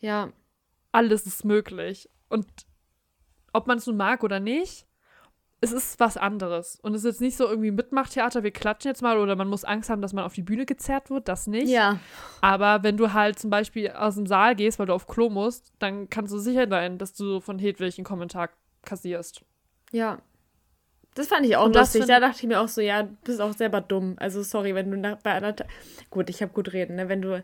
[0.00, 0.30] Ja.
[0.92, 2.08] alles ist möglich.
[2.28, 2.46] Und
[3.52, 4.86] ob man es nun mag oder nicht,
[5.60, 6.78] es ist was anderes.
[6.80, 9.64] Und es ist jetzt nicht so irgendwie Mitmachtheater, wir klatschen jetzt mal oder man muss
[9.64, 11.68] Angst haben, dass man auf die Bühne gezerrt wird, das nicht.
[11.68, 11.98] Ja.
[12.40, 15.72] Aber wenn du halt zum Beispiel aus dem Saal gehst, weil du auf Klo musst,
[15.80, 18.50] dann kannst du sicher sein, dass du von Hedwig einen Kommentar
[18.82, 19.44] kassierst.
[19.90, 20.20] Ja.
[21.18, 22.06] Das fand ich auch Und lustig.
[22.06, 24.14] Da dachte ich mir auch so, ja, du bist auch selber dumm.
[24.20, 25.68] Also sorry, wenn du nach, bei anderthalb.
[26.10, 27.08] Gut, ich habe gut reden, ne?
[27.08, 27.42] Wenn du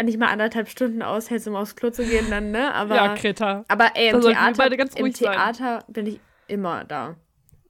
[0.00, 2.72] nicht mal anderthalb Stunden aushältst, um aufs Klo zu gehen, dann, ne?
[2.74, 3.64] Aber, ja, Kreta.
[3.66, 5.12] aber ey, im Theater, im.
[5.12, 7.16] Theater bin ich immer da.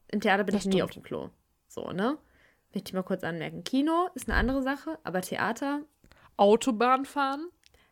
[0.09, 0.83] Im Theater bin Das ich nie stimmt.
[0.85, 1.31] auf dem Klo.
[1.69, 2.19] So, ne?
[2.75, 3.65] Möchte ich mal kurz anmerken.
[3.65, 5.81] Kino ist eine andere Sache, aber Theater,
[6.37, 7.49] Autobahn fahren.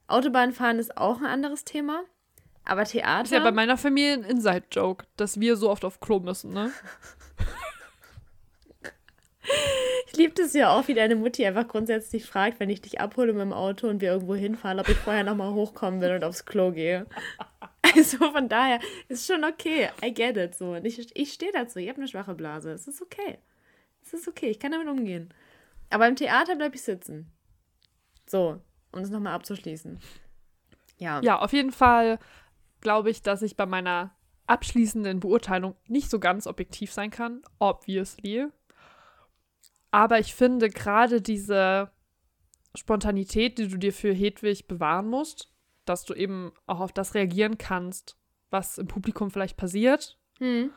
[0.06, 2.02] Autobahnfahren ist auch ein anderes Thema.
[2.66, 3.24] Aber Theater.
[3.24, 6.70] Ist ja bei meiner Familie ein Inside-Joke, dass wir so oft auf Klo müssen, ne?
[10.12, 13.32] Ich liebe es ja auch, wie deine Mutti einfach grundsätzlich fragt, wenn ich dich abhole
[13.32, 16.44] mit dem Auto und wir irgendwo hinfahren, ob ich vorher nochmal hochkommen will und aufs
[16.44, 17.06] Klo gehe.
[17.94, 19.90] Also von daher ist schon okay.
[20.02, 20.54] I get it.
[20.54, 20.72] So.
[20.72, 21.78] Und ich, ich stehe dazu.
[21.78, 22.70] Ich habe eine schwache Blase.
[22.70, 23.38] Es ist okay.
[24.00, 24.48] Es ist okay.
[24.48, 25.34] Ich kann damit umgehen.
[25.90, 27.30] Aber im Theater bleibe ich sitzen.
[28.26, 29.98] So, um es nochmal abzuschließen.
[30.96, 31.20] Ja.
[31.22, 32.18] Ja, auf jeden Fall
[32.80, 37.42] glaube ich, dass ich bei meiner abschließenden Beurteilung nicht so ganz objektiv sein kann.
[37.58, 38.46] Obviously.
[39.92, 41.90] Aber ich finde gerade diese
[42.74, 45.52] Spontanität, die du dir für Hedwig bewahren musst,
[45.84, 48.16] dass du eben auch auf das reagieren kannst,
[48.50, 50.18] was im Publikum vielleicht passiert.
[50.38, 50.70] Hm.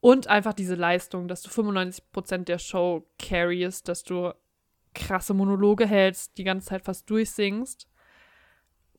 [0.00, 4.34] Und einfach diese Leistung, dass du 95% der Show carryst, dass du
[4.94, 7.88] krasse Monologe hältst, die ganze Zeit fast durchsingst.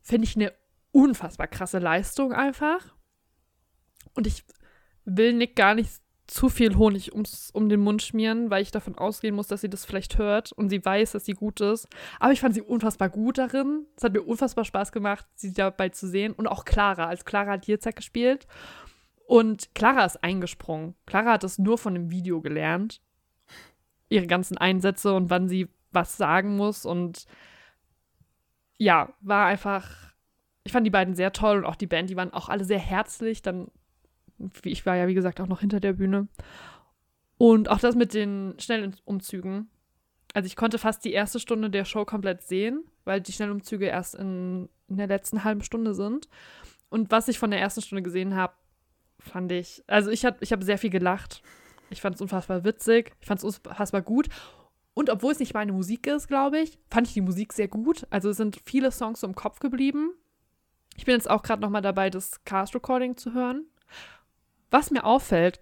[0.01, 0.53] Finde ich eine
[0.91, 2.95] unfassbar krasse Leistung einfach.
[4.13, 4.45] Und ich
[5.03, 6.00] will Nick gar nicht
[6.31, 9.69] zu viel Honig ums, um den Mund schmieren, weil ich davon ausgehen muss, dass sie
[9.69, 11.89] das vielleicht hört und sie weiß, dass sie gut ist.
[12.21, 13.85] Aber ich fand sie unfassbar gut darin.
[13.97, 16.31] Es hat mir unfassbar Spaß gemacht, sie dabei zu sehen.
[16.31, 18.47] Und auch Clara, als Clara hat Jirzek gespielt.
[19.27, 20.95] Und Clara ist eingesprungen.
[21.05, 23.01] Clara hat das nur von dem Video gelernt.
[24.07, 26.85] Ihre ganzen Einsätze und wann sie was sagen muss.
[26.85, 27.25] Und
[28.77, 30.13] ja, war einfach.
[30.63, 32.79] Ich fand die beiden sehr toll und auch die Band, die waren auch alle sehr
[32.79, 33.41] herzlich.
[33.41, 33.67] Dann,
[34.63, 36.27] ich war ja, wie gesagt, auch noch hinter der Bühne.
[37.37, 39.69] Und auch das mit den Schnellumzügen.
[40.33, 44.15] Also ich konnte fast die erste Stunde der Show komplett sehen, weil die Schnellumzüge erst
[44.15, 46.29] in, in der letzten halben Stunde sind.
[46.89, 48.53] Und was ich von der ersten Stunde gesehen habe,
[49.19, 51.41] fand ich, also ich habe ich hab sehr viel gelacht.
[51.89, 54.29] Ich fand es unfassbar witzig, ich fand es unfassbar gut.
[54.93, 58.05] Und obwohl es nicht meine Musik ist, glaube ich, fand ich die Musik sehr gut.
[58.09, 60.11] Also es sind viele Songs so im Kopf geblieben.
[60.97, 63.65] Ich bin jetzt auch gerade noch mal dabei, das Cast-Recording zu hören.
[64.71, 65.59] Was mir auffällt,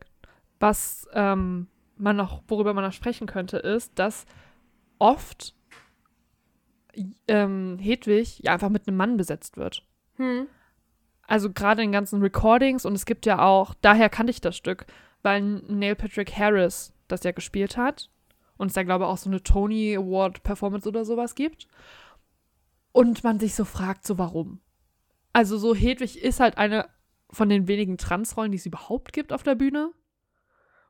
[0.60, 1.68] was ähm,
[1.98, 4.26] man noch, worüber man noch sprechen könnte, ist, dass
[5.00, 5.56] oft
[7.28, 9.86] ähm, Hedwig ja einfach mit einem Mann besetzt wird.
[10.16, 10.48] Hm.
[11.28, 14.86] Also gerade in ganzen Recordings und es gibt ja auch, daher kannte ich das Stück,
[15.22, 18.10] weil Neil Patrick Harris das ja gespielt hat
[18.58, 21.68] und es da glaube ich auch so eine Tony Award Performance oder sowas gibt.
[22.92, 24.60] Und man sich so fragt, so warum?
[25.32, 26.90] Also so Hedwig ist halt eine
[27.32, 29.92] von den wenigen Transrollen, die es überhaupt gibt auf der Bühne.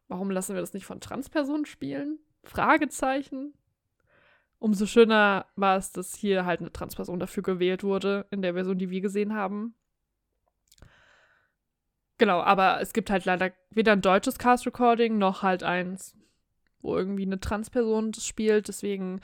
[0.08, 2.20] Warum lassen wir das nicht von Transpersonen spielen?
[2.44, 3.54] Fragezeichen.
[4.58, 8.78] Umso schöner war es, dass hier halt eine Transperson dafür gewählt wurde, in der Version,
[8.78, 9.76] die wir gesehen haben.
[12.18, 16.18] Genau, aber es gibt halt leider weder ein deutsches Cast-Recording noch halt eins,
[16.82, 18.68] wo irgendwie eine Transperson das spielt.
[18.68, 19.22] Deswegen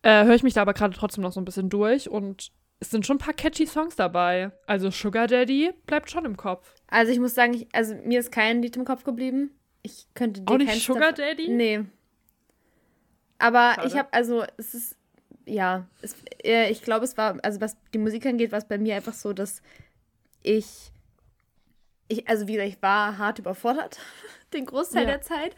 [0.00, 2.90] äh, höre ich mich da aber gerade trotzdem noch so ein bisschen durch und es
[2.90, 4.50] sind schon ein paar catchy Songs dabei.
[4.66, 6.74] Also Sugar Daddy bleibt schon im Kopf.
[6.88, 9.50] Also ich muss sagen, ich, also mir ist kein Lied im Kopf geblieben.
[9.82, 11.48] Ich könnte dir Auch nicht Sugar Daddy?
[11.48, 11.84] Nee.
[13.38, 13.86] Aber Schade.
[13.88, 14.96] ich habe, also es ist,
[15.46, 18.78] ja, es, äh, ich glaube, es war, also was die Musik angeht, war es bei
[18.78, 19.62] mir einfach so, dass
[20.42, 20.90] ich,
[22.08, 23.98] ich, also wie gesagt, ich war hart überfordert
[24.52, 25.10] den Großteil Ja.
[25.12, 25.54] der Zeit.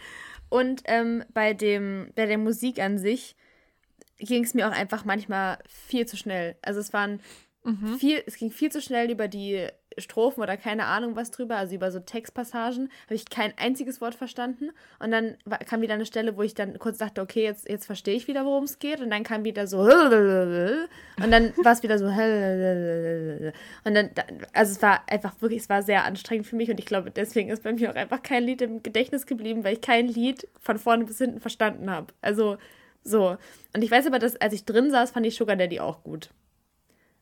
[0.51, 3.37] Und ähm, bei dem, bei der Musik an sich
[4.19, 6.57] ging es mir auch einfach manchmal viel zu schnell.
[6.63, 7.21] Also es waren
[7.65, 7.99] Mhm.
[7.99, 9.67] viel, es ging viel zu schnell über die
[9.99, 14.15] Strophen oder keine Ahnung was drüber, also über so Textpassagen, habe ich kein einziges Wort
[14.15, 14.71] verstanden.
[15.01, 15.37] Und dann
[15.67, 18.45] kam wieder eine Stelle, wo ich dann kurz dachte, okay, jetzt, jetzt verstehe ich wieder,
[18.47, 19.01] worum es geht.
[19.01, 22.07] Und dann kam wieder so und dann war es wieder so
[23.85, 26.79] und dann, da- also es war einfach wirklich, es war sehr anstrengend für mich und
[26.79, 29.81] ich glaube, deswegen ist bei mir auch einfach kein Lied im Gedächtnis geblieben, weil ich
[29.81, 32.15] kein Lied von vorne bis hinten verstanden habe.
[32.23, 32.57] Also
[33.09, 33.37] so.
[33.75, 36.31] Und ich weiß aber, dass als ich drin saß, fand ich Sugar Daddy auch gut.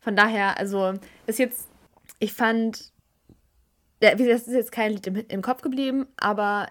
[0.00, 0.94] Von daher, also
[1.26, 1.68] ist jetzt,
[2.18, 2.92] ich fand,
[4.02, 6.68] ja, wie gesagt, es ist jetzt kein Lied im, im Kopf geblieben, aber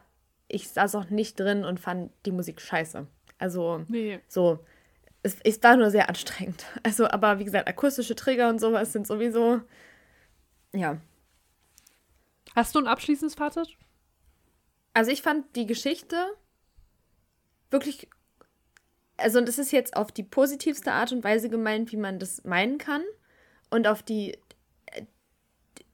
[0.47, 3.07] ich saß auch nicht drin und fand die Musik scheiße.
[3.37, 4.19] Also Nee.
[4.27, 4.59] so,
[5.23, 6.65] es, es war nur sehr anstrengend.
[6.83, 9.61] Also, aber wie gesagt, akustische Trigger und sowas sind sowieso,
[10.73, 10.97] ja.
[12.55, 13.75] Hast du ein abschließendes Fazit?
[14.93, 16.15] Also ich fand die Geschichte
[17.69, 18.07] wirklich,
[19.17, 22.43] also und das ist jetzt auf die positivste Art und Weise gemeint, wie man das
[22.43, 23.03] meinen kann
[23.69, 24.37] und auf die
[24.87, 25.03] äh,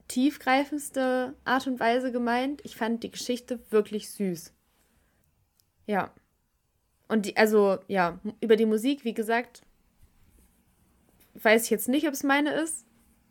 [0.07, 2.61] tiefgreifendste Art und Weise gemeint.
[2.63, 4.53] Ich fand die Geschichte wirklich süß.
[5.85, 6.13] Ja.
[7.07, 9.63] Und die, also, ja, über die Musik, wie gesagt,
[11.35, 12.85] weiß ich jetzt nicht, ob es meine ist.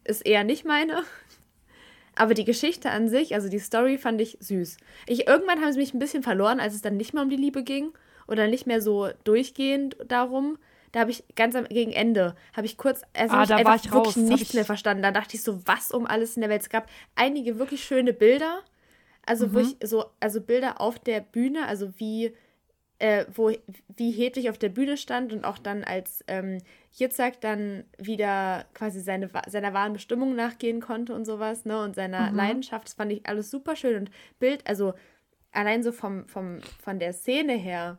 [0.04, 1.02] Ist eher nicht meine.
[2.14, 4.76] Aber die Geschichte an sich, also die Story, fand ich süß.
[5.06, 7.36] Ich, irgendwann haben sie mich ein bisschen verloren, als es dann nicht mehr um die
[7.36, 7.92] Liebe ging
[8.30, 10.58] oder nicht mehr so durchgehend darum.
[10.92, 13.84] Da habe ich ganz am gegen Ende, habe ich kurz, also Ah, da war ich
[13.84, 14.16] wirklich raus.
[14.16, 15.02] Nichts ich- mehr verstanden.
[15.02, 16.62] Da dachte ich so, was um alles in der Welt.
[16.62, 18.60] Es gab einige wirklich schöne Bilder,
[19.26, 19.76] also wo Mhm.
[19.80, 22.34] ich so, also Bilder auf der Bühne, also wie
[23.02, 23.50] äh, wo,
[23.96, 26.58] wie Hedwig auf der Bühne stand und auch dann als ähm,
[26.92, 32.30] Jitzak dann wieder quasi seine, seiner wahren Bestimmung nachgehen konnte und sowas, ne, und seiner
[32.30, 32.36] Mhm.
[32.36, 34.92] Leidenschaft, das fand ich alles super schön und Bild, also
[35.50, 37.96] allein so vom, vom, von der Szene her,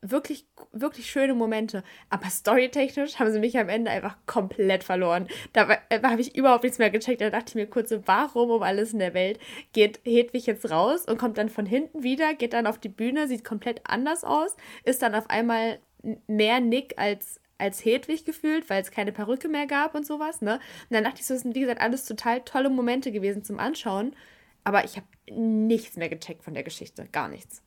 [0.00, 5.26] wirklich, wirklich schöne Momente, aber storytechnisch haben sie mich am Ende einfach komplett verloren.
[5.52, 7.20] Da, äh, habe ich überhaupt nichts mehr gecheckt.
[7.20, 9.38] Da dachte ich mir kurz so, warum um alles in der Welt
[9.72, 13.26] geht Hedwig jetzt raus und kommt dann von hinten wieder, geht dann auf die Bühne,
[13.26, 15.80] sieht komplett anders aus, ist dann auf einmal
[16.26, 20.54] mehr Nick als als Hedwig gefühlt, weil es keine Perücke mehr gab und sowas, ne?
[20.54, 23.58] Und dann dachte ich so, es sind wie gesagt alles total tolle Momente gewesen zum
[23.58, 24.14] Anschauen,
[24.62, 27.62] aber ich habe nichts mehr gecheckt von der Geschichte, gar nichts.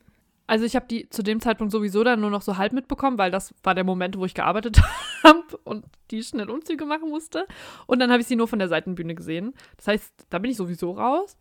[0.52, 3.32] Also ich habe die zu dem Zeitpunkt sowieso dann nur noch so halb mitbekommen, weil
[3.32, 4.82] das war der Moment, wo ich gearbeitet
[5.24, 7.48] habe und die schnell Umzüge machen musste.
[7.88, 9.54] Und dann habe ich sie nur von der Seitenbühne gesehen.
[9.78, 11.38] Das heißt, da bin ich sowieso raus.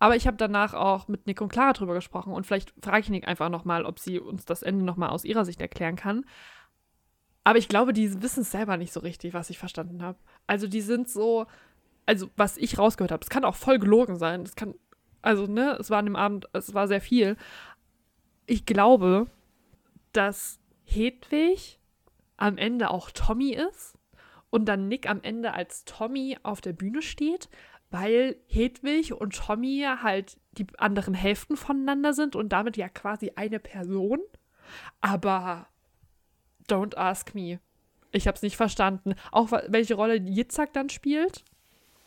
[0.00, 3.10] Aber ich habe danach auch mit Nick und Clara drüber gesprochen und vielleicht frage ich
[3.10, 6.24] Nick einfach nochmal, ob sie uns das Ende nochmal aus ihrer Sicht erklären kann.
[7.44, 10.18] Aber ich glaube, die wissen es selber nicht so richtig, was ich verstanden habe.
[10.48, 11.46] Also die sind so,
[12.06, 14.42] also was ich rausgehört habe, es kann auch voll gelogen sein.
[14.42, 14.74] Es kann,
[15.22, 17.36] also ne, es war an dem Abend, es war sehr viel.
[18.50, 19.26] Ich glaube,
[20.14, 21.78] dass Hedwig
[22.38, 23.98] am Ende auch Tommy ist
[24.48, 27.50] und dann Nick am Ende als Tommy auf der Bühne steht,
[27.90, 33.58] weil Hedwig und Tommy halt die anderen Hälften voneinander sind und damit ja quasi eine
[33.58, 34.20] Person.
[35.02, 35.66] Aber
[36.70, 37.60] don't ask me.
[38.12, 39.14] Ich habe es nicht verstanden.
[39.30, 41.44] Auch welche Rolle Yitzhak dann spielt?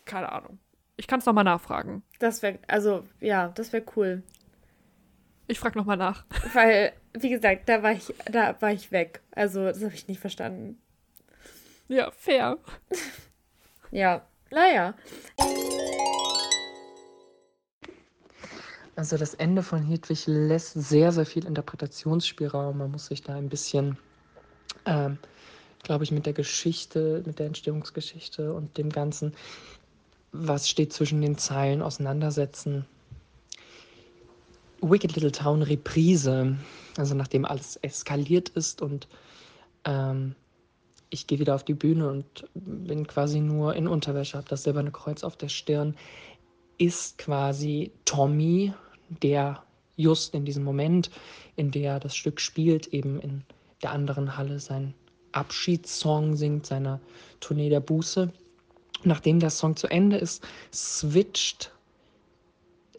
[0.05, 0.57] Keine Ahnung.
[0.97, 2.01] Ich kann es nochmal nachfragen.
[2.17, 4.23] Das wäre, also ja, das wäre cool.
[5.51, 6.23] Ich frage nochmal nach.
[6.53, 9.19] Weil, wie gesagt, da war ich, da war ich weg.
[9.31, 10.81] Also, das habe ich nicht verstanden.
[11.89, 12.57] Ja, fair.
[13.91, 14.93] Ja, naja.
[18.95, 22.77] Also das Ende von Hedwig lässt sehr, sehr viel Interpretationsspielraum.
[22.77, 23.97] Man muss sich da ein bisschen,
[24.85, 25.17] ähm,
[25.83, 29.33] glaube ich, mit der Geschichte, mit der Entstehungsgeschichte und dem Ganzen,
[30.31, 32.85] was steht zwischen den Zeilen, auseinandersetzen.
[34.81, 36.57] Wicked Little Town Reprise,
[36.97, 39.07] also nachdem alles eskaliert ist und
[39.85, 40.35] ähm,
[41.11, 44.91] ich gehe wieder auf die Bühne und bin quasi nur in Unterwäsche, habe das silberne
[44.91, 45.95] Kreuz auf der Stirn,
[46.77, 48.73] ist quasi Tommy,
[49.21, 49.61] der
[49.97, 51.11] just in diesem Moment,
[51.57, 53.43] in der das Stück spielt, eben in
[53.83, 54.93] der anderen Halle seinen
[55.31, 56.99] Abschiedssong singt, seiner
[57.39, 58.31] Tournee der Buße.
[59.03, 60.43] Nachdem der Song zu Ende ist,
[60.73, 61.71] switcht,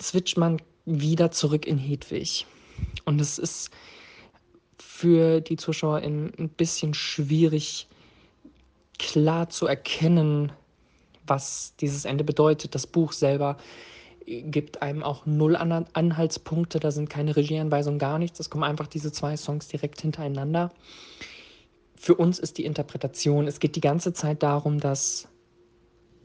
[0.01, 2.47] switcht man wieder zurück in Hedwig.
[3.05, 3.71] Und es ist
[4.79, 7.89] für die Zuschauer ein bisschen schwierig,
[8.99, 10.53] klar zu erkennen,
[11.27, 12.75] was dieses Ende bedeutet.
[12.75, 13.57] Das Buch selber
[14.27, 18.39] gibt einem auch null Anhaltspunkte, da sind keine Regieanweisungen, gar nichts.
[18.41, 20.73] Es kommen einfach diese zwei Songs direkt hintereinander.
[21.97, 25.29] Für uns ist die Interpretation, es geht die ganze Zeit darum, dass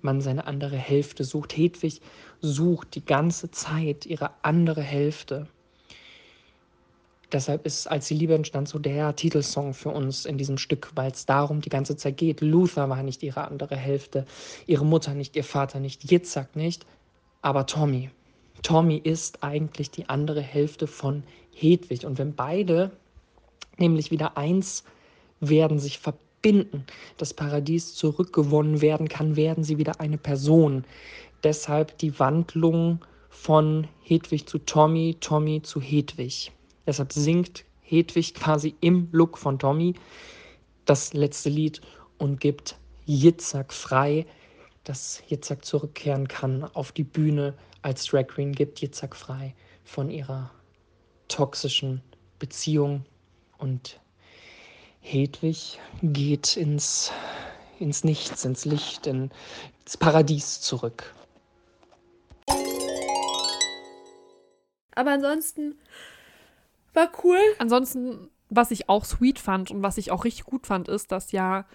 [0.08, 1.58] man seine andere Hälfte sucht.
[1.58, 2.02] Hedwig
[2.42, 5.48] sucht die ganze Zeit ihre andere Hälfte.
[7.34, 11.12] Deshalb ist Als die Liebe entstand so der Titelsong für uns in diesem Stück, weil
[11.12, 12.40] es darum die ganze Zeit geht.
[12.40, 14.26] Luther war nicht ihre andere Hälfte,
[14.66, 16.86] ihre Mutter nicht, ihr Vater nicht, Jitzak nicht,
[17.42, 18.10] aber Tommy.
[18.64, 22.06] Tommy ist eigentlich die andere Hälfte von Hedwig.
[22.06, 22.92] Und wenn beide
[23.78, 24.86] nämlich wieder eins
[25.42, 26.27] werden, sich verbinden,
[27.18, 30.86] das Paradies zurückgewonnen werden kann, werden sie wieder eine Person.
[31.44, 33.00] Deshalb die Wandlung
[33.30, 36.52] von Hedwig zu Tommy, Tommy zu Hedwig.
[36.86, 39.94] Deshalb singt Hedwig quasi im Look von Tommy
[40.86, 41.82] das letzte Lied
[42.18, 44.26] und gibt Jitzak frei,
[44.84, 49.54] dass Jitzak zurückkehren kann auf die Bühne als Drag Queen, gibt Jitzak frei
[49.84, 50.52] von ihrer
[51.28, 52.02] toxischen
[52.40, 53.06] Beziehung
[53.58, 54.00] und
[55.10, 57.14] Hedwig geht ins,
[57.80, 59.32] ins Nichts, ins Licht, ins
[60.00, 61.14] Paradies zurück.
[64.96, 65.76] Aber ansonsten
[66.94, 67.40] war cool.
[67.60, 71.32] Ansonsten, was ich auch sweet fand und was ich auch richtig gut fand, ist, dass
[71.32, 71.66] ja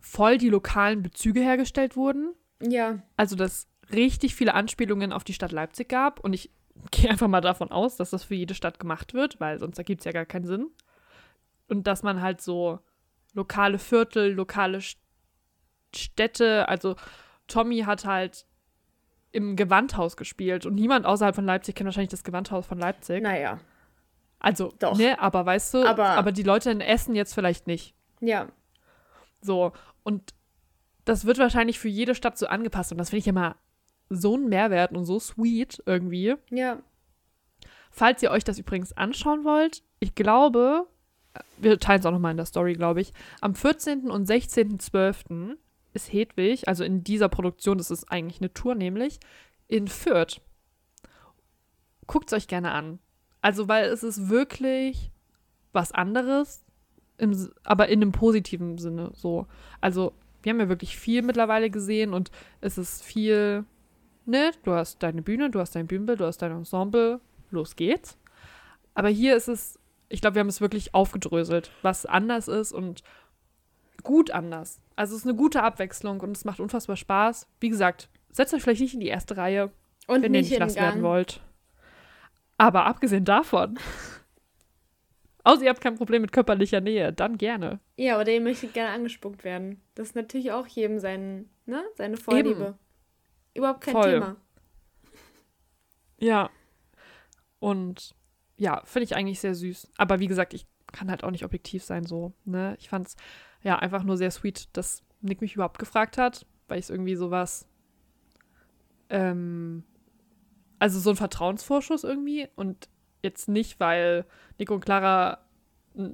[0.00, 2.34] voll die lokalen Bezüge hergestellt wurden.
[2.60, 3.00] Ja.
[3.16, 6.18] Also, dass richtig viele Anspielungen auf die Stadt Leipzig gab.
[6.18, 6.50] Und ich
[6.90, 10.00] gehe einfach mal davon aus, dass das für jede Stadt gemacht wird, weil sonst ergibt
[10.00, 10.70] es ja gar keinen Sinn.
[11.68, 12.78] Und dass man halt so
[13.34, 14.80] lokale Viertel, lokale
[15.94, 16.96] Städte, also
[17.48, 18.46] Tommy hat halt
[19.32, 23.22] im Gewandhaus gespielt und niemand außerhalb von Leipzig kennt wahrscheinlich das Gewandhaus von Leipzig.
[23.22, 23.58] Naja.
[24.38, 24.96] Also, Doch.
[24.96, 27.94] ne, aber weißt du, Aber- aber die Leute in Essen jetzt vielleicht nicht.
[28.20, 28.48] Ja.
[29.40, 29.72] So,
[30.02, 30.34] und
[31.04, 32.92] das wird wahrscheinlich für jede Stadt so angepasst.
[32.92, 33.56] Und das finde ich immer
[34.08, 36.34] so ein Mehrwert und so sweet irgendwie.
[36.50, 36.78] Ja.
[37.90, 40.86] Falls ihr euch das übrigens anschauen wollt, ich glaube,
[41.58, 43.12] wir teilen es auch nochmal in der Story, glaube ich.
[43.40, 44.10] Am 14.
[44.10, 45.56] und 16.12.
[45.94, 49.18] ist Hedwig, also in dieser Produktion, das ist eigentlich eine Tour nämlich,
[49.68, 50.40] in Fürth.
[52.06, 52.98] Guckt es euch gerne an.
[53.40, 55.10] Also, weil es ist wirklich
[55.72, 56.64] was anderes,
[57.18, 59.46] im, aber in einem positiven Sinne so.
[59.80, 62.30] Also, wir haben ja wirklich viel mittlerweile gesehen und
[62.60, 63.64] es ist viel,
[64.26, 68.16] ne, du hast deine Bühne, du hast dein Bühnenbild, du hast dein Ensemble, los geht's.
[68.94, 73.02] Aber hier ist es, ich glaube, wir haben es wirklich aufgedröselt, was anders ist und
[74.02, 74.80] gut anders.
[74.94, 77.48] Also es ist eine gute Abwechslung und es macht unfassbar Spaß.
[77.60, 79.72] Wie gesagt, setzt euch vielleicht nicht in die erste Reihe,
[80.06, 81.40] Und wenn ihr nicht nass werden wollt.
[82.58, 83.78] Aber abgesehen davon,
[85.44, 87.80] außer ihr habt kein Problem mit körperlicher Nähe, dann gerne.
[87.96, 89.82] Ja, oder ihr möchtet gerne angespuckt werden.
[89.94, 91.82] Das ist natürlich auch jedem sein, ne?
[91.96, 92.78] seine Vorliebe.
[93.54, 94.12] Überhaupt kein Voll.
[94.12, 94.36] Thema.
[96.18, 96.50] Ja.
[97.58, 98.14] Und
[98.56, 99.90] ja, finde ich eigentlich sehr süß.
[99.96, 102.32] Aber wie gesagt, ich kann halt auch nicht objektiv sein so.
[102.44, 102.76] Ne?
[102.78, 103.16] Ich fand's
[103.62, 107.16] ja einfach nur sehr sweet, dass Nick mich überhaupt gefragt hat, weil ich es irgendwie
[107.16, 107.66] sowas.
[109.10, 109.84] Ähm,
[110.78, 112.48] also so ein Vertrauensvorschuss irgendwie.
[112.56, 112.88] Und
[113.22, 114.24] jetzt nicht, weil
[114.58, 115.38] Nick und Clara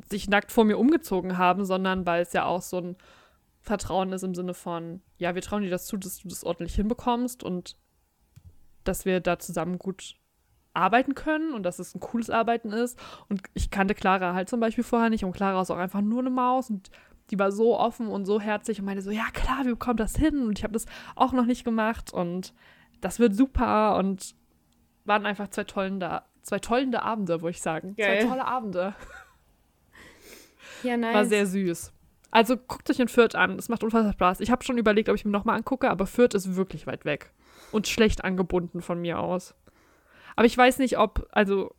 [0.09, 2.97] sich nackt vor mir umgezogen haben, sondern weil es ja auch so ein
[3.61, 6.75] Vertrauen ist im Sinne von, ja, wir trauen dir das zu, dass du das ordentlich
[6.75, 7.77] hinbekommst und
[8.85, 10.17] dass wir da zusammen gut
[10.75, 12.99] arbeiten können und dass es ein cooles Arbeiten ist.
[13.29, 16.21] Und ich kannte Clara halt zum Beispiel vorher nicht und Clara ist auch einfach nur
[16.21, 16.91] eine Maus und
[17.31, 20.17] die war so offen und so herzlich und meinte so, ja klar, wir bekommen das
[20.17, 22.53] hin und ich habe das auch noch nicht gemacht und
[23.01, 24.35] das wird super und
[25.05, 27.95] waren einfach zwei tollende, zwei tollende Abende, würde ich sagen.
[27.97, 28.21] Geil.
[28.21, 28.95] Zwei tolle Abende.
[30.83, 31.15] Ja, nice.
[31.15, 31.93] War sehr süß.
[32.31, 33.59] Also guckt euch in Fürth an.
[33.59, 34.41] Es macht unfassbar Spaß.
[34.41, 37.31] Ich habe schon überlegt, ob ich mir nochmal angucke, aber Fürth ist wirklich weit weg.
[37.73, 39.55] Und schlecht angebunden von mir aus.
[40.37, 41.75] Aber ich weiß nicht, ob, also,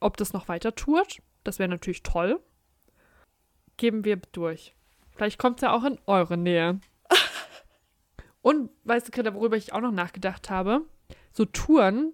[0.00, 1.18] ob das noch weiter tourt.
[1.42, 2.40] Das wäre natürlich toll.
[3.76, 4.74] Geben wir durch.
[5.10, 6.80] Vielleicht kommt es ja auch in eure Nähe.
[8.42, 10.82] Und weißt du, Greta, worüber ich auch noch nachgedacht habe?
[11.32, 12.12] So Touren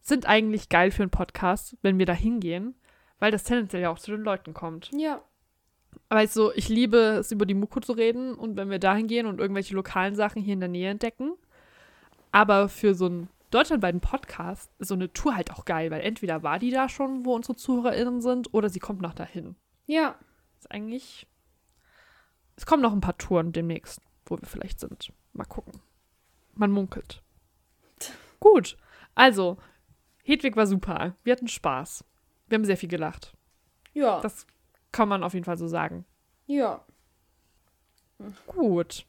[0.00, 2.74] sind eigentlich geil für einen Podcast, wenn wir da hingehen,
[3.18, 4.90] weil das tendenziell ja auch zu den Leuten kommt.
[4.92, 5.20] Ja.
[6.10, 9.26] Weißt du, ich liebe es, über die Muku zu reden und wenn wir dahin gehen
[9.26, 11.32] und irgendwelche lokalen Sachen hier in der Nähe entdecken.
[12.30, 16.42] Aber für so einen deutschlandweiten Podcast ist so eine Tour halt auch geil, weil entweder
[16.42, 19.56] war die da schon, wo unsere ZuhörerInnen sind, oder sie kommt noch dahin.
[19.86, 20.16] Ja.
[20.58, 21.26] Ist eigentlich.
[22.56, 25.12] Es kommen noch ein paar Touren demnächst, wo wir vielleicht sind.
[25.32, 25.80] Mal gucken.
[26.54, 27.22] Man munkelt.
[28.40, 28.76] Gut.
[29.14, 29.58] Also,
[30.24, 31.14] Hedwig war super.
[31.22, 32.04] Wir hatten Spaß.
[32.48, 33.36] Wir haben sehr viel gelacht.
[33.92, 34.20] Ja.
[34.20, 34.46] Das
[34.92, 36.04] kann man auf jeden Fall so sagen.
[36.46, 36.84] ja.
[38.46, 39.04] Gut.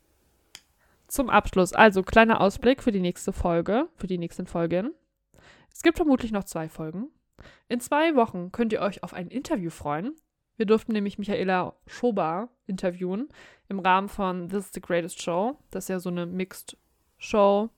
[1.07, 4.91] Zum Abschluss, also kleiner Ausblick für die nächste Folge, für die nächsten Folgen.
[5.71, 7.09] Es gibt vermutlich noch zwei Folgen.
[7.69, 10.15] In zwei Wochen könnt ihr euch auf ein Interview freuen.
[10.57, 13.29] Wir durften nämlich Michaela Schober interviewen
[13.69, 15.57] im Rahmen von This is the Greatest Show.
[15.69, 16.77] Das ist ja so eine Mixed
[17.17, 17.69] Show,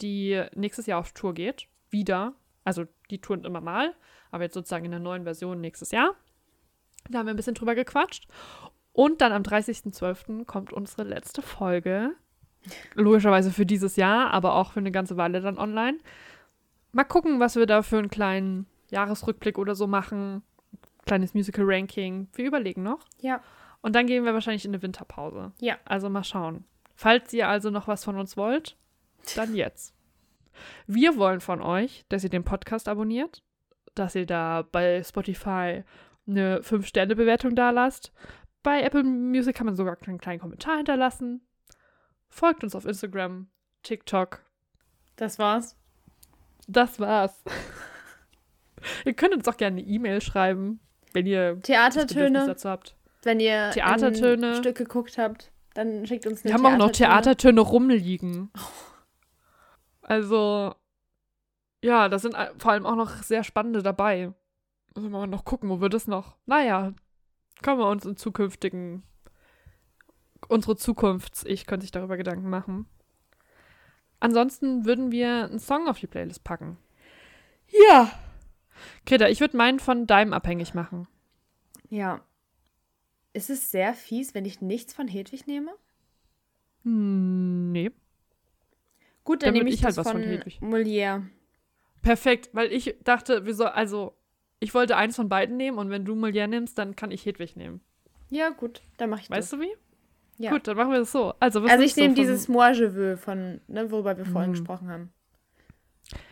[0.00, 1.66] die nächstes Jahr auf Tour geht.
[1.90, 2.34] Wieder.
[2.64, 3.94] Also die touren immer mal,
[4.30, 6.14] aber jetzt sozusagen in der neuen Version nächstes Jahr.
[7.10, 8.28] Da haben wir ein bisschen drüber gequatscht.
[8.92, 10.44] Und dann am 30.12.
[10.44, 12.14] kommt unsere letzte Folge.
[12.94, 15.98] Logischerweise für dieses Jahr, aber auch für eine ganze Weile dann online.
[16.92, 20.42] Mal gucken, was wir da für einen kleinen Jahresrückblick oder so machen.
[21.06, 22.28] Kleines Musical-Ranking.
[22.34, 23.00] Wir überlegen noch.
[23.20, 23.40] Ja.
[23.80, 25.52] Und dann gehen wir wahrscheinlich in eine Winterpause.
[25.60, 25.76] Ja.
[25.84, 26.64] Also mal schauen.
[26.94, 28.76] Falls ihr also noch was von uns wollt,
[29.36, 29.94] dann jetzt.
[30.86, 33.42] Wir wollen von euch, dass ihr den Podcast abonniert,
[33.94, 35.84] dass ihr da bei Spotify
[36.26, 38.12] eine 5-Sterne-Bewertung da lasst.
[38.62, 41.40] Bei Apple Music kann man sogar einen kleinen Kommentar hinterlassen.
[42.28, 43.48] Folgt uns auf Instagram,
[43.82, 44.44] TikTok.
[45.16, 45.76] Das war's.
[46.66, 47.42] Das war's.
[49.04, 50.80] ihr könnt uns auch gerne eine E-Mail schreiben,
[51.12, 52.46] wenn ihr Theatertöne.
[52.46, 52.94] dazu habt.
[53.22, 54.50] Wenn ihr Theatertöne.
[54.50, 57.60] ein Stück geguckt habt, dann schickt uns eine Wir haben auch noch Theatertöne.
[57.60, 58.50] Rumliegen.
[60.02, 60.74] Also,
[61.82, 64.32] ja, da sind vor allem auch noch sehr spannende dabei.
[64.94, 66.36] Müssen wir mal noch gucken, wo wir das noch.
[66.46, 66.92] Naja,
[67.62, 69.02] können wir uns in zukünftigen.
[70.46, 72.86] Unsere Zukunfts-Ich könnte sich darüber Gedanken machen.
[74.20, 76.78] Ansonsten würden wir einen Song auf die Playlist packen.
[77.90, 78.10] Ja.
[79.06, 81.06] Greta, ich würde meinen von deinem abhängig machen.
[81.88, 82.20] Ja.
[83.32, 85.72] Ist es sehr fies, wenn ich nichts von Hedwig nehme?
[86.84, 87.90] Hm, nee.
[89.24, 90.60] Gut, dann Dann nehme ich, ich halt was von, von Hedwig.
[90.60, 91.26] Molière.
[92.02, 94.16] Perfekt, weil ich dachte, wir soll, also,
[94.60, 97.56] ich wollte eins von beiden nehmen und wenn du Molière nimmst, dann kann ich Hedwig
[97.56, 97.80] nehmen.
[98.30, 99.58] Ja, gut, dann mache ich Weißt das.
[99.58, 99.76] du wie?
[100.38, 100.52] Ja.
[100.52, 101.34] Gut, dann machen wir das so.
[101.40, 104.50] Also, was also ich nehme von- dieses Moi je veux von, ne, worüber wir vorhin
[104.50, 104.54] Mhm.
[104.54, 105.12] gesprochen haben.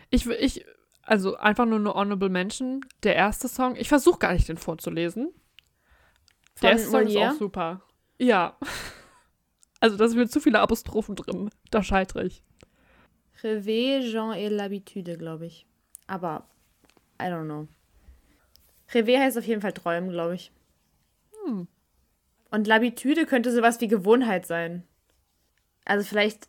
[0.09, 0.65] Ich, ich,
[1.03, 2.85] also einfach nur eine Honorable Mention.
[3.03, 5.25] Der erste Song, ich versuche gar nicht den vorzulesen.
[6.55, 7.81] Von Der erste Song ist auch super.
[8.17, 8.57] Ja.
[9.79, 11.51] Also, da sind mir zu viele Apostrophen drin.
[11.69, 12.41] Da scheitere ich.
[13.43, 15.67] Rêver, Jean et l'habitude, glaube ich.
[16.07, 16.47] Aber,
[17.21, 17.67] I don't know.
[18.91, 20.51] Rêver heißt auf jeden Fall träumen, glaube ich.
[21.45, 21.67] Hm.
[22.49, 24.83] Und l'habitude könnte sowas wie Gewohnheit sein.
[25.85, 26.47] Also vielleicht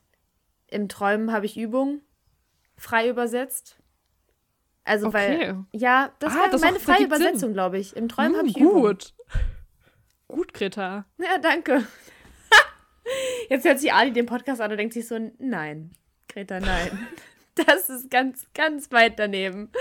[0.68, 2.00] im Träumen habe ich Übung
[2.76, 3.76] frei übersetzt.
[4.84, 5.54] Also weil Okay.
[5.72, 7.04] ja, das Ah, war das meine freie.
[7.04, 7.96] Übersetzung, glaube ich.
[7.96, 8.82] Im Träumen Hm, habe ich Übung.
[8.82, 9.14] gut.
[10.28, 11.04] Gut, Greta.
[11.18, 11.84] Ja, danke.
[13.48, 15.92] Jetzt hört sich Ali den Podcast an und denkt sich so, nein,
[16.28, 17.08] Greta, nein.
[17.66, 19.72] Das ist ganz, ganz weit daneben.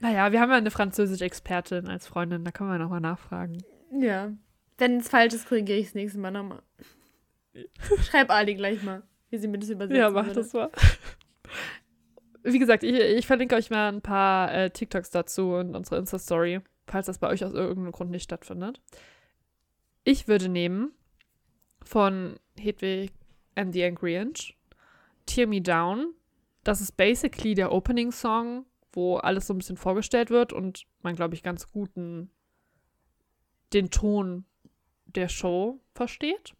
[0.00, 2.44] Naja, wir haben ja eine französische Expertin als Freundin.
[2.44, 3.56] Da können wir nochmal nachfragen.
[3.92, 4.32] Ja.
[4.78, 6.62] Wenn es falsch ist, korrigiere ich es nächstes Mal nochmal.
[8.04, 9.98] Schreib Ali gleich mal, wie sie mir das übersetzt.
[9.98, 10.70] Ja, mach das mal.
[12.42, 16.60] Wie gesagt, ich, ich verlinke euch mal ein paar äh, TikToks dazu und unsere Insta-Story,
[16.86, 18.80] falls das bei euch aus irgendeinem Grund nicht stattfindet.
[20.02, 20.92] Ich würde nehmen
[21.84, 23.12] von Hedwig
[23.54, 24.56] and the Angry Inch
[25.26, 26.14] Tear Me Down.
[26.64, 31.34] Das ist basically der Opening-Song, wo alles so ein bisschen vorgestellt wird und man, glaube
[31.34, 32.30] ich, ganz guten
[33.72, 34.44] den Ton
[35.06, 36.54] der Show versteht.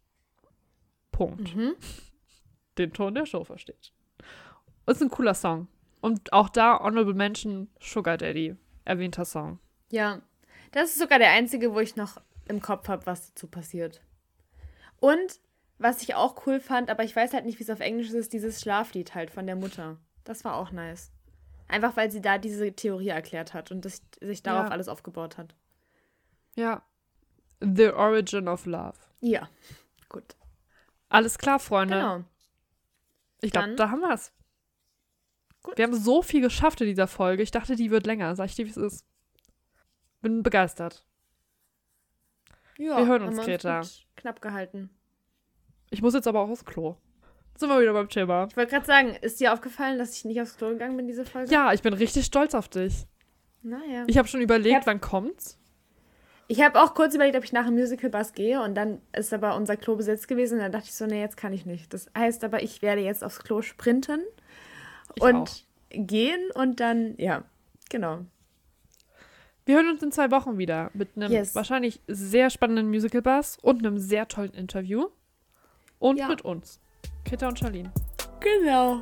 [1.11, 1.75] Punkt Mhm.
[2.77, 3.91] den Ton der Show versteht.
[4.87, 5.67] Ist ein cooler Song.
[6.01, 9.59] Und auch da Honorable Mention Sugar Daddy, erwähnter Song.
[9.91, 10.21] Ja.
[10.71, 12.17] Das ist sogar der einzige, wo ich noch
[12.47, 14.01] im Kopf habe, was dazu passiert.
[14.99, 15.39] Und
[15.77, 18.33] was ich auch cool fand, aber ich weiß halt nicht, wie es auf Englisch ist,
[18.33, 19.97] dieses Schlaflied halt von der Mutter.
[20.23, 21.11] Das war auch nice.
[21.67, 24.71] Einfach weil sie da diese Theorie erklärt hat und das, sich darauf Ja.
[24.71, 25.55] alles aufgebaut hat.
[26.55, 26.83] Ja.
[27.63, 28.93] The Origin of Love.
[29.21, 29.49] Ja.
[30.09, 30.35] Gut.
[31.09, 31.95] Alles klar, Freunde.
[31.95, 32.23] Genau.
[33.41, 34.31] Ich glaube, da haben wir es.
[35.75, 37.41] Wir haben so viel geschafft in dieser Folge.
[37.43, 38.35] Ich dachte, die wird länger.
[38.35, 39.05] Sag ich dir, wie es ist.
[40.21, 41.05] Bin begeistert.
[42.77, 43.81] Ja, Wir hören haben uns, wir Greta.
[43.81, 44.89] gut Knapp gehalten.
[45.89, 46.97] Ich muss jetzt aber auch aufs Klo.
[47.55, 48.47] Sind wir wieder beim Thema.
[48.49, 51.23] Ich wollte gerade sagen, ist dir aufgefallen, dass ich nicht aufs Klo gegangen bin, diese
[51.23, 51.51] Folge?
[51.51, 53.05] Ja, ich bin richtig stolz auf dich.
[53.61, 54.03] Naja.
[54.07, 54.85] Ich habe schon überlegt, Ja.
[54.85, 55.59] wann kommt's.
[56.55, 59.33] Ich habe auch kurz überlegt, ob ich nach dem Musical Bus gehe und dann ist
[59.33, 61.91] aber unser Klo besetzt gewesen und dann dachte ich so, nee, jetzt kann ich nicht.
[61.91, 64.21] Das heißt aber, ich werde jetzt aufs Klo sprinten
[65.15, 65.47] Ich und auch.
[65.89, 67.43] gehen und dann, ja,
[67.89, 68.19] genau.
[69.65, 71.55] Wir hören uns in zwei Wochen wieder mit einem Yes.
[71.55, 75.07] wahrscheinlich sehr spannenden Musical-Bass und einem sehr tollen Interview.
[75.97, 76.27] Und Ja.
[76.27, 76.79] mit uns.
[77.25, 77.91] Greta und Charlene.
[78.41, 79.01] Genau.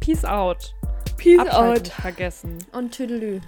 [0.00, 0.74] Peace out.
[1.18, 2.00] Peace Abschalten out.
[2.00, 2.58] vergessen.
[2.72, 3.40] Und Tüdelü.